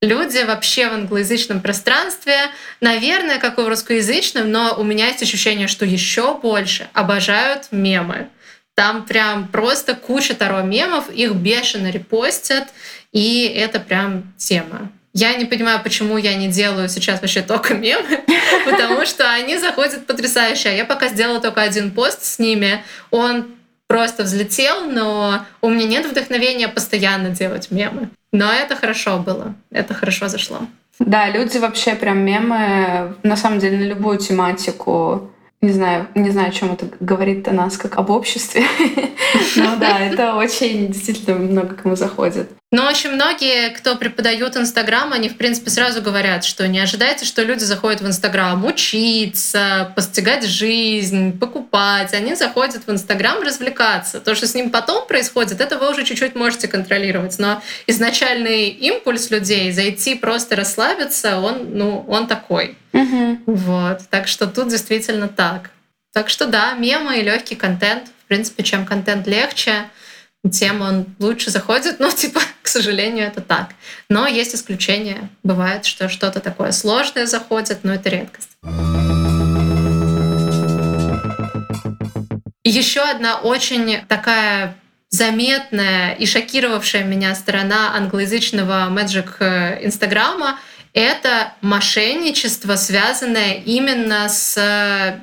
Люди 0.01 0.45
вообще 0.45 0.89
в 0.89 0.93
англоязычном 0.93 1.61
пространстве, 1.61 2.37
наверное, 2.81 3.41
как 3.41 3.59
и 3.59 3.63
в 3.63 3.69
русскоязычном, 3.69 4.49
но 4.49 4.77
у 4.79 4.85
меня 4.85 5.09
есть 5.09 5.25
ощущение, 5.25 5.67
что 5.67 5.85
еще 5.85 6.39
больше 6.39 6.89
обожают 6.93 7.73
мемы. 7.73 8.29
Там 8.77 9.05
прям 9.07 9.49
просто 9.49 9.97
куча 9.97 10.35
Таро 10.35 10.63
мемов, 10.63 11.11
их 11.11 11.33
бешено 11.33 11.91
репостят, 11.91 12.69
и 13.11 13.53
это 13.57 13.81
прям 13.81 14.33
тема. 14.37 14.93
Я 15.21 15.35
не 15.35 15.47
понимаю, 15.47 15.81
почему 15.83 16.17
я 16.17 16.37
не 16.37 16.47
делаю 16.47 16.89
сейчас 16.89 17.21
вообще 17.21 17.43
только 17.43 17.75
мемы, 17.75 18.21
потому 18.65 19.05
что 19.05 19.29
они 19.29 19.59
заходят 19.59 20.07
потрясающе. 20.07 20.77
Я 20.77 20.85
пока 20.85 21.09
сделала 21.09 21.41
только 21.41 21.61
один 21.61 21.91
пост 21.91 22.23
с 22.23 22.39
ними, 22.39 22.85
он 23.11 23.47
просто 23.89 24.23
взлетел, 24.23 24.85
но 24.89 25.45
у 25.61 25.71
меня 25.71 25.87
нет 25.87 26.07
вдохновения 26.07 26.69
постоянно 26.69 27.31
делать 27.31 27.73
мемы. 27.73 28.11
Но 28.31 28.53
это 28.53 28.77
хорошо 28.77 29.19
было, 29.19 29.57
это 29.73 29.93
хорошо 29.93 30.29
зашло. 30.29 30.61
Да, 31.01 31.29
люди 31.29 31.59
вообще 31.59 31.97
прям 31.97 32.19
мемы, 32.19 33.17
на 33.25 33.37
самом 33.37 33.59
деле, 33.59 33.77
на 33.77 33.89
любую 33.89 34.19
тематику 34.19 35.33
не 35.61 35.73
знаю, 35.73 36.07
не 36.15 36.31
знаю, 36.31 36.49
о 36.49 36.53
чем 36.53 36.73
это 36.73 36.87
говорит 37.01 37.49
о 37.49 37.53
нас 37.53 37.77
как 37.77 37.99
об 37.99 38.11
обществе. 38.11 38.63
Но 39.57 39.77
да, 39.77 39.99
это 39.99 40.35
очень 40.35 40.89
действительно 40.93 41.37
много 41.37 41.75
кому 41.75 41.97
заходит. 41.97 42.49
Но 42.71 42.87
очень 42.87 43.11
многие, 43.11 43.71
кто 43.71 43.97
преподают 43.97 44.57
Инстаграм, 44.57 45.11
они, 45.13 45.31
в 45.31 45.39
принципе, 45.39 45.71
сразу 45.71 46.03
говорят, 46.03 46.45
что 46.45 46.69
не 46.69 46.79
ожидайте, 46.79 47.25
что 47.25 47.43
люди 47.43 47.65
заходят 47.65 48.03
в 48.03 48.07
Инстаграм 48.07 48.63
учиться, 48.63 49.91
постигать 49.97 50.45
жизнь, 50.45 51.39
покупать. 51.39 52.13
Они 52.13 52.35
заходят 52.35 52.87
в 52.87 52.91
Инстаграм 52.91 53.43
развлекаться. 53.43 54.21
То, 54.21 54.35
что 54.35 54.47
с 54.47 54.55
ним 54.55 54.71
потом 54.71 55.09
происходит, 55.09 55.63
это 55.63 55.79
вы 55.79 55.91
уже 55.91 56.05
чуть-чуть 56.05 56.35
можете 56.35 56.69
контролировать. 56.69 57.39
Но 57.39 57.63
изначальный 57.87 58.69
импульс 58.69 59.31
людей 59.31 59.73
зайти 59.73 60.15
просто 60.15 60.55
расслабиться, 60.55 61.41
он, 61.41 61.71
ну, 61.73 62.05
он 62.07 62.27
такой. 62.27 62.77
Угу. 62.93 63.39
Вот. 63.47 64.01
Так 64.11 64.29
что 64.29 64.47
тут 64.47 64.69
действительно 64.69 65.29
так. 65.29 65.71
Так 66.13 66.29
что 66.29 66.47
да, 66.47 66.73
мемы 66.73 67.19
и 67.19 67.23
легкий 67.23 67.55
контент. 67.55 68.09
В 68.25 68.29
принципе, 68.29 68.63
чем 68.63 68.85
контент 68.85 69.27
легче, 69.27 69.89
тем 70.51 70.81
он 70.83 71.07
лучше 71.19 71.51
заходит. 71.51 71.97
Ну, 72.01 72.11
типа, 72.11 72.41
к 72.63 72.69
сожалению, 72.69 73.27
это 73.27 73.41
так. 73.41 73.71
Но 74.09 74.27
есть 74.27 74.55
исключения. 74.55 75.29
Бывает, 75.43 75.85
что 75.85 76.09
что-то 76.09 76.41
такое 76.41 76.73
сложное 76.73 77.27
заходит, 77.27 77.81
но 77.83 77.95
это 77.95 78.09
редкость. 78.09 78.51
Еще 82.65 83.01
одна 83.01 83.39
очень 83.41 84.05
такая 84.09 84.77
заметная 85.11 86.13
и 86.13 86.27
шокировавшая 86.27 87.05
меня 87.05 87.35
сторона 87.35 87.95
англоязычного 87.97 88.89
Magic 88.91 89.37
э, 89.41 89.87
Инстаграма 89.87 90.59
это 90.99 91.53
мошенничество, 91.61 92.75
связанное 92.75 93.55
именно 93.65 94.29
с, 94.29 94.55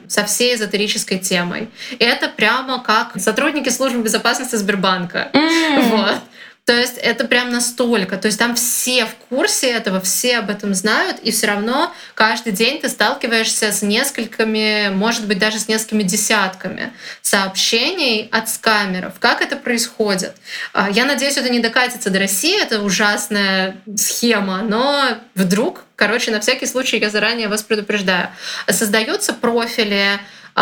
со 0.08 0.26
всей 0.26 0.56
эзотерической 0.56 1.20
темой. 1.20 1.70
Это 2.00 2.30
прямо 2.30 2.82
как 2.82 3.20
сотрудники 3.20 3.68
службы 3.68 4.02
безопасности 4.02 4.56
Сбербанка. 4.56 5.30
Mm. 5.34 5.90
Вот. 5.90 6.20
То 6.66 6.74
есть 6.74 6.98
это 6.98 7.26
прям 7.26 7.52
настолько. 7.52 8.18
То 8.18 8.26
есть 8.26 8.40
там 8.40 8.56
все 8.56 9.06
в 9.06 9.14
курсе 9.30 9.70
этого, 9.70 10.02
все 10.02 10.40
об 10.40 10.50
этом 10.50 10.74
знают, 10.74 11.20
и 11.20 11.30
все 11.30 11.46
равно 11.46 11.94
каждый 12.16 12.54
день 12.54 12.82
ты 12.82 12.90
сталкиваешься 12.90 13.72
с 13.72 13.84
несколькими, 13.84 14.90
может 14.90 15.28
быть, 15.28 15.38
даже 15.38 15.60
с 15.60 15.68
несколькими 15.68 16.02
десятками 16.02 16.92
сообщений 17.22 18.28
от 18.32 18.50
скамеров. 18.50 19.20
Как 19.20 19.44
это 19.44 19.58
происходит? 19.58 20.36
А, 20.74 20.90
я 20.90 21.06
надеюсь, 21.06 21.38
это 21.38 21.50
не 21.50 21.60
докатится 21.60 22.10
до 22.10 22.18
России, 22.18 22.60
это 22.60 22.82
ужасная 22.82 23.76
схема, 23.96 24.64
но 24.64 25.20
вдруг, 25.36 25.84
короче, 25.96 26.32
на 26.32 26.40
всякий 26.40 26.66
случай 26.66 26.98
я 26.98 27.12
заранее 27.12 27.48
вас 27.48 27.62
предупреждаю. 27.62 28.30
Создаются 28.68 29.34
профили, 29.34 30.20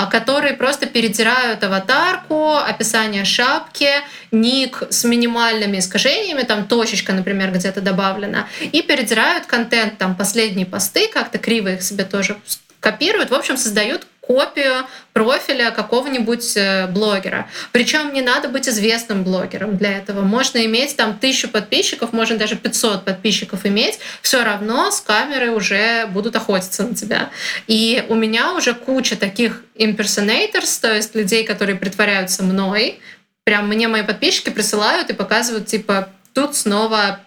которые 0.09 0.55
просто 0.55 0.87
перетирают 0.87 1.63
аватарку, 1.63 2.55
описание 2.55 3.25
шапки, 3.25 3.89
ник 4.31 4.83
с 4.89 5.03
минимальными 5.03 5.77
искажениями, 5.77 6.41
там 6.41 6.65
точечка, 6.65 7.13
например, 7.13 7.51
где-то 7.51 7.79
добавлена, 7.79 8.47
и 8.59 8.81
перетирают 8.81 9.45
контент, 9.45 9.99
там 9.99 10.15
последние 10.15 10.65
посты, 10.65 11.07
как-то 11.07 11.37
криво 11.37 11.69
их 11.69 11.83
себе 11.83 12.05
тоже 12.05 12.37
копируют, 12.79 13.29
в 13.29 13.35
общем, 13.35 13.55
создают 13.55 14.07
копию 14.25 14.87
профиля 15.11 15.71
какого-нибудь 15.71 16.55
э, 16.55 16.87
блогера. 16.87 17.49
Причем 17.71 18.13
не 18.13 18.21
надо 18.21 18.47
быть 18.47 18.69
известным 18.69 19.23
блогером 19.23 19.77
для 19.77 19.97
этого. 19.97 20.21
Можно 20.21 20.65
иметь 20.65 20.95
там 20.95 21.19
тысячу 21.19 21.49
подписчиков, 21.49 22.13
можно 22.13 22.37
даже 22.37 22.55
500 22.55 23.03
подписчиков 23.03 23.65
иметь, 23.65 23.99
все 24.21 24.43
равно 24.43 24.91
с 24.91 25.01
камеры 25.01 25.51
уже 25.51 26.07
будут 26.07 26.35
охотиться 26.35 26.83
на 26.83 26.95
тебя. 26.95 27.29
И 27.67 28.05
у 28.07 28.15
меня 28.15 28.53
уже 28.53 28.73
куча 28.73 29.17
таких 29.17 29.63
impersonators, 29.75 30.79
то 30.81 30.93
есть 30.93 31.15
людей, 31.15 31.43
которые 31.43 31.75
притворяются 31.75 32.43
мной. 32.43 32.99
Прям 33.43 33.67
мне 33.67 33.89
мои 33.89 34.03
подписчики 34.03 34.49
присылают 34.49 35.09
и 35.09 35.13
показывают, 35.13 35.67
типа, 35.67 36.09
тут 36.33 36.55
снова 36.55 37.19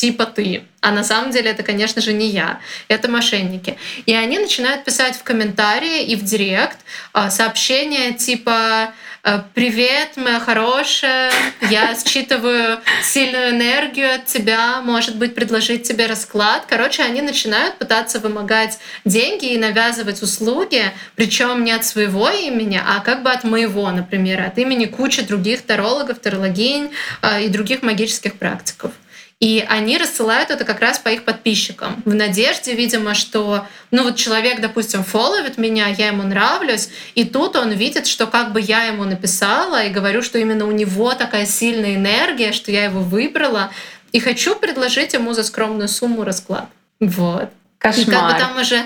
типа 0.00 0.24
ты. 0.24 0.62
А 0.80 0.92
на 0.92 1.04
самом 1.04 1.30
деле 1.30 1.50
это, 1.50 1.62
конечно 1.62 2.00
же, 2.00 2.14
не 2.14 2.28
я. 2.28 2.60
Это 2.88 3.06
мошенники. 3.10 3.76
И 4.06 4.14
они 4.14 4.38
начинают 4.38 4.82
писать 4.84 5.14
в 5.14 5.22
комментарии 5.22 6.04
и 6.04 6.16
в 6.16 6.22
директ 6.24 6.78
а, 7.12 7.28
сообщения 7.30 8.14
типа 8.14 8.94
«Э, 9.22 9.40
«Привет, 9.52 10.16
моя 10.16 10.40
хорошая, 10.40 11.30
я 11.68 11.94
считываю 11.94 12.80
сильную 13.02 13.50
энергию 13.50 14.14
от 14.14 14.24
тебя, 14.24 14.80
может 14.80 15.16
быть, 15.16 15.34
предложить 15.34 15.82
тебе 15.82 16.06
расклад». 16.06 16.64
Короче, 16.66 17.02
они 17.02 17.20
начинают 17.20 17.76
пытаться 17.76 18.18
вымогать 18.18 18.78
деньги 19.04 19.52
и 19.52 19.58
навязывать 19.58 20.22
услуги, 20.22 20.84
причем 21.16 21.64
не 21.64 21.72
от 21.72 21.84
своего 21.84 22.30
имени, 22.30 22.80
а 22.82 23.00
как 23.00 23.22
бы 23.22 23.30
от 23.30 23.44
моего, 23.44 23.90
например, 23.90 24.40
от 24.40 24.56
имени 24.56 24.86
кучи 24.86 25.20
других 25.20 25.60
тарологов, 25.60 26.18
тарологинь 26.20 26.90
а, 27.20 27.40
и 27.40 27.48
других 27.48 27.82
магических 27.82 28.38
практиков. 28.38 28.92
И 29.40 29.64
они 29.66 29.96
рассылают 29.96 30.50
это 30.50 30.66
как 30.66 30.80
раз 30.80 30.98
по 30.98 31.08
их 31.08 31.24
подписчикам. 31.24 32.02
В 32.04 32.14
надежде, 32.14 32.74
видимо, 32.74 33.14
что, 33.14 33.66
ну 33.90 34.02
вот 34.02 34.16
человек, 34.16 34.60
допустим, 34.60 35.02
фолловит 35.02 35.56
меня, 35.56 35.88
я 35.88 36.08
ему 36.08 36.22
нравлюсь, 36.24 36.90
и 37.14 37.24
тут 37.24 37.56
он 37.56 37.70
видит, 37.70 38.06
что 38.06 38.26
как 38.26 38.52
бы 38.52 38.60
я 38.60 38.84
ему 38.84 39.04
написала 39.04 39.82
и 39.84 39.90
говорю, 39.90 40.20
что 40.20 40.38
именно 40.38 40.66
у 40.66 40.72
него 40.72 41.14
такая 41.14 41.46
сильная 41.46 41.94
энергия, 41.94 42.52
что 42.52 42.70
я 42.70 42.84
его 42.84 43.00
выбрала, 43.00 43.70
и 44.12 44.20
хочу 44.20 44.56
предложить 44.56 45.14
ему 45.14 45.32
за 45.32 45.42
скромную 45.42 45.88
сумму 45.88 46.22
расклад. 46.22 46.68
Вот. 47.00 47.48
Кошмар. 47.78 48.06
И 48.06 48.10
как 48.10 48.32
бы 48.32 48.38
там 48.38 48.60
уже 48.60 48.84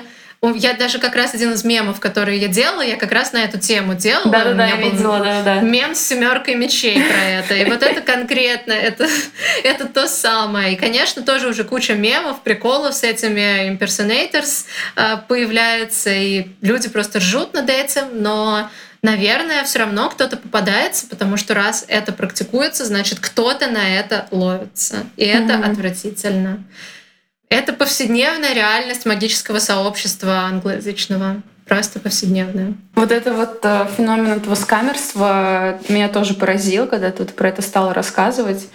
я 0.53 0.75
даже 0.75 0.99
как 0.99 1.15
раз 1.15 1.35
один 1.35 1.53
из 1.53 1.65
мемов, 1.65 2.01
которые 2.01 2.39
я 2.39 2.49
делала, 2.49 2.83
я 2.83 2.97
как 2.97 3.13
раз 3.13 3.33
на 3.33 3.39
эту 3.39 3.59
тему 3.59 3.95
делала. 3.95 4.31
Да, 4.31 4.45
да, 4.45 4.55
да, 4.55 4.67
я 4.67 4.77
видела, 4.77 5.19
да, 5.21 5.43
да. 5.43 5.61
Мем 5.61 5.95
с 5.95 6.01
семеркой 6.01 6.55
мечей 6.57 7.03
про 7.03 7.25
это. 7.25 7.55
И 7.55 7.65
вот 7.65 7.83
это 7.83 8.01
конкретно, 8.01 8.73
это, 8.73 9.09
это 9.65 9.87
то 9.87 10.07
самое. 10.07 10.75
И, 10.75 10.77
конечно, 10.77 11.23
тоже 11.23 11.49
уже 11.49 11.65
куча 11.65 11.95
мемов, 11.95 12.43
приколов 12.43 12.95
с 12.95 13.03
этими 13.03 13.71
impersonators 13.71 14.65
э, 14.97 15.19
появляется, 15.29 16.11
и 16.11 16.49
люди 16.61 16.89
просто 16.89 17.19
ржут 17.21 17.55
над 17.55 17.71
этим, 17.71 18.23
но 18.23 18.69
наверное, 19.05 19.63
все 19.65 19.81
равно 19.81 20.09
кто-то 20.09 20.37
попадается, 20.37 21.07
потому 21.07 21.37
что 21.37 21.55
раз 21.55 21.85
это 21.89 22.13
практикуется, 22.13 22.85
значит, 22.87 23.19
кто-то 23.21 23.69
на 23.69 23.97
это 23.97 24.27
ловится. 24.31 25.05
И 25.17 25.25
это 25.25 25.53
mm-hmm. 25.53 25.71
отвратительно. 25.71 26.65
Это 27.55 27.73
повседневная 27.73 28.53
реальность 28.53 29.07
магического 29.07 29.61
сообщества 29.61 30.39
англоязычного. 30.41 31.41
Просто 31.69 32.01
повседневная. 32.01 32.75
Вот 32.97 33.13
это 33.13 33.33
вот 33.33 33.61
э, 33.63 33.87
феномен 33.97 34.33
этого 34.33 34.57
скамерства 34.57 35.79
меня 35.89 36.09
тоже 36.09 36.35
поразил, 36.35 36.89
когда 36.89 37.13
тут 37.13 37.35
про 37.37 37.51
это 37.51 37.63
стала 37.63 37.95
рассказывать. 37.95 38.69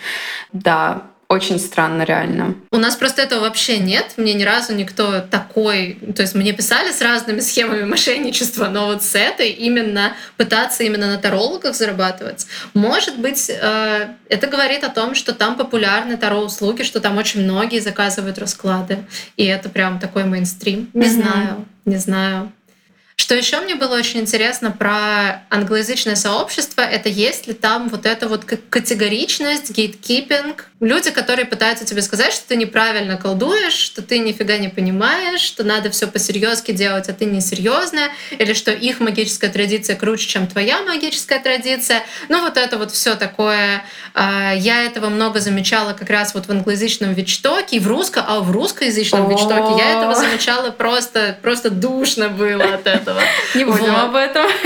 Да, 0.54 1.04
очень 1.30 1.60
странно, 1.60 2.02
реально. 2.02 2.56
У 2.72 2.78
нас 2.78 2.96
просто 2.96 3.22
этого 3.22 3.42
вообще 3.42 3.78
нет. 3.78 4.14
Мне 4.18 4.34
ни 4.34 4.42
разу 4.42 4.74
никто 4.74 5.22
такой... 5.22 6.00
То 6.16 6.24
есть 6.24 6.34
мне 6.34 6.54
писали 6.54 6.92
с 6.92 7.02
разными 7.02 7.40
схемами 7.40 7.84
мошенничества, 7.84 8.68
но 8.68 8.88
вот 8.88 9.04
с 9.04 9.14
этой 9.14 9.52
именно 9.52 10.14
пытаться 10.38 10.84
именно 10.84 11.06
на 11.06 11.20
тарологах 11.20 11.76
зарабатывать. 11.76 12.48
Может 12.74 13.20
быть, 13.20 13.48
э, 13.48 14.08
это 14.28 14.48
говорит 14.48 14.84
о 14.84 14.90
том, 14.90 15.14
что 15.14 15.34
там 15.34 15.56
популярны 15.56 16.18
таро-услуги, 16.18 16.82
что 16.82 17.00
там 17.00 17.18
очень 17.18 17.44
многие 17.44 17.80
заказывают 17.80 18.40
расклады. 18.40 19.06
И 19.38 19.46
это 19.46 19.70
прям 19.70 20.00
такой 20.00 20.24
мейнстрим. 20.24 20.90
Не 20.96 21.06
mm-hmm. 21.06 21.10
знаю, 21.10 21.66
не 21.86 21.98
знаю. 21.98 22.52
Что 23.20 23.36
еще 23.36 23.60
мне 23.60 23.76
было 23.76 23.98
очень 23.98 24.22
интересно 24.22 24.72
про 24.72 25.44
англоязычное 25.50 26.16
сообщество, 26.16 26.80
это 26.80 27.10
есть 27.10 27.48
ли 27.48 27.54
там 27.54 27.90
вот 27.90 28.06
эта 28.06 28.30
вот 28.30 28.46
категоричность, 28.46 29.72
гейткипинг, 29.72 30.70
люди, 30.80 31.12
которые 31.12 31.46
пытаются 31.46 31.86
тебе 31.86 32.02
сказать, 32.02 32.32
что 32.32 32.48
ты 32.48 32.56
неправильно 32.56 33.18
колдуешь, 33.18 33.74
что 33.74 34.02
ты 34.02 34.20
нифига 34.20 34.58
не 34.58 34.70
понимаешь, 34.70 35.42
что 35.42 35.64
надо 35.64 35.90
все 35.90 36.08
по-серьезки 36.08 36.72
делать, 36.72 37.10
а 37.10 37.14
ты 37.14 37.26
не 37.26 37.42
серьезная, 37.42 38.10
или 38.32 38.54
что 38.54 38.72
их 38.72 39.02
магическая 39.02 39.52
традиция 39.52 39.98
круче, 39.98 40.28
чем 40.28 40.48
твоя 40.48 40.82
магическая 40.82 41.40
традиция. 41.40 42.04
Ну 42.30 42.42
вот 42.42 42.56
это 42.56 42.78
вот 42.78 42.92
все 42.92 43.16
такое. 43.16 43.84
А, 44.14 44.54
я 44.54 44.86
этого 44.86 45.10
много 45.10 45.42
замечала 45.42 45.94
как 45.94 46.10
раз 46.10 46.34
вот 46.34 46.46
в 46.46 46.52
англоязычном 46.52 47.14
Вичтоке 47.14 47.78
и 47.78 47.80
в 47.80 47.88
русском, 47.88 48.24
а 48.26 48.40
в 48.40 48.52
русскоязычном 48.52 49.30
Вичтоке 49.30 49.78
я 49.78 49.98
этого 49.98 50.16
замечала 50.16 50.72
просто, 50.72 51.38
просто 51.42 51.70
душно 51.70 52.30
было 52.30 52.64
от 52.64 52.88
этого. 52.88 53.09
Не 53.56 53.66
будем 53.66 53.96
об 53.96 54.16
этом. 54.16 54.46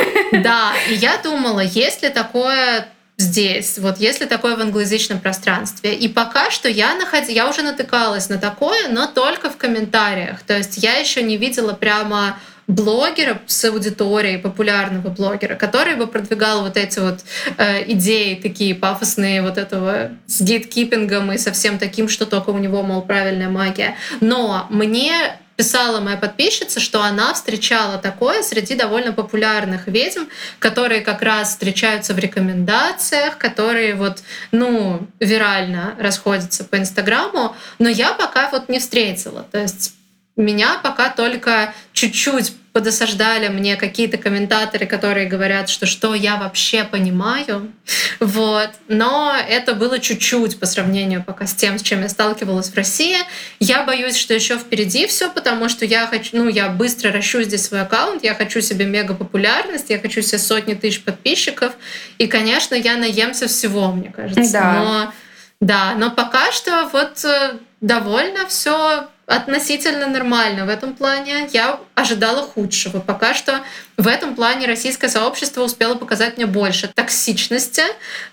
Да, 0.43 0.73
и 0.89 0.95
я 0.95 1.17
думала, 1.17 1.59
есть 1.59 2.01
ли 2.01 2.09
такое 2.09 2.87
здесь, 3.17 3.77
вот 3.77 3.99
если 3.99 4.25
такое 4.25 4.55
в 4.55 4.61
англоязычном 4.61 5.19
пространстве. 5.19 5.93
И 5.93 6.07
пока 6.07 6.49
что 6.49 6.67
я 6.67 6.95
находила, 6.95 7.35
я 7.35 7.49
уже 7.49 7.61
натыкалась 7.61 8.29
на 8.29 8.37
такое, 8.37 8.87
но 8.89 9.05
только 9.05 9.49
в 9.49 9.57
комментариях. 9.57 10.41
То 10.41 10.57
есть 10.57 10.77
я 10.77 10.95
еще 10.95 11.21
не 11.21 11.37
видела 11.37 11.73
прямо 11.73 12.37
блогера 12.67 13.41
с 13.45 13.65
аудиторией, 13.65 14.37
популярного 14.37 15.09
блогера, 15.09 15.55
который 15.55 15.95
бы 15.95 16.07
продвигал 16.07 16.63
вот 16.63 16.77
эти 16.77 16.99
вот 16.99 17.19
э, 17.57 17.91
идеи 17.91 18.35
такие 18.35 18.73
пафосные 18.73 19.41
вот 19.41 19.57
этого 19.57 20.11
с 20.27 20.41
гейткипингом 20.41 21.31
и 21.33 21.37
совсем 21.37 21.77
таким, 21.77 22.07
что 22.07 22.25
только 22.25 22.51
у 22.51 22.57
него, 22.57 22.81
мол, 22.83 23.01
правильная 23.01 23.49
магия. 23.49 23.95
Но 24.21 24.65
мне 24.69 25.37
писала 25.55 25.99
моя 25.99 26.17
подписчица, 26.17 26.79
что 26.79 27.03
она 27.03 27.33
встречала 27.33 27.97
такое 27.97 28.43
среди 28.43 28.75
довольно 28.75 29.13
популярных 29.13 29.87
ведьм, 29.87 30.23
которые 30.59 31.01
как 31.01 31.21
раз 31.21 31.49
встречаются 31.49 32.13
в 32.13 32.19
рекомендациях, 32.19 33.37
которые 33.37 33.95
вот, 33.95 34.23
ну, 34.51 35.07
вирально 35.19 35.95
расходятся 35.99 36.63
по 36.63 36.77
Инстаграму, 36.77 37.55
но 37.79 37.89
я 37.89 38.13
пока 38.13 38.49
вот 38.49 38.69
не 38.69 38.79
встретила. 38.79 39.45
То 39.51 39.59
есть 39.59 39.93
меня 40.35 40.79
пока 40.81 41.09
только 41.09 41.73
чуть-чуть 41.93 42.53
подосаждали 42.73 43.49
мне 43.49 43.75
какие-то 43.75 44.17
комментаторы, 44.17 44.87
которые 44.87 45.27
говорят, 45.27 45.69
что 45.69 45.85
что 45.85 46.15
я 46.15 46.37
вообще 46.37 46.83
понимаю. 46.83 47.71
Вот. 48.19 48.69
Но 48.87 49.35
это 49.47 49.75
было 49.75 49.99
чуть-чуть 49.99 50.59
по 50.59 50.65
сравнению 50.65 51.23
пока 51.23 51.45
с 51.45 51.53
тем, 51.53 51.77
с 51.77 51.83
чем 51.83 52.01
я 52.01 52.09
сталкивалась 52.09 52.69
в 52.69 52.75
России. 52.75 53.17
Я 53.59 53.83
боюсь, 53.83 54.15
что 54.15 54.33
еще 54.33 54.57
впереди 54.57 55.05
все, 55.05 55.29
потому 55.29 55.69
что 55.69 55.85
я 55.85 56.07
хочу, 56.07 56.35
ну, 56.35 56.49
я 56.49 56.69
быстро 56.69 57.11
ращу 57.11 57.43
здесь 57.43 57.65
свой 57.65 57.81
аккаунт, 57.81 58.23
я 58.23 58.33
хочу 58.33 58.59
себе 58.59 58.85
мега 58.85 59.13
популярность, 59.13 59.91
я 59.91 59.99
хочу 59.99 60.23
себе 60.23 60.39
сотни 60.39 60.73
тысяч 60.73 61.03
подписчиков. 61.03 61.73
И, 62.17 62.25
конечно, 62.25 62.73
я 62.73 62.97
наемся 62.97 63.47
всего, 63.47 63.91
мне 63.91 64.09
кажется. 64.09 64.51
Да. 64.51 64.73
Но, 64.73 65.13
да, 65.59 65.93
но 65.95 66.09
пока 66.09 66.51
что 66.51 66.89
вот 66.91 67.23
э, 67.23 67.57
довольно 67.81 68.47
все 68.47 69.09
относительно 69.25 70.07
нормально 70.07 70.65
в 70.65 70.69
этом 70.69 70.93
плане. 70.93 71.47
Я 71.51 71.79
ожидала 71.95 72.41
худшего. 72.41 72.99
Пока 72.99 73.33
что 73.33 73.61
в 73.97 74.07
этом 74.07 74.35
плане 74.35 74.67
российское 74.67 75.09
сообщество 75.09 75.63
успело 75.63 75.95
показать 75.95 76.37
мне 76.37 76.45
больше 76.45 76.87
токсичности, 76.93 77.83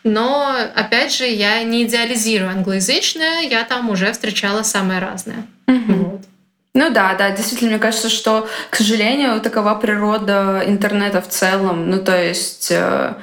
но, 0.04 0.54
опять 0.74 1.14
же, 1.14 1.26
я 1.26 1.62
не 1.62 1.84
идеализирую 1.84 2.50
англоязычное, 2.50 3.42
я 3.42 3.64
там 3.64 3.90
уже 3.90 4.12
встречала 4.12 4.62
самое 4.62 5.00
разное. 5.00 5.46
Угу. 5.66 5.92
Вот. 5.92 6.20
Ну 6.72 6.90
да, 6.90 7.14
да, 7.14 7.32
действительно, 7.32 7.72
мне 7.72 7.80
кажется, 7.80 8.08
что, 8.08 8.48
к 8.70 8.76
сожалению, 8.76 9.40
такова 9.40 9.74
природа 9.74 10.62
интернета 10.64 11.20
в 11.20 11.28
целом. 11.28 11.90
Ну 11.90 12.00
то 12.00 12.16
есть 12.16 12.70
э, 12.70 13.14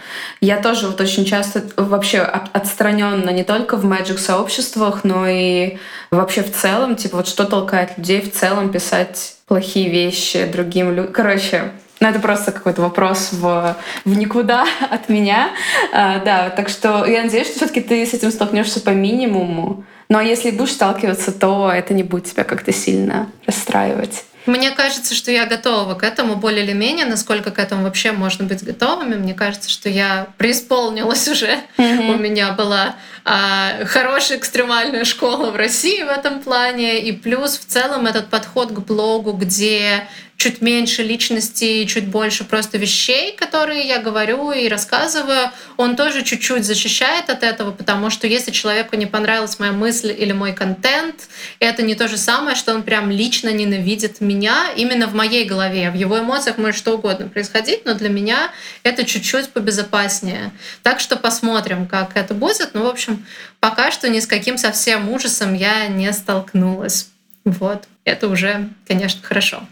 я 0.41 0.58
тоже 0.58 0.88
вот 0.88 1.00
очень 1.00 1.24
часто 1.24 1.64
вообще 1.78 2.20
отстраненно 2.20 3.30
не 3.30 3.45
только 3.45 3.78
в 3.78 3.86
Magic 3.86 4.18
сообществах, 4.18 5.06
но 5.06 5.26
и 5.28 5.78
вообще 6.12 6.43
в 6.43 6.52
целом, 6.52 6.98
типа 6.98 7.18
вот 7.18 7.28
что 7.30 7.45
толкает 7.45 7.98
людей 7.98 8.20
в 8.20 8.34
целом 8.34 8.70
писать 8.70 9.38
плохие 9.48 9.89
вещи 9.89 10.45
другим 10.52 10.93
людям. 10.93 11.14
Короче, 11.14 11.72
ну, 12.02 12.10
это 12.10 12.20
просто 12.20 12.52
какой-то 12.52 12.82
вопрос 12.82 13.30
в, 13.32 13.78
в 14.04 14.18
никуда 14.18 14.66
от 14.91 15.08
меня. 15.08 15.52
А, 15.93 16.20
да, 16.20 16.50
так 16.50 16.68
что 16.68 17.06
я 17.06 17.24
надеюсь, 17.24 17.48
что 17.48 17.60
все-таки 17.60 17.80
ты 17.80 18.06
с 18.06 18.14
этим 18.14 18.32
столкнешься 18.32 18.82
по 18.82 18.89
минимуму. 18.89 19.86
Но 20.10 20.22
если 20.22 20.51
будешь 20.51 20.72
сталкиваться, 20.72 21.32
то 21.32 21.72
это 21.72 21.93
не 21.93 22.03
будет 22.03 22.26
тебя 22.26 22.43
как-то 22.43 22.72
сильно 22.72 23.30
расстраивать. 23.45 24.24
Мне 24.47 24.72
кажется, 24.72 25.14
что 25.14 25.30
я 25.30 25.45
готова 25.45 25.95
к 25.95 26.03
этому 26.03 26.38
более 26.38 26.64
или 26.64 26.72
менее. 26.72 27.05
Насколько 27.05 27.51
к 27.51 27.60
этому 27.60 27.84
вообще 27.84 28.14
можно 28.14 28.45
быть 28.45 28.64
готовыми? 28.64 29.16
Мне 29.16 29.34
кажется, 29.34 29.70
что 29.70 29.89
я 29.89 30.28
преисполнилась 30.38 31.28
уже. 31.28 31.60
Mm-hmm. 31.78 32.16
У 32.16 32.18
меня 32.18 32.53
была 32.53 32.95
а, 33.26 33.84
хорошая 33.86 34.38
экстремальная 34.38 35.03
школа 35.03 35.51
в 35.51 35.58
России 35.58 36.01
в 36.01 36.08
этом 36.08 36.39
плане. 36.39 37.01
И 37.01 37.12
плюс 37.12 37.58
в 37.58 37.66
целом 37.66 38.08
этот 38.08 38.30
подход 38.30 38.72
к 38.72 38.80
блогу, 38.80 39.34
где 39.34 40.08
чуть 40.38 40.62
меньше 40.62 41.02
личности, 41.02 41.86
чуть 41.86 42.08
больше 42.08 42.44
просто 42.44 42.78
вещей, 42.78 43.36
которые 43.36 43.88
я 43.88 44.00
говорю 44.00 44.52
и 44.52 44.68
рассказываю, 44.70 45.52
он 45.78 45.96
тоже 45.96 46.24
чуть-чуть 46.24 46.64
защищает 46.64 47.30
от 47.30 47.42
этого, 47.42 47.72
потому 47.72 48.12
что 48.12 48.28
если 48.28 48.52
человеку 48.52 48.96
не 48.96 49.08
понравилась 49.08 49.58
моя 49.58 49.72
мысль 49.72 50.16
или 50.18 50.32
мой 50.34 50.54
контент, 50.54 51.28
это 51.60 51.82
не 51.82 51.96
то 51.96 52.08
же 52.08 52.18
самое, 52.18 52.56
что 52.56 52.76
он 52.76 52.84
прям 52.84 53.10
лично 53.10 53.50
ненавидит 53.50 54.22
меня 54.22 54.68
именно 54.76 55.08
в 55.08 55.16
моей 55.16 55.44
голове. 55.44 55.90
В 55.90 55.96
его 55.96 56.20
эмоциях 56.20 56.60
может 56.60 56.78
что 56.78 56.94
угодно 56.94 57.28
происходить, 57.28 57.86
но 57.86 57.96
для 57.96 58.10
меня 58.10 58.52
это 58.84 59.06
чуть-чуть 59.06 59.50
побезопаснее. 59.50 60.52
Так 60.84 61.00
что 61.00 61.16
посмотрим, 61.16 61.88
как 61.88 62.16
это 62.16 62.36
будет. 62.36 62.76
Ну, 62.76 62.84
в 62.84 62.88
общем, 62.88 63.26
пока 63.60 63.90
что 63.90 64.08
ни 64.08 64.20
с 64.20 64.28
каким 64.28 64.60
совсем 64.60 65.10
ужасом 65.10 65.56
я 65.56 65.88
не 65.88 66.14
столкнулась. 66.14 67.08
Вот. 67.44 67.86
Это 68.04 68.28
уже, 68.28 68.70
конечно, 68.86 69.22
хорошо. 69.24 69.64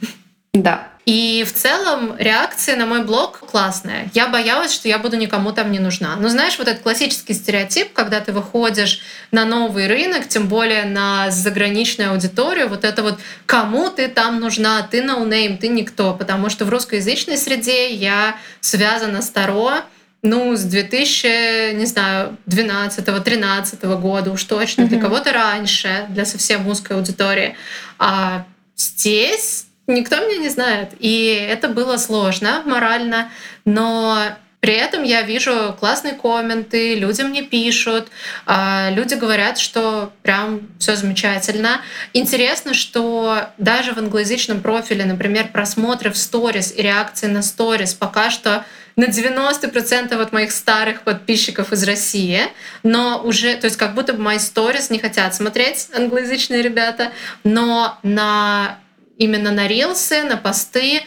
Да. 0.55 0.87
И 1.05 1.45
в 1.47 1.53
целом 1.53 2.15
реакция 2.17 2.75
на 2.77 2.87
мой 2.87 3.03
блог 3.03 3.39
классная. 3.39 4.09
Я 4.15 4.27
боялась, 4.27 4.73
что 4.73 4.87
я 4.87 4.97
буду 4.97 5.17
никому 5.17 5.51
там 5.51 5.71
не 5.71 5.77
нужна. 5.77 6.15
Но 6.15 6.29
знаешь, 6.29 6.57
вот 6.57 6.67
этот 6.67 6.81
классический 6.81 7.33
стереотип, 7.33 7.93
когда 7.93 8.21
ты 8.21 8.31
выходишь 8.31 9.01
на 9.31 9.45
новый 9.45 9.87
рынок, 9.87 10.27
тем 10.27 10.47
более 10.47 10.85
на 10.85 11.29
заграничную 11.29 12.11
аудиторию, 12.11 12.69
вот 12.69 12.83
это 12.83 13.03
вот 13.03 13.19
кому 13.45 13.91
ты 13.91 14.07
там 14.07 14.39
нужна, 14.39 14.81
ты 14.81 15.03
no-name, 15.03 15.53
ну 15.53 15.57
ты 15.57 15.67
никто. 15.67 16.15
Потому 16.15 16.49
что 16.49 16.65
в 16.65 16.69
русскоязычной 16.71 17.37
среде 17.37 17.93
я 17.93 18.35
связана 18.59 19.21
с 19.21 19.29
Таро, 19.29 19.81
ну, 20.23 20.55
с 20.55 20.63
2000, 20.63 21.73
не 21.75 21.85
знаю, 21.85 22.35
12-13 22.47 24.01
года 24.01 24.31
уж 24.31 24.43
точно, 24.43 24.81
mm-hmm. 24.81 24.87
для 24.87 24.99
кого-то 24.99 25.31
раньше, 25.33 26.07
для 26.09 26.25
совсем 26.25 26.67
узкой 26.67 26.93
аудитории. 26.93 27.55
А 27.99 28.45
здесь 28.75 29.64
никто 29.87 30.17
меня 30.17 30.37
не 30.37 30.49
знает. 30.49 30.91
И 30.99 31.47
это 31.49 31.67
было 31.67 31.97
сложно 31.97 32.63
морально, 32.65 33.29
но 33.65 34.35
при 34.65 34.73
этом 34.73 35.03
я 35.03 35.21
вижу 35.21 35.75
классные 35.79 36.15
комменты, 36.15 36.95
люди 36.95 37.21
мне 37.21 37.43
пишут, 37.43 38.07
а, 38.47 38.89
люди 38.89 39.13
говорят, 39.13 39.59
что 39.59 40.11
прям 40.23 40.61
все 40.79 40.95
замечательно. 40.95 41.81
Интересно, 42.13 42.73
что 42.73 43.49
даже 43.59 43.93
в 43.93 43.99
англоязычном 43.99 44.61
профиле, 44.61 45.05
например, 45.05 45.49
просмотры 45.49 46.09
в 46.09 46.17
сторис 46.17 46.73
и 46.75 46.81
реакции 46.81 47.27
на 47.27 47.43
сторис 47.43 47.93
пока 47.93 48.31
что 48.31 48.65
на 48.95 49.03
90% 49.05 50.19
от 50.19 50.31
моих 50.31 50.51
старых 50.51 51.01
подписчиков 51.01 51.71
из 51.71 51.83
России, 51.83 52.41
но 52.81 53.21
уже, 53.23 53.55
то 53.57 53.65
есть 53.65 53.77
как 53.77 53.93
будто 53.93 54.13
бы 54.13 54.23
мои 54.23 54.39
сторис 54.39 54.89
не 54.89 54.97
хотят 54.97 55.35
смотреть 55.35 55.89
англоязычные 55.93 56.63
ребята, 56.63 57.11
но 57.43 57.99
на 58.01 58.79
именно 59.17 59.51
на 59.51 59.67
рилсы, 59.67 60.23
на 60.23 60.37
посты 60.37 61.01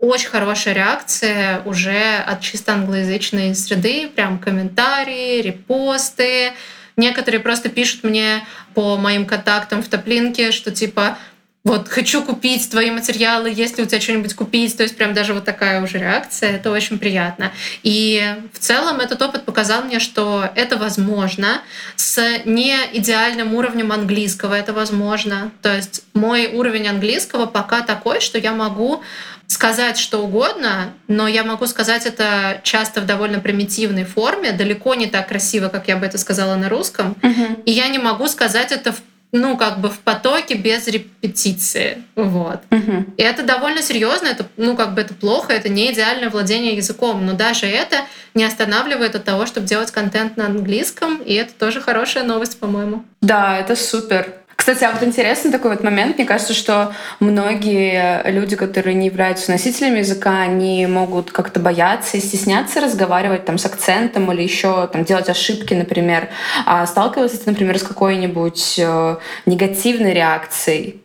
очень 0.00 0.28
хорошая 0.28 0.74
реакция 0.74 1.62
уже 1.64 2.16
от 2.26 2.40
чисто 2.42 2.74
англоязычной 2.74 3.54
среды, 3.54 4.08
прям 4.08 4.38
комментарии, 4.38 5.40
репосты. 5.40 6.52
Некоторые 6.96 7.40
просто 7.40 7.68
пишут 7.68 8.04
мне 8.04 8.44
по 8.74 8.96
моим 8.96 9.24
контактам 9.24 9.82
в 9.82 9.88
топлинке, 9.88 10.52
что 10.52 10.70
типа 10.70 11.18
вот 11.64 11.88
хочу 11.88 12.22
купить 12.22 12.70
твои 12.70 12.90
материалы, 12.90 13.50
есть 13.50 13.78
ли 13.78 13.84
у 13.84 13.86
тебя 13.86 13.98
что-нибудь 13.98 14.34
купить, 14.34 14.76
то 14.76 14.82
есть 14.82 14.96
прям 14.96 15.14
даже 15.14 15.32
вот 15.32 15.46
такая 15.46 15.82
уже 15.82 15.98
реакция, 15.98 16.52
это 16.56 16.70
очень 16.70 16.98
приятно. 16.98 17.52
И 17.82 18.22
в 18.52 18.58
целом 18.58 19.00
этот 19.00 19.22
опыт 19.22 19.44
показал 19.46 19.82
мне, 19.82 19.98
что 19.98 20.46
это 20.56 20.76
возможно, 20.76 21.62
с 21.96 22.20
не 22.44 22.76
идеальным 22.92 23.54
уровнем 23.54 23.92
английского 23.92 24.52
это 24.52 24.74
возможно. 24.74 25.52
То 25.62 25.74
есть 25.74 26.02
мой 26.12 26.48
уровень 26.48 26.86
английского 26.86 27.46
пока 27.46 27.80
такой, 27.80 28.20
что 28.20 28.36
я 28.36 28.52
могу 28.52 29.02
сказать 29.46 29.96
что 29.98 30.18
угодно, 30.18 30.92
но 31.08 31.28
я 31.28 31.44
могу 31.44 31.66
сказать 31.66 32.04
это 32.04 32.60
часто 32.62 33.00
в 33.00 33.06
довольно 33.06 33.40
примитивной 33.40 34.04
форме, 34.04 34.52
далеко 34.52 34.94
не 34.94 35.06
так 35.06 35.28
красиво, 35.28 35.68
как 35.68 35.88
я 35.88 35.96
бы 35.96 36.04
это 36.04 36.18
сказала 36.18 36.56
на 36.56 36.68
русском. 36.68 37.16
Uh-huh. 37.22 37.62
И 37.64 37.70
я 37.70 37.88
не 37.88 37.98
могу 37.98 38.26
сказать 38.28 38.72
это 38.72 38.92
в 38.92 39.00
ну, 39.34 39.56
как 39.56 39.80
бы 39.80 39.88
в 39.90 39.98
потоке 39.98 40.54
без 40.54 40.86
репетиции. 40.86 42.04
Вот. 42.14 42.60
Угу. 42.70 43.14
И 43.16 43.22
это 43.22 43.42
довольно 43.42 43.82
серьезно, 43.82 44.28
это, 44.28 44.46
ну, 44.56 44.76
как 44.76 44.94
бы 44.94 45.00
это 45.00 45.12
плохо, 45.12 45.52
это 45.52 45.68
не 45.68 45.92
идеальное 45.92 46.30
владение 46.30 46.76
языком, 46.76 47.26
но 47.26 47.32
даже 47.32 47.66
это 47.66 47.96
не 48.34 48.44
останавливает 48.44 49.16
от 49.16 49.24
того, 49.24 49.46
чтобы 49.46 49.66
делать 49.66 49.90
контент 49.90 50.36
на 50.36 50.46
английском, 50.46 51.16
и 51.16 51.34
это 51.34 51.52
тоже 51.52 51.80
хорошая 51.80 52.22
новость, 52.22 52.60
по-моему. 52.60 53.04
Да, 53.20 53.58
это 53.58 53.74
супер. 53.74 54.43
Кстати, 54.56 54.84
а 54.84 54.92
вот 54.92 55.02
интересный 55.02 55.50
такой 55.50 55.72
вот 55.72 55.82
момент. 55.82 56.16
Мне 56.16 56.26
кажется, 56.26 56.54
что 56.54 56.92
многие 57.20 58.22
люди, 58.30 58.56
которые 58.56 58.94
не 58.94 59.06
являются 59.06 59.50
носителями 59.50 59.98
языка, 59.98 60.40
они 60.40 60.86
могут 60.86 61.30
как-то 61.32 61.60
бояться 61.60 62.16
и 62.16 62.20
стесняться 62.20 62.80
разговаривать 62.80 63.44
там 63.44 63.58
с 63.58 63.66
акцентом 63.66 64.30
или 64.32 64.42
еще 64.42 64.86
там 64.86 65.04
делать 65.04 65.28
ошибки, 65.28 65.74
например. 65.74 66.28
А 66.66 66.86
сталкивался 66.86 67.38
ты, 67.38 67.50
например, 67.50 67.78
с 67.78 67.82
какой-нибудь 67.82 68.78
э, 68.78 69.16
негативной 69.46 70.14
реакцией 70.14 71.03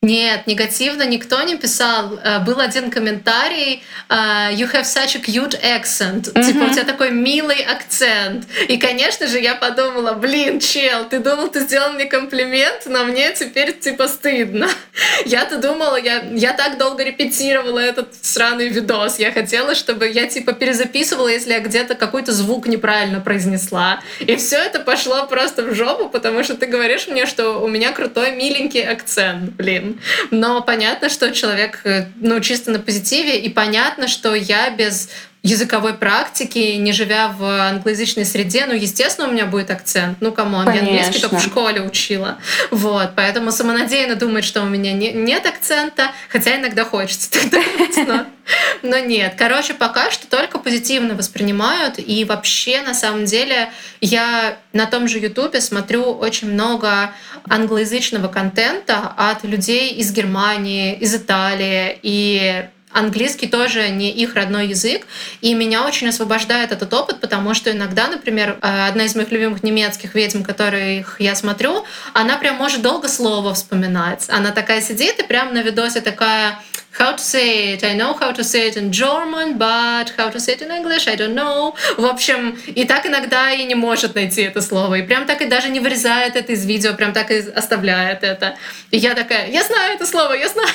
Нет, 0.00 0.46
негативно 0.46 1.02
никто 1.02 1.42
не 1.42 1.56
писал. 1.56 2.20
Э, 2.22 2.38
был 2.38 2.60
один 2.60 2.88
комментарий 2.88 3.82
э, 4.08 4.14
«You 4.54 4.72
have 4.72 4.84
such 4.84 5.16
a 5.16 5.20
cute 5.20 5.60
accent». 5.60 6.32
Mm-hmm. 6.32 6.46
Типа, 6.46 6.64
у 6.66 6.70
тебя 6.70 6.84
такой 6.84 7.10
милый 7.10 7.60
акцент. 7.62 8.46
И, 8.68 8.76
конечно 8.76 9.26
же, 9.26 9.40
я 9.40 9.56
подумала, 9.56 10.12
блин, 10.12 10.60
чел, 10.60 11.08
ты 11.08 11.18
думал, 11.18 11.48
ты 11.48 11.62
сделал 11.62 11.94
мне 11.94 12.04
комплимент, 12.04 12.84
но 12.86 13.02
мне 13.06 13.32
теперь, 13.32 13.76
типа, 13.76 14.06
стыдно. 14.06 14.68
Я-то 15.26 15.58
думала, 15.58 15.96
я, 15.96 16.22
я 16.32 16.52
так 16.52 16.78
долго 16.78 17.02
репетировала 17.02 17.80
этот 17.80 18.14
сраный 18.22 18.68
видос. 18.68 19.18
Я 19.18 19.32
хотела, 19.32 19.74
чтобы 19.74 20.08
я, 20.08 20.28
типа, 20.28 20.52
перезаписывала, 20.52 21.26
если 21.26 21.54
я 21.54 21.58
где-то 21.58 21.96
какой-то 21.96 22.30
звук 22.30 22.68
неправильно 22.68 23.18
произнесла. 23.18 24.00
И 24.20 24.36
все 24.36 24.58
это 24.58 24.78
пошло 24.78 25.26
просто 25.26 25.64
в 25.64 25.74
жопу, 25.74 26.08
потому 26.08 26.44
что 26.44 26.54
ты 26.54 26.66
говоришь 26.66 27.08
мне, 27.08 27.26
что 27.26 27.58
у 27.58 27.66
меня 27.66 27.90
крутой, 27.90 28.30
миленький 28.36 28.84
акцент, 28.84 29.50
блин. 29.56 29.87
Но 30.30 30.62
понятно, 30.62 31.08
что 31.08 31.32
человек, 31.32 31.80
э, 31.84 32.06
ну, 32.16 32.40
чисто 32.40 32.70
на 32.70 32.78
позитиве, 32.78 33.38
и 33.40 33.48
понятно, 33.48 34.08
что 34.08 34.34
я 34.34 34.70
без 34.70 35.10
языковой 35.42 35.94
практики, 35.94 36.76
не 36.76 36.92
живя 36.92 37.28
в 37.28 37.44
англоязычной 37.44 38.24
среде, 38.24 38.66
ну, 38.66 38.74
естественно, 38.74 39.28
у 39.28 39.32
меня 39.32 39.46
будет 39.46 39.70
акцент. 39.70 40.18
Ну, 40.20 40.32
come 40.32 40.51
on, 40.51 40.66
я 40.72 40.80
английский 40.80 41.20
только 41.20 41.36
в 41.36 41.42
школе 41.42 41.80
учила. 41.82 42.38
Вот, 42.70 43.12
поэтому 43.14 43.52
самонадеянно 43.52 44.16
думать, 44.16 44.44
что 44.44 44.62
у 44.62 44.66
меня 44.66 44.92
не, 44.92 45.12
нет 45.12 45.46
акцента, 45.46 46.10
хотя 46.28 46.56
иногда 46.56 46.84
хочется 46.84 47.30
так 47.30 47.50
думать, 47.50 47.96
но, 48.08 48.26
но 48.82 48.98
нет. 48.98 49.34
Короче, 49.38 49.74
пока 49.74 50.10
что 50.10 50.26
только 50.28 50.58
позитивно 50.58 51.14
воспринимают, 51.14 51.98
и 51.98 52.24
вообще, 52.24 52.82
на 52.82 52.94
самом 52.94 53.24
деле, 53.24 53.70
я 54.00 54.58
на 54.72 54.86
том 54.86 55.06
же 55.06 55.18
Ютубе 55.18 55.60
смотрю 55.60 56.02
очень 56.02 56.52
много 56.52 57.12
англоязычного 57.48 58.28
контента 58.28 59.12
от 59.16 59.44
людей 59.44 59.92
из 59.94 60.12
Германии, 60.12 60.94
из 60.94 61.14
Италии, 61.14 61.98
и 62.02 62.66
английский 62.92 63.46
тоже 63.46 63.88
не 63.90 64.10
их 64.10 64.34
родной 64.34 64.68
язык, 64.68 65.06
и 65.40 65.54
меня 65.54 65.86
очень 65.86 66.08
освобождает 66.08 66.72
этот 66.72 66.92
опыт, 66.92 67.20
потому 67.20 67.54
что 67.54 67.70
иногда, 67.70 68.08
например, 68.08 68.58
э, 68.60 68.88
одна 68.88 69.04
из 69.04 69.14
моих 69.14 69.30
любимых 69.30 69.62
немецких 69.62 70.14
ведьм, 70.14 70.42
которых 70.42 71.20
я 71.20 71.34
смотрю, 71.34 71.84
она 72.14 72.36
прям 72.38 72.56
может 72.56 72.82
долго 72.82 73.08
слово 73.08 73.54
вспоминать. 73.54 74.26
Она 74.28 74.50
такая 74.50 74.80
сидит 74.80 75.18
и 75.20 75.22
прям 75.22 75.54
на 75.54 75.62
видосе 75.62 76.00
такая 76.00 76.58
how 76.98 77.12
to 77.12 77.22
say 77.22 77.74
it. 77.74 77.84
I 77.84 77.94
know 77.94 78.12
how 78.14 78.32
to 78.32 78.42
say 78.42 78.68
it 78.68 78.76
in 78.76 78.90
German, 78.92 79.58
but 79.58 80.10
how 80.16 80.30
to 80.30 80.40
say 80.40 80.54
it 80.54 80.62
in 80.62 80.70
English, 80.70 81.06
I 81.06 81.16
don't 81.16 81.34
know. 81.34 81.74
В 81.96 82.04
общем, 82.04 82.58
и 82.66 82.84
так 82.84 83.06
иногда 83.06 83.50
и 83.50 83.64
не 83.64 83.74
может 83.74 84.14
найти 84.14 84.42
это 84.42 84.60
слово. 84.60 84.96
И 84.96 85.02
прям 85.02 85.26
так 85.26 85.42
и 85.42 85.46
даже 85.46 85.68
не 85.68 85.80
вырезает 85.80 86.36
это 86.36 86.52
из 86.52 86.66
видео, 86.66 86.94
прям 86.94 87.12
так 87.12 87.30
и 87.30 87.38
оставляет 87.38 88.24
это. 88.24 88.56
И 88.90 88.98
я 88.98 89.14
такая, 89.14 89.50
я 89.50 89.62
знаю 89.62 89.94
это 89.94 90.06
слово, 90.06 90.34
я 90.34 90.48
знаю. 90.48 90.68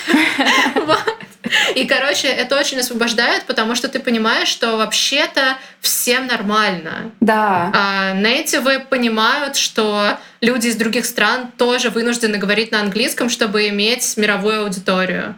И, 1.75 1.85
короче, 1.85 2.27
это 2.27 2.57
очень 2.57 2.79
освобождает, 2.79 3.43
потому 3.43 3.75
что 3.75 3.87
ты 3.89 3.99
понимаешь, 3.99 4.47
что 4.47 4.77
вообще-то 4.77 5.57
всем 5.81 6.27
нормально. 6.27 7.11
Да. 7.19 7.71
А 7.75 8.13
нейтивы 8.13 8.79
понимают, 8.79 9.57
что 9.57 10.17
люди 10.41 10.67
из 10.67 10.75
других 10.77 11.05
стран 11.05 11.51
тоже 11.57 11.89
вынуждены 11.89 12.37
говорить 12.37 12.71
на 12.71 12.79
английском, 12.79 13.29
чтобы 13.29 13.67
иметь 13.69 14.15
мировую 14.17 14.63
аудиторию. 14.63 15.35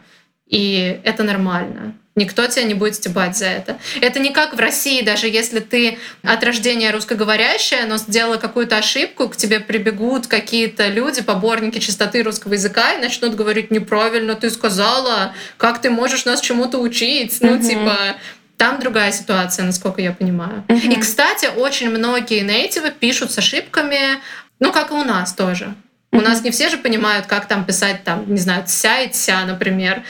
И 0.47 0.99
это 1.03 1.23
нормально. 1.23 1.95
Никто 2.15 2.47
тебя 2.47 2.63
не 2.63 2.73
будет 2.73 2.95
стебать 2.95 3.35
за 3.35 3.47
это. 3.47 3.77
Это 3.99 4.19
не 4.19 4.29
как 4.29 4.55
в 4.55 4.59
России, 4.59 5.01
даже 5.01 5.27
если 5.27 5.59
ты 5.59 5.97
от 6.23 6.41
рождения 6.45 6.91
русскоговорящая, 6.91 7.85
но 7.87 7.97
сделала 7.97 8.37
какую-то 8.37 8.77
ошибку, 8.77 9.27
к 9.27 9.35
тебе 9.35 9.59
прибегут 9.59 10.27
какие-то 10.27 10.87
люди, 10.87 11.21
поборники 11.21 11.79
чистоты 11.79 12.23
русского 12.23 12.53
языка 12.53 12.93
и 12.93 13.01
начнут 13.01 13.35
говорить 13.35 13.69
неправильно, 13.69 14.35
ты 14.35 14.49
сказала, 14.49 15.33
как 15.57 15.81
ты 15.81 15.89
можешь 15.89 16.23
нас 16.23 16.39
чему-то 16.39 16.77
учить. 16.77 17.39
Ну, 17.41 17.61
типа, 17.61 18.15
там 18.55 18.79
другая 18.79 19.11
ситуация, 19.11 19.65
насколько 19.65 20.01
я 20.01 20.13
понимаю. 20.13 20.63
И, 20.69 20.95
кстати, 20.95 21.49
очень 21.57 21.89
многие 21.89 22.41
нейтивы 22.41 22.91
пишут 22.91 23.31
с 23.31 23.37
ошибками, 23.37 24.21
ну, 24.61 24.71
как 24.71 24.91
и 24.91 24.93
у 24.93 25.03
нас 25.03 25.33
тоже. 25.33 25.75
У 26.13 26.21
нас 26.21 26.43
не 26.43 26.51
все 26.51 26.69
же 26.69 26.77
понимают, 26.77 27.25
как 27.25 27.45
там 27.45 27.65
писать, 27.65 28.05
там, 28.05 28.23
не 28.33 28.39
знаю, 28.39 28.63
ся 28.67 29.01
и 29.01 29.09
тся, 29.09 29.43
например. 29.45 30.03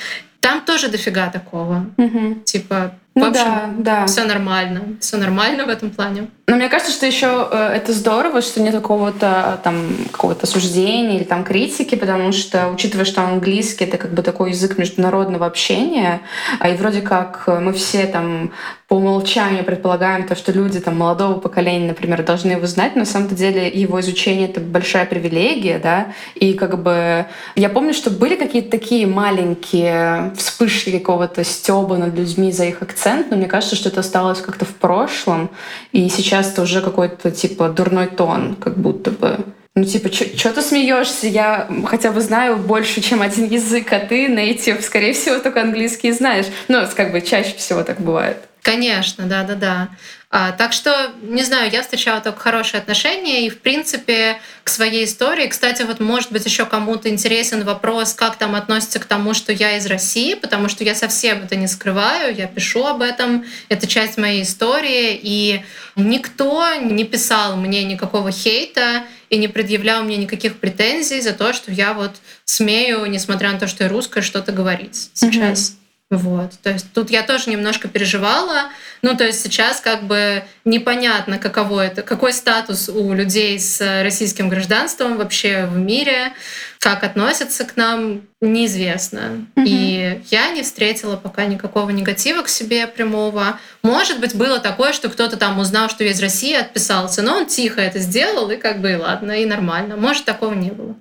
Там 0.46 0.62
тоже 0.62 0.90
дофига 0.90 1.30
такого. 1.32 1.88
Угу. 1.98 2.42
Типа, 2.44 2.92
в 3.16 3.20
ну, 3.20 3.30
общем, 3.30 3.44
да, 3.46 4.02
да. 4.02 4.06
все 4.06 4.26
нормально. 4.26 4.98
Все 5.00 5.18
нормально 5.18 5.66
в 5.66 5.70
этом 5.70 5.90
плане. 5.90 6.28
Но 6.48 6.56
мне 6.56 6.70
кажется, 6.70 6.92
что 6.92 7.08
еще 7.08 7.50
э, 7.52 7.70
это 7.74 7.94
здорово, 7.94 8.44
что 8.44 8.62
нет 8.62 8.76
какого-то 8.76 9.60
там 9.64 9.88
какого-то 10.12 10.46
суждения 10.46 11.16
или 11.16 11.24
там 11.24 11.44
критики, 11.44 11.96
потому 11.96 12.32
что, 12.32 12.68
учитывая, 12.68 13.06
что 13.06 13.24
английский 13.24 13.86
это 13.86 13.98
как 13.98 14.14
бы 14.14 14.22
такой 14.22 14.52
язык 14.52 14.78
международного 14.78 15.48
общения, 15.48 16.22
а 16.60 16.70
и 16.70 16.76
вроде 16.76 17.02
как 17.02 17.48
мы 17.48 17.74
все 17.74 18.06
там 18.06 18.52
по 18.88 18.96
умолчанию 18.96 19.66
предполагаем 19.66 20.28
то, 20.28 20.36
что 20.36 20.52
люди 20.52 20.80
там 20.80 20.98
молодого 20.98 21.40
поколения, 21.40 21.88
например, 21.88 22.24
должны 22.24 22.52
его 22.52 22.68
знать, 22.68 22.96
но 22.96 23.00
на 23.00 23.06
самом 23.06 23.30
деле 23.30 23.68
его 23.68 24.00
изучение 24.00 24.48
это 24.48 24.62
большая 24.62 25.06
привилегия, 25.06 25.80
да, 25.80 26.14
и 26.36 26.54
как 26.54 26.82
бы 26.82 27.26
я 27.56 27.70
помню, 27.70 27.94
что 27.94 28.12
были 28.12 28.36
какие-то 28.36 28.72
такие 28.72 29.08
маленькие 29.08 30.34
вспышки 30.38 30.92
какого-то 31.00 31.44
стеба 31.44 31.98
над 31.98 32.16
людьми 32.16 32.52
за 32.52 32.66
их 32.66 32.82
акцент, 32.82 33.32
но 33.32 33.38
мне 33.38 33.48
кажется, 33.48 33.76
что 33.76 33.90
это 33.90 34.02
осталось 34.02 34.42
как-то 34.42 34.66
в 34.66 34.76
прошлом, 34.76 35.50
и 35.92 36.08
сейчас 36.10 36.46
часто 36.46 36.62
уже 36.62 36.82
какой-то 36.82 37.32
типа 37.32 37.70
дурной 37.70 38.08
тон, 38.08 38.56
как 38.56 38.78
будто 38.78 39.10
бы. 39.10 39.40
Ну, 39.78 39.84
типа, 39.84 40.10
что 40.10 40.54
ты 40.54 40.62
смеешься? 40.62 41.28
Я 41.28 41.68
хотя 41.86 42.14
бы 42.14 42.22
знаю 42.22 42.56
больше, 42.56 43.02
чем 43.02 43.22
один 43.22 43.46
язык, 43.50 43.92
а 43.92 44.00
ты, 44.00 44.28
нейтив, 44.28 44.82
скорее 44.82 45.12
всего, 45.12 45.40
только 45.40 45.62
английский 45.62 46.14
знаешь. 46.14 46.46
Ну, 46.70 46.82
как 46.96 47.12
бы 47.12 47.20
чаще 47.20 47.58
всего 47.58 47.84
так 47.84 48.00
бывает. 48.00 48.38
Конечно, 48.62 49.26
да-да-да. 49.26 49.90
А, 50.38 50.52
так 50.52 50.74
что, 50.74 51.14
не 51.22 51.44
знаю, 51.44 51.72
я 51.72 51.82
встречала 51.82 52.20
только 52.20 52.42
хорошие 52.42 52.82
отношения 52.82 53.48
и, 53.48 53.50
в 53.50 53.60
принципе, 53.60 54.42
к 54.66 54.70
своей 54.70 55.06
истории. 55.06 55.48
Кстати, 55.48 55.84
вот, 55.84 56.02
может 56.02 56.34
быть, 56.34 56.44
еще 56.44 56.66
кому-то 56.66 57.08
интересен 57.08 57.64
вопрос, 57.64 58.14
как 58.14 58.36
там 58.36 58.54
относится 58.54 59.00
к 59.00 59.06
тому, 59.06 59.34
что 59.34 59.54
я 59.54 59.78
из 59.78 59.86
России, 59.86 60.34
потому 60.34 60.68
что 60.68 60.84
я 60.84 60.94
совсем 60.94 61.44
это 61.44 61.56
не 61.56 61.68
скрываю, 61.68 62.36
я 62.36 62.48
пишу 62.48 62.86
об 62.86 63.02
этом, 63.02 63.46
это 63.70 63.88
часть 63.88 64.18
моей 64.18 64.44
истории, 64.44 65.18
и 65.24 65.64
никто 65.96 66.68
не 66.82 67.06
писал 67.06 67.56
мне 67.56 67.86
никакого 67.86 68.30
хейта 68.30 69.04
и 69.30 69.38
не 69.38 69.48
предъявлял 69.48 70.04
мне 70.04 70.18
никаких 70.18 70.58
претензий 70.58 71.22
за 71.22 71.32
то, 71.32 71.54
что 71.54 71.72
я 71.72 71.94
вот 71.94 72.12
смею, 72.44 73.06
несмотря 73.06 73.54
на 73.54 73.60
то, 73.60 73.68
что 73.68 73.86
я 73.86 73.90
русская, 73.90 74.22
что-то 74.22 74.52
говорить 74.52 75.12
сейчас. 75.14 75.70
Mm-hmm. 75.70 75.85
Вот, 76.12 76.52
то 76.62 76.70
есть 76.70 76.94
тут 76.94 77.10
я 77.10 77.24
тоже 77.24 77.50
немножко 77.50 77.88
переживала. 77.88 78.70
Ну, 79.02 79.18
то 79.18 79.24
есть 79.24 79.42
сейчас 79.42 79.82
как 79.82 80.04
бы 80.04 80.44
непонятно, 80.64 81.40
каково 81.40 81.88
это, 81.88 82.04
какой 82.04 82.32
статус 82.32 82.90
у 82.90 83.12
людей 83.12 83.60
с 83.60 84.04
российским 84.04 84.48
гражданством 84.48 85.18
вообще 85.18 85.66
в 85.66 85.78
мире, 85.78 86.34
как 86.78 87.04
относятся 87.04 87.66
к 87.66 87.76
нам, 87.76 88.22
неизвестно. 88.40 89.48
Mm-hmm. 89.56 89.64
И 89.66 90.22
я 90.30 90.52
не 90.52 90.62
встретила 90.62 91.16
пока 91.16 91.46
никакого 91.46 91.90
негатива 91.90 92.44
к 92.44 92.50
себе 92.50 92.86
прямого. 92.86 93.60
Может 93.82 94.20
быть, 94.20 94.36
было 94.36 94.60
такое, 94.60 94.94
что 94.94 95.10
кто-то 95.10 95.38
там 95.38 95.58
узнал, 95.58 95.90
что 95.90 96.04
я 96.04 96.12
из 96.12 96.22
России, 96.22 96.54
отписался, 96.54 97.24
но 97.24 97.38
он 97.38 97.46
тихо 97.48 97.82
это 97.82 97.98
сделал, 97.98 98.52
и 98.52 98.58
как 98.58 98.80
бы 98.80 98.92
и 98.92 98.96
ладно, 98.96 99.32
и 99.32 99.46
нормально. 99.46 99.98
Может, 99.98 100.26
такого 100.26 100.54
не 100.54 100.70
было. 100.70 100.96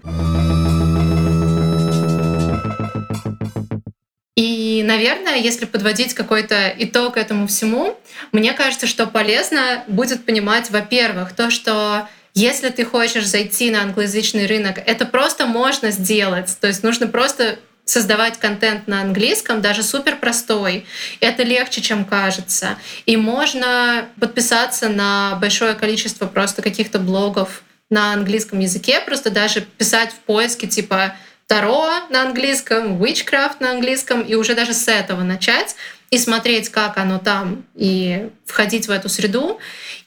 И, 4.36 4.82
наверное, 4.84 5.36
если 5.36 5.64
подводить 5.64 6.14
какой-то 6.14 6.74
итог 6.78 7.16
этому 7.16 7.46
всему, 7.46 7.96
мне 8.32 8.52
кажется, 8.52 8.86
что 8.86 9.06
полезно 9.06 9.84
будет 9.86 10.24
понимать, 10.24 10.70
во-первых, 10.70 11.32
то, 11.34 11.50
что 11.50 12.08
если 12.34 12.70
ты 12.70 12.84
хочешь 12.84 13.26
зайти 13.26 13.70
на 13.70 13.82
англоязычный 13.82 14.46
рынок, 14.46 14.78
это 14.84 15.06
просто 15.06 15.46
можно 15.46 15.92
сделать. 15.92 16.56
То 16.60 16.66
есть 16.66 16.82
нужно 16.82 17.06
просто 17.06 17.60
создавать 17.84 18.38
контент 18.38 18.88
на 18.88 19.02
английском, 19.02 19.60
даже 19.60 19.82
супер 19.82 20.16
простой. 20.16 20.84
Это 21.20 21.44
легче, 21.44 21.80
чем 21.80 22.04
кажется. 22.04 22.78
И 23.06 23.16
можно 23.16 24.06
подписаться 24.18 24.88
на 24.88 25.36
большое 25.40 25.74
количество 25.74 26.26
просто 26.26 26.62
каких-то 26.62 26.98
блогов 26.98 27.62
на 27.90 28.14
английском 28.14 28.58
языке, 28.58 29.00
просто 29.00 29.30
даже 29.30 29.60
писать 29.60 30.10
в 30.10 30.18
поиске 30.20 30.66
типа 30.66 31.14
Таро 31.46 31.88
на 32.10 32.22
английском, 32.22 33.02
Witchcraft 33.02 33.56
на 33.60 33.72
английском, 33.72 34.22
и 34.22 34.34
уже 34.34 34.54
даже 34.54 34.72
с 34.72 34.88
этого 34.88 35.22
начать 35.22 35.76
и 36.10 36.18
смотреть, 36.18 36.68
как 36.68 36.96
оно 36.96 37.18
там, 37.18 37.64
и 37.74 38.28
входить 38.46 38.86
в 38.86 38.90
эту 38.90 39.08
среду. 39.08 39.58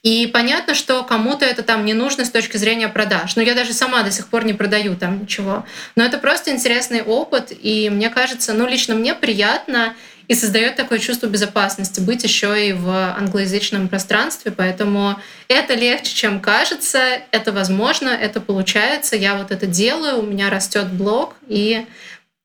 И 0.03 0.27
понятно, 0.27 0.73
что 0.73 1.03
кому-то 1.03 1.45
это 1.45 1.63
там 1.63 1.83
не 1.83 1.93
нужно 1.93 2.23
с 2.23 2.31
точки 2.31 2.55
зрения 2.55 2.88
продаж. 2.88 3.35
Но 3.35 3.41
я 3.41 3.53
даже 3.53 3.73
сама 3.73 4.03
до 4.03 4.11
сих 4.11 4.27
пор 4.27 4.45
не 4.45 4.53
продаю 4.53 4.95
там 4.95 5.21
ничего. 5.21 5.65
Но 5.95 6.05
это 6.05 6.17
просто 6.17 6.51
интересный 6.51 7.01
опыт, 7.01 7.51
и 7.51 7.89
мне 7.89 8.09
кажется, 8.09 8.53
ну 8.53 8.67
лично 8.67 8.95
мне 8.95 9.13
приятно 9.15 9.95
и 10.28 10.36
создает 10.36 10.75
такое 10.75 10.99
чувство 10.99 11.28
безопасности 11.28 11.99
быть 11.99 12.23
еще 12.23 12.69
и 12.69 12.73
в 12.73 12.89
англоязычном 13.17 13.88
пространстве. 13.88 14.51
Поэтому 14.51 15.15
это 15.47 15.73
легче, 15.73 16.13
чем 16.13 16.39
кажется, 16.39 17.21
это 17.32 17.51
возможно, 17.51 18.09
это 18.09 18.41
получается. 18.41 19.15
Я 19.15 19.36
вот 19.36 19.51
это 19.51 19.65
делаю, 19.65 20.19
у 20.19 20.25
меня 20.25 20.49
растет 20.49 20.88
блог, 20.91 21.36
и 21.47 21.86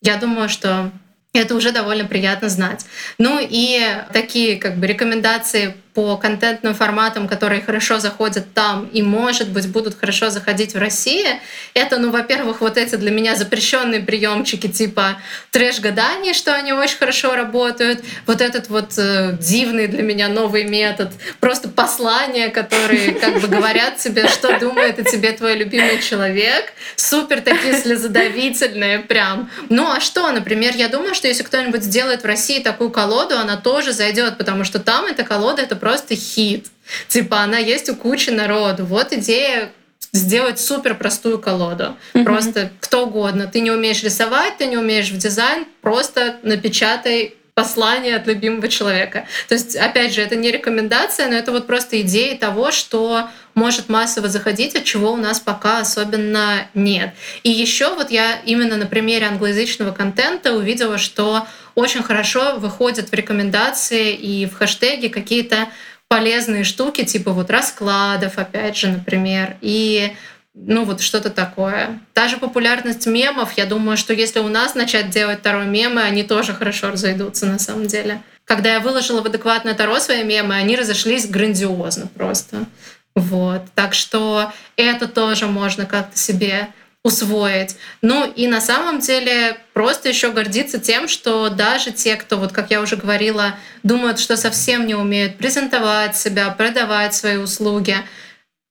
Я 0.05 0.17
думаю, 0.17 0.49
что 0.49 0.91
это 1.33 1.55
уже 1.55 1.73
довольно 1.73 2.05
приятно 2.05 2.49
знать. 2.49 2.85
Ну 3.19 3.39
и 3.41 3.81
такие 4.13 4.57
как 4.59 4.77
бы 4.77 4.87
рекомендации 4.87 5.75
по 5.95 6.17
контентным 6.17 6.75
форматам, 6.75 7.29
которые 7.29 7.61
хорошо 7.61 7.99
заходят 7.99 8.55
там 8.55 8.89
и, 8.93 9.03
может 9.03 9.51
быть, 9.51 9.69
будут 9.69 9.99
хорошо 9.99 10.31
заходить 10.31 10.75
в 10.75 10.79
России, 10.79 11.27
это, 11.75 11.99
ну, 11.99 12.11
во-первых, 12.11 12.63
вот 12.63 12.79
эти 12.79 12.97
для 12.97 13.11
меня 13.11 13.37
запрещенные 13.37 14.01
приемчики 14.01 14.69
типа 14.69 15.19
трэш-гаданий, 15.51 16.33
что 16.33 16.55
они 16.55 16.73
очень 16.73 16.97
хорошо 16.97 17.35
работают, 17.35 18.03
вот 18.27 18.41
этот 18.41 18.71
вот 18.71 18.95
э, 18.97 19.37
дивный 19.39 19.87
для 19.87 20.03
меня 20.03 20.29
новый 20.29 20.65
метод, 20.65 21.11
просто 21.41 21.69
послания, 21.69 22.49
которые 22.49 23.13
как 23.13 23.41
бы 23.41 23.49
говорят 23.49 23.99
тебе, 23.99 24.29
что 24.29 24.59
думает 24.59 24.99
о 24.99 25.05
тебе 25.05 25.33
твой 25.33 25.57
любимый 25.57 26.01
человек, 26.01 26.73
супер 26.97 27.43
такие 27.43 27.75
слезодавительные 27.79 29.01
прям. 29.01 29.51
Ну 29.69 29.91
а 29.91 30.01
что, 30.01 30.31
например, 30.33 30.75
я 30.75 30.89
думаю, 30.89 31.15
что 31.15 31.29
если 31.29 31.43
кто-нибудь 31.43 31.83
сделает 31.83 32.23
в 32.23 32.27
России 32.27 32.63
такую 32.63 32.91
колоду, 32.91 33.37
она 33.37 33.57
тоже 33.59 33.93
зайдет, 33.93 34.39
потому 34.39 34.65
что 34.65 34.79
там 34.79 35.05
эта 35.05 35.23
колода— 35.23 35.61
это 35.63 35.82
просто 35.83 36.15
хит. 36.15 36.69
Типа 37.09 37.41
она 37.41 37.59
есть 37.59 37.89
у 37.89 37.97
кучи 37.97 38.31
народу. 38.31 38.85
Вот 38.85 39.13
идея 39.13 39.73
сделать 40.13 40.61
супер 40.61 40.95
простую 40.95 41.41
колоду. 41.41 41.97
Mm-hmm. 42.15 42.25
Просто 42.25 42.71
кто 42.79 43.07
угодно. 43.07 43.49
Ты 43.49 43.59
не 43.61 43.73
умеешь 43.73 44.05
рисовать, 44.05 44.59
ты 44.59 44.67
не 44.67 44.77
умеешь 44.77 45.11
в 45.11 45.19
дизайн, 45.19 45.67
просто 45.81 46.37
напечатай 46.45 47.35
послание 47.55 48.17
от 48.17 48.27
любимого 48.27 48.69
человека. 48.69 49.27
То 49.49 49.55
есть, 49.55 49.77
опять 49.77 50.15
же, 50.15 50.23
это 50.23 50.37
не 50.37 50.51
рекомендация, 50.51 51.29
но 51.29 51.35
это 51.35 51.53
вот 51.53 51.67
просто 51.67 52.01
идея 52.01 52.37
того, 52.39 52.71
что 52.71 53.29
может 53.55 53.91
массово 53.91 54.29
заходить, 54.29 54.75
от 54.75 54.85
чего 54.85 55.13
у 55.13 55.17
нас 55.17 55.39
пока 55.39 55.81
особенно 55.81 56.67
нет. 56.73 57.15
И 57.43 57.51
еще 57.51 57.95
вот 57.95 58.11
я 58.11 58.41
именно 58.47 58.77
на 58.79 58.87
примере 58.87 59.27
англоязычного 59.27 59.93
контента 59.93 60.55
увидела, 60.55 60.97
что 60.97 61.47
очень 61.75 62.03
хорошо 62.03 62.57
выходят 62.57 63.11
в 63.11 63.15
рекомендации 63.15 64.15
и 64.15 64.47
в 64.47 64.55
хэштеги 64.55 65.09
какие-то 65.09 65.69
полезные 66.09 66.65
штуки, 66.65 67.05
типа 67.05 67.33
вот 67.33 67.51
раскладов, 67.51 68.39
опять 68.39 68.77
же, 68.77 68.89
например, 68.89 69.57
и 69.61 70.15
ну 70.55 70.85
вот 70.85 71.01
что-то 71.01 71.31
такое. 71.31 72.01
Та 72.13 72.29
же 72.29 72.37
популярность 72.37 73.07
мемов, 73.07 73.53
я 73.57 73.67
думаю, 73.67 73.97
что 73.97 74.13
если 74.13 74.41
у 74.41 74.49
нас 74.49 74.75
начать 74.75 75.11
делать 75.11 75.41
второй 75.41 75.67
мемы, 75.67 76.03
они 76.03 76.23
тоже 76.23 76.53
хорошо 76.53 76.91
разойдутся 76.91 77.47
на 77.47 77.59
самом 77.59 77.87
деле. 77.87 78.23
Когда 78.45 78.75
я 78.75 78.81
выложила 78.81 79.23
в 79.23 79.27
адекватное 79.27 79.75
Таро 79.75 79.99
свои 79.99 80.25
мемы, 80.25 80.55
они 80.55 80.77
разошлись 80.77 81.27
грандиозно 81.27 82.09
просто. 82.09 82.67
Вот. 83.15 83.63
Так 83.75 83.95
что 83.95 84.53
это 84.77 85.09
тоже 85.09 85.47
можно 85.47 85.87
как-то 85.87 86.19
себе 86.19 86.69
усвоить. 87.03 87.77
Ну 88.01 88.31
и 88.31 88.47
на 88.47 88.61
самом 88.61 89.01
деле 89.01 89.57
просто 89.73 90.09
еще 90.09 90.31
гордиться 90.31 90.79
тем, 90.79 91.09
что 91.09 91.49
даже 91.49 91.91
те, 91.91 92.17
кто, 92.17 92.37
вот 92.37 92.53
как 92.53 92.71
я 92.71 92.81
уже 92.81 92.97
говорила, 92.97 93.57
думают, 93.83 94.21
что 94.21 94.37
совсем 94.37 94.87
не 94.87 94.95
умеют 94.95 95.37
презентовать 95.37 96.17
себя, 96.17 96.51
продавать 96.51 97.15
свои 97.15 97.39
услуги, 97.39 97.97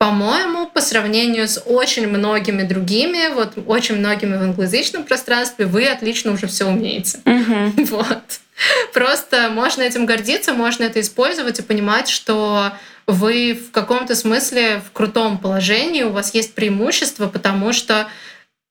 по-моему, 0.01 0.65
по 0.65 0.81
сравнению 0.81 1.47
с 1.47 1.61
очень 1.63 2.07
многими 2.07 2.63
другими, 2.63 3.31
вот 3.35 3.53
очень 3.67 3.97
многими 3.97 4.35
в 4.35 4.41
англоязычном 4.41 5.03
пространстве, 5.03 5.67
вы 5.67 5.85
отлично 5.85 6.31
уже 6.31 6.47
все 6.47 6.65
умеете. 6.65 7.19
Mm-hmm. 7.23 7.85
Вот. 7.91 8.39
Просто 8.93 9.51
можно 9.51 9.83
этим 9.83 10.07
гордиться, 10.07 10.53
можно 10.53 10.85
это 10.85 10.99
использовать 11.01 11.59
и 11.59 11.61
понимать, 11.61 12.09
что 12.09 12.71
вы 13.05 13.53
в 13.53 13.69
каком-то 13.69 14.15
смысле 14.15 14.81
в 14.83 14.91
крутом 14.91 15.37
положении, 15.37 16.01
у 16.01 16.09
вас 16.09 16.33
есть 16.33 16.55
преимущество, 16.55 17.27
потому 17.27 17.71
что 17.71 18.07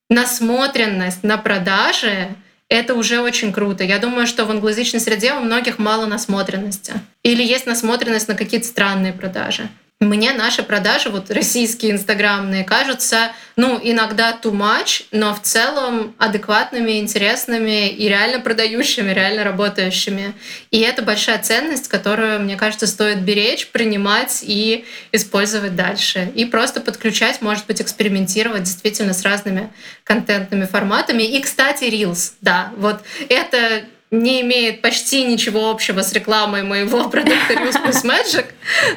насмотренность 0.08 1.22
на 1.22 1.38
продаже 1.38 2.34
это 2.68 2.96
уже 2.96 3.20
очень 3.20 3.52
круто. 3.52 3.84
Я 3.84 4.00
думаю, 4.00 4.26
что 4.26 4.46
в 4.46 4.50
англоязычной 4.50 4.98
среде 4.98 5.34
у 5.34 5.40
многих 5.40 5.78
мало 5.78 6.06
насмотренности. 6.06 6.94
Или 7.22 7.44
есть 7.44 7.66
насмотренность 7.66 8.26
на 8.26 8.34
какие-то 8.34 8.66
странные 8.66 9.12
продажи. 9.12 9.68
Мне 10.02 10.32
наши 10.32 10.62
продажи, 10.62 11.10
вот 11.10 11.30
российские 11.30 11.92
инстаграмные, 11.92 12.64
кажутся, 12.64 13.32
ну, 13.56 13.78
иногда 13.82 14.34
too 14.42 14.50
much, 14.50 15.04
но 15.10 15.34
в 15.34 15.42
целом 15.42 16.14
адекватными, 16.16 16.98
интересными 16.98 17.90
и 17.90 18.08
реально 18.08 18.40
продающими, 18.40 19.12
реально 19.12 19.44
работающими. 19.44 20.32
И 20.70 20.80
это 20.80 21.02
большая 21.02 21.38
ценность, 21.42 21.88
которую, 21.88 22.40
мне 22.40 22.56
кажется, 22.56 22.86
стоит 22.86 23.20
беречь, 23.20 23.66
принимать 23.66 24.38
и 24.42 24.86
использовать 25.12 25.76
дальше. 25.76 26.32
И 26.34 26.46
просто 26.46 26.80
подключать, 26.80 27.42
может 27.42 27.66
быть, 27.66 27.82
экспериментировать 27.82 28.62
действительно 28.62 29.12
с 29.12 29.22
разными 29.22 29.70
контентными 30.04 30.64
форматами. 30.64 31.24
И, 31.24 31.42
кстати, 31.42 31.84
Reels, 31.84 32.32
да, 32.40 32.72
вот 32.78 33.02
это 33.28 33.84
не 34.10 34.40
имеет 34.40 34.82
почти 34.82 35.24
ничего 35.24 35.70
общего 35.70 36.02
с 36.02 36.12
рекламой 36.12 36.62
моего 36.62 37.08
продукта 37.10 37.54
Reels 37.54 37.84
Plus 37.84 38.04
Magic, 38.04 38.46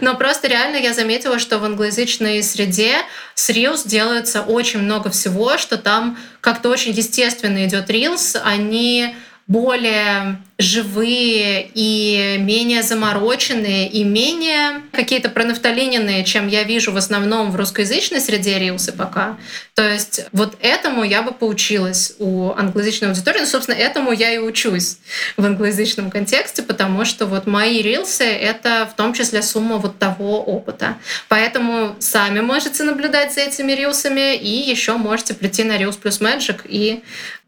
но 0.01 0.16
просто 0.16 0.47
реально 0.47 0.78
я 0.78 0.93
заметила, 0.93 1.39
что 1.39 1.59
в 1.59 1.66
англоязычной 1.66 2.41
среде 2.41 2.95
с 3.36 3.49
Reels 3.49 3.88
делается 3.88 4.41
очень 4.41 4.80
много 4.80 5.09
всего, 5.11 5.57
что 5.57 5.78
там 5.78 6.18
как-то 6.41 6.70
очень 6.70 6.91
естественно 6.93 7.66
идет 7.66 7.89
Reels, 7.89 8.39
они 8.43 9.16
более 9.48 10.39
живые 10.58 11.70
и 11.74 12.38
менее 12.39 12.84
замороченные 12.84 13.89
и 13.89 14.04
менее 14.04 14.82
какие-то 14.94 15.30
пронафталиненные, 15.30 16.24
чем 16.24 16.48
я 16.48 16.64
вижу 16.64 16.94
в 16.94 16.98
основном 16.98 17.52
в 17.52 17.56
русскоязычной 17.58 18.22
среде 18.22 18.58
рилсы 18.60 18.94
пока. 18.94 19.38
То 19.74 19.88
есть 19.88 20.26
вот 20.32 20.56
этому 20.62 21.04
я 21.04 21.22
бы 21.22 21.34
поучилась 21.34 22.16
у 22.20 22.52
англоязычной 22.52 23.10
аудитории. 23.10 23.39
Ну, 23.39 23.46
собственно, 23.46 23.76
этому 23.76 24.14
я 24.14 24.34
и 24.34 24.38
учусь 24.38 24.98
в 25.36 25.46
англоязычном 25.46 26.10
контексте, 26.10 26.64
потому 26.64 27.04
что 27.04 27.26
вот 27.26 27.46
мои 27.46 27.82
рилсы— 27.82 28.24
это 28.24 28.88
в 28.91 28.96
том 28.96 29.14
числе 29.14 29.41
сумма 29.41 29.78
вот 29.78 30.00
того 30.00 30.41
опыта. 30.41 30.98
Поэтому 31.28 31.96
сами 32.00 32.39
можете 32.39 32.84
наблюдать 32.84 33.34
за 33.34 33.41
этими 33.41 33.74
рилсами 33.74 34.36
и 34.36 34.70
еще 34.70 34.94
можете 34.94 35.34
прийти 35.34 35.64
на 35.64 35.78
Reels 35.78 36.00
Plus 36.02 36.22
Magic 36.22 36.62
и 36.66 37.04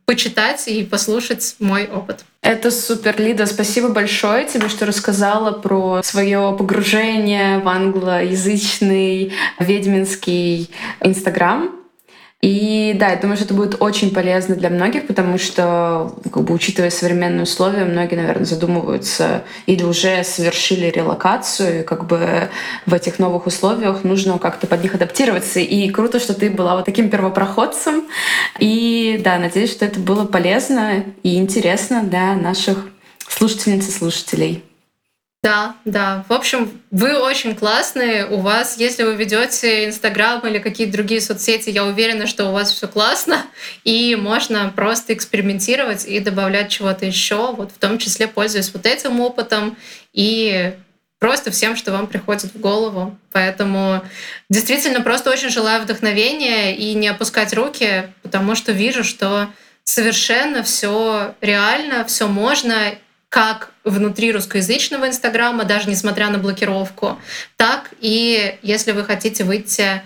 почитать 0.05 0.67
и 0.67 0.83
послушать 0.83 1.55
мой 1.59 1.87
опыт. 1.87 2.25
Это 2.41 2.69
супер, 2.69 3.19
Лида. 3.19 3.47
Спасибо 3.47 3.89
большое 3.89 4.45
тебе, 4.45 4.69
что 4.69 4.85
рассказала 4.85 5.51
про 5.51 6.01
свое 6.03 6.55
погружение 6.57 7.59
в 7.59 7.67
англоязычный 7.67 9.33
ведьминский 9.59 10.69
Инстаграм. 11.01 11.71
И 12.45 12.93
да, 12.93 13.09
я 13.09 13.15
думаю, 13.15 13.37
что 13.37 13.45
это 13.45 13.55
будет 13.55 13.81
очень 13.81 14.13
полезно 14.13 14.55
для 14.55 14.69
многих, 14.69 15.07
потому 15.07 15.39
что, 15.39 16.13
как 16.31 16.43
бы, 16.43 16.53
учитывая 16.53 16.91
современные 16.91 17.41
условия, 17.41 17.85
многие, 17.85 18.17
наверное, 18.17 18.45
задумываются 18.45 19.45
или 19.65 19.83
уже 19.83 20.23
совершили 20.23 20.91
релокацию, 20.91 21.79
и 21.79 21.83
как 21.83 22.05
бы 22.05 22.49
в 22.85 22.93
этих 22.93 23.17
новых 23.17 23.47
условиях 23.47 24.03
нужно 24.03 24.37
как-то 24.37 24.67
под 24.67 24.83
них 24.83 24.93
адаптироваться. 24.93 25.59
И 25.59 25.89
круто, 25.89 26.19
что 26.19 26.35
ты 26.35 26.51
была 26.51 26.75
вот 26.75 26.85
таким 26.85 27.09
первопроходцем. 27.09 28.03
И 28.59 29.19
да, 29.23 29.39
надеюсь, 29.39 29.71
что 29.71 29.85
это 29.85 29.99
было 29.99 30.25
полезно 30.25 31.03
и 31.23 31.37
интересно 31.37 32.03
для 32.03 32.35
наших 32.35 32.77
слушательниц 33.27 33.87
и 33.87 33.91
слушателей. 33.91 34.63
Да, 35.45 35.75
да. 35.85 36.25
В 36.27 36.33
общем, 36.33 36.81
вы 36.89 37.19
очень 37.19 37.55
классные. 37.55 38.25
У 38.25 38.37
вас, 38.37 38.79
если 38.79 39.03
вы 39.03 39.13
ведете 39.13 39.85
Инстаграм 39.85 40.39
или 40.39 40.57
какие-то 40.57 40.93
другие 40.93 41.21
соцсети, 41.21 41.69
я 41.69 41.85
уверена, 41.85 42.25
что 42.25 42.47
у 42.47 42.51
вас 42.51 42.71
все 42.71 42.87
классно, 42.87 43.45
и 43.83 44.15
можно 44.15 44.73
просто 44.75 45.13
экспериментировать 45.13 46.03
и 46.07 46.19
добавлять 46.19 46.69
чего-то 46.69 47.05
еще, 47.05 47.53
вот 47.53 47.71
в 47.71 47.77
том 47.77 47.99
числе 47.99 48.27
пользуясь 48.27 48.73
вот 48.73 48.87
этим 48.87 49.19
опытом 49.19 49.77
и 50.13 50.73
просто 51.19 51.51
всем, 51.51 51.75
что 51.75 51.91
вам 51.91 52.07
приходит 52.07 52.55
в 52.55 52.59
голову. 52.59 53.15
Поэтому 53.31 54.01
действительно 54.49 55.01
просто 55.01 55.29
очень 55.29 55.49
желаю 55.49 55.83
вдохновения 55.83 56.75
и 56.75 56.95
не 56.95 57.07
опускать 57.07 57.53
руки, 57.53 58.11
потому 58.23 58.55
что 58.55 58.71
вижу, 58.71 59.03
что 59.03 59.49
совершенно 59.83 60.63
все 60.63 61.35
реально, 61.39 62.03
все 62.05 62.27
можно, 62.27 62.95
как 63.35 63.73
внутри 63.83 64.31
русскоязычного 64.31 65.09
Инстаграма, 65.09 65.65
даже 65.65 65.89
несмотря 65.89 66.29
на 66.29 66.37
блокировку, 66.37 67.19
так 67.57 67.89
и 67.99 68.57
если 68.61 68.93
вы 68.93 69.03
хотите 69.03 69.43
выйти 69.43 70.01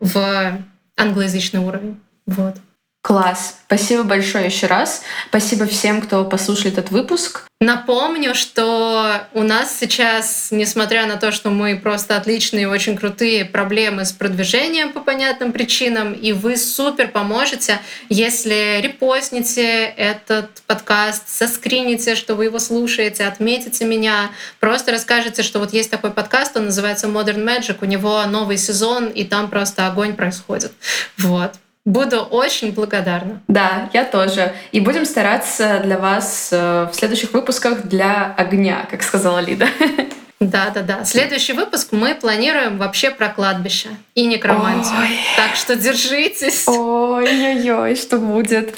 в 0.00 0.58
англоязычный 0.96 1.60
уровень. 1.60 2.00
Вот. 2.26 2.56
Класс. 3.02 3.56
Спасибо 3.66 4.04
большое 4.04 4.46
еще 4.46 4.68
раз. 4.68 5.02
Спасибо 5.28 5.66
всем, 5.66 6.02
кто 6.02 6.24
послушал 6.24 6.70
этот 6.70 6.90
выпуск. 6.90 7.48
Напомню, 7.60 8.34
что 8.36 9.22
у 9.34 9.42
нас 9.42 9.76
сейчас, 9.76 10.48
несмотря 10.52 11.06
на 11.06 11.16
то, 11.16 11.32
что 11.32 11.50
мы 11.50 11.76
просто 11.76 12.16
отличные, 12.16 12.68
очень 12.68 12.96
крутые 12.96 13.44
проблемы 13.44 14.04
с 14.04 14.12
продвижением 14.12 14.92
по 14.92 15.00
понятным 15.00 15.50
причинам, 15.50 16.12
и 16.12 16.32
вы 16.32 16.56
супер 16.56 17.08
поможете, 17.08 17.80
если 18.08 18.80
репостните 18.80 19.84
этот 19.84 20.62
подкаст, 20.68 21.28
соскрините, 21.28 22.14
что 22.14 22.36
вы 22.36 22.44
его 22.44 22.60
слушаете, 22.60 23.26
отметите 23.26 23.84
меня, 23.84 24.30
просто 24.60 24.92
расскажете, 24.92 25.42
что 25.42 25.58
вот 25.58 25.72
есть 25.72 25.90
такой 25.90 26.12
подкаст, 26.12 26.56
он 26.56 26.66
называется 26.66 27.08
Modern 27.08 27.44
Magic, 27.44 27.78
у 27.80 27.84
него 27.84 28.24
новый 28.26 28.58
сезон, 28.58 29.08
и 29.08 29.24
там 29.24 29.50
просто 29.50 29.88
огонь 29.88 30.14
происходит. 30.14 30.72
Вот. 31.18 31.52
Буду 31.84 32.20
очень 32.20 32.72
благодарна. 32.72 33.42
Да, 33.48 33.90
я 33.92 34.04
тоже. 34.04 34.54
И 34.70 34.78
будем 34.78 35.04
стараться 35.04 35.80
для 35.82 35.98
вас 35.98 36.50
э, 36.52 36.88
в 36.92 36.94
следующих 36.94 37.32
выпусках 37.32 37.82
для 37.82 38.32
огня, 38.36 38.86
как 38.88 39.02
сказала 39.02 39.40
Лида. 39.40 39.66
Да-да-да. 40.40 41.04
Следующий 41.04 41.54
выпуск 41.54 41.88
мы 41.90 42.14
планируем 42.14 42.78
вообще 42.78 43.10
про 43.10 43.28
кладбище 43.28 43.88
и 44.14 44.26
некромантию. 44.26 45.00
Ой. 45.00 45.18
Так 45.36 45.56
что 45.56 45.74
держитесь. 45.74 46.68
Ой-ой-ой, 46.68 47.96
что 47.96 48.18
будет. 48.18 48.74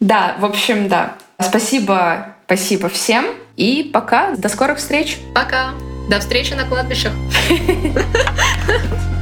Да, 0.00 0.36
в 0.38 0.44
общем, 0.44 0.88
да. 0.88 1.14
Спасибо, 1.40 2.34
спасибо 2.44 2.90
всем. 2.90 3.26
И 3.56 3.90
пока. 3.90 4.34
До 4.36 4.50
скорых 4.50 4.78
встреч. 4.78 5.18
Пока. 5.34 5.70
До 6.10 6.20
встречи 6.20 6.52
на 6.52 6.66
кладбищах. 6.66 7.12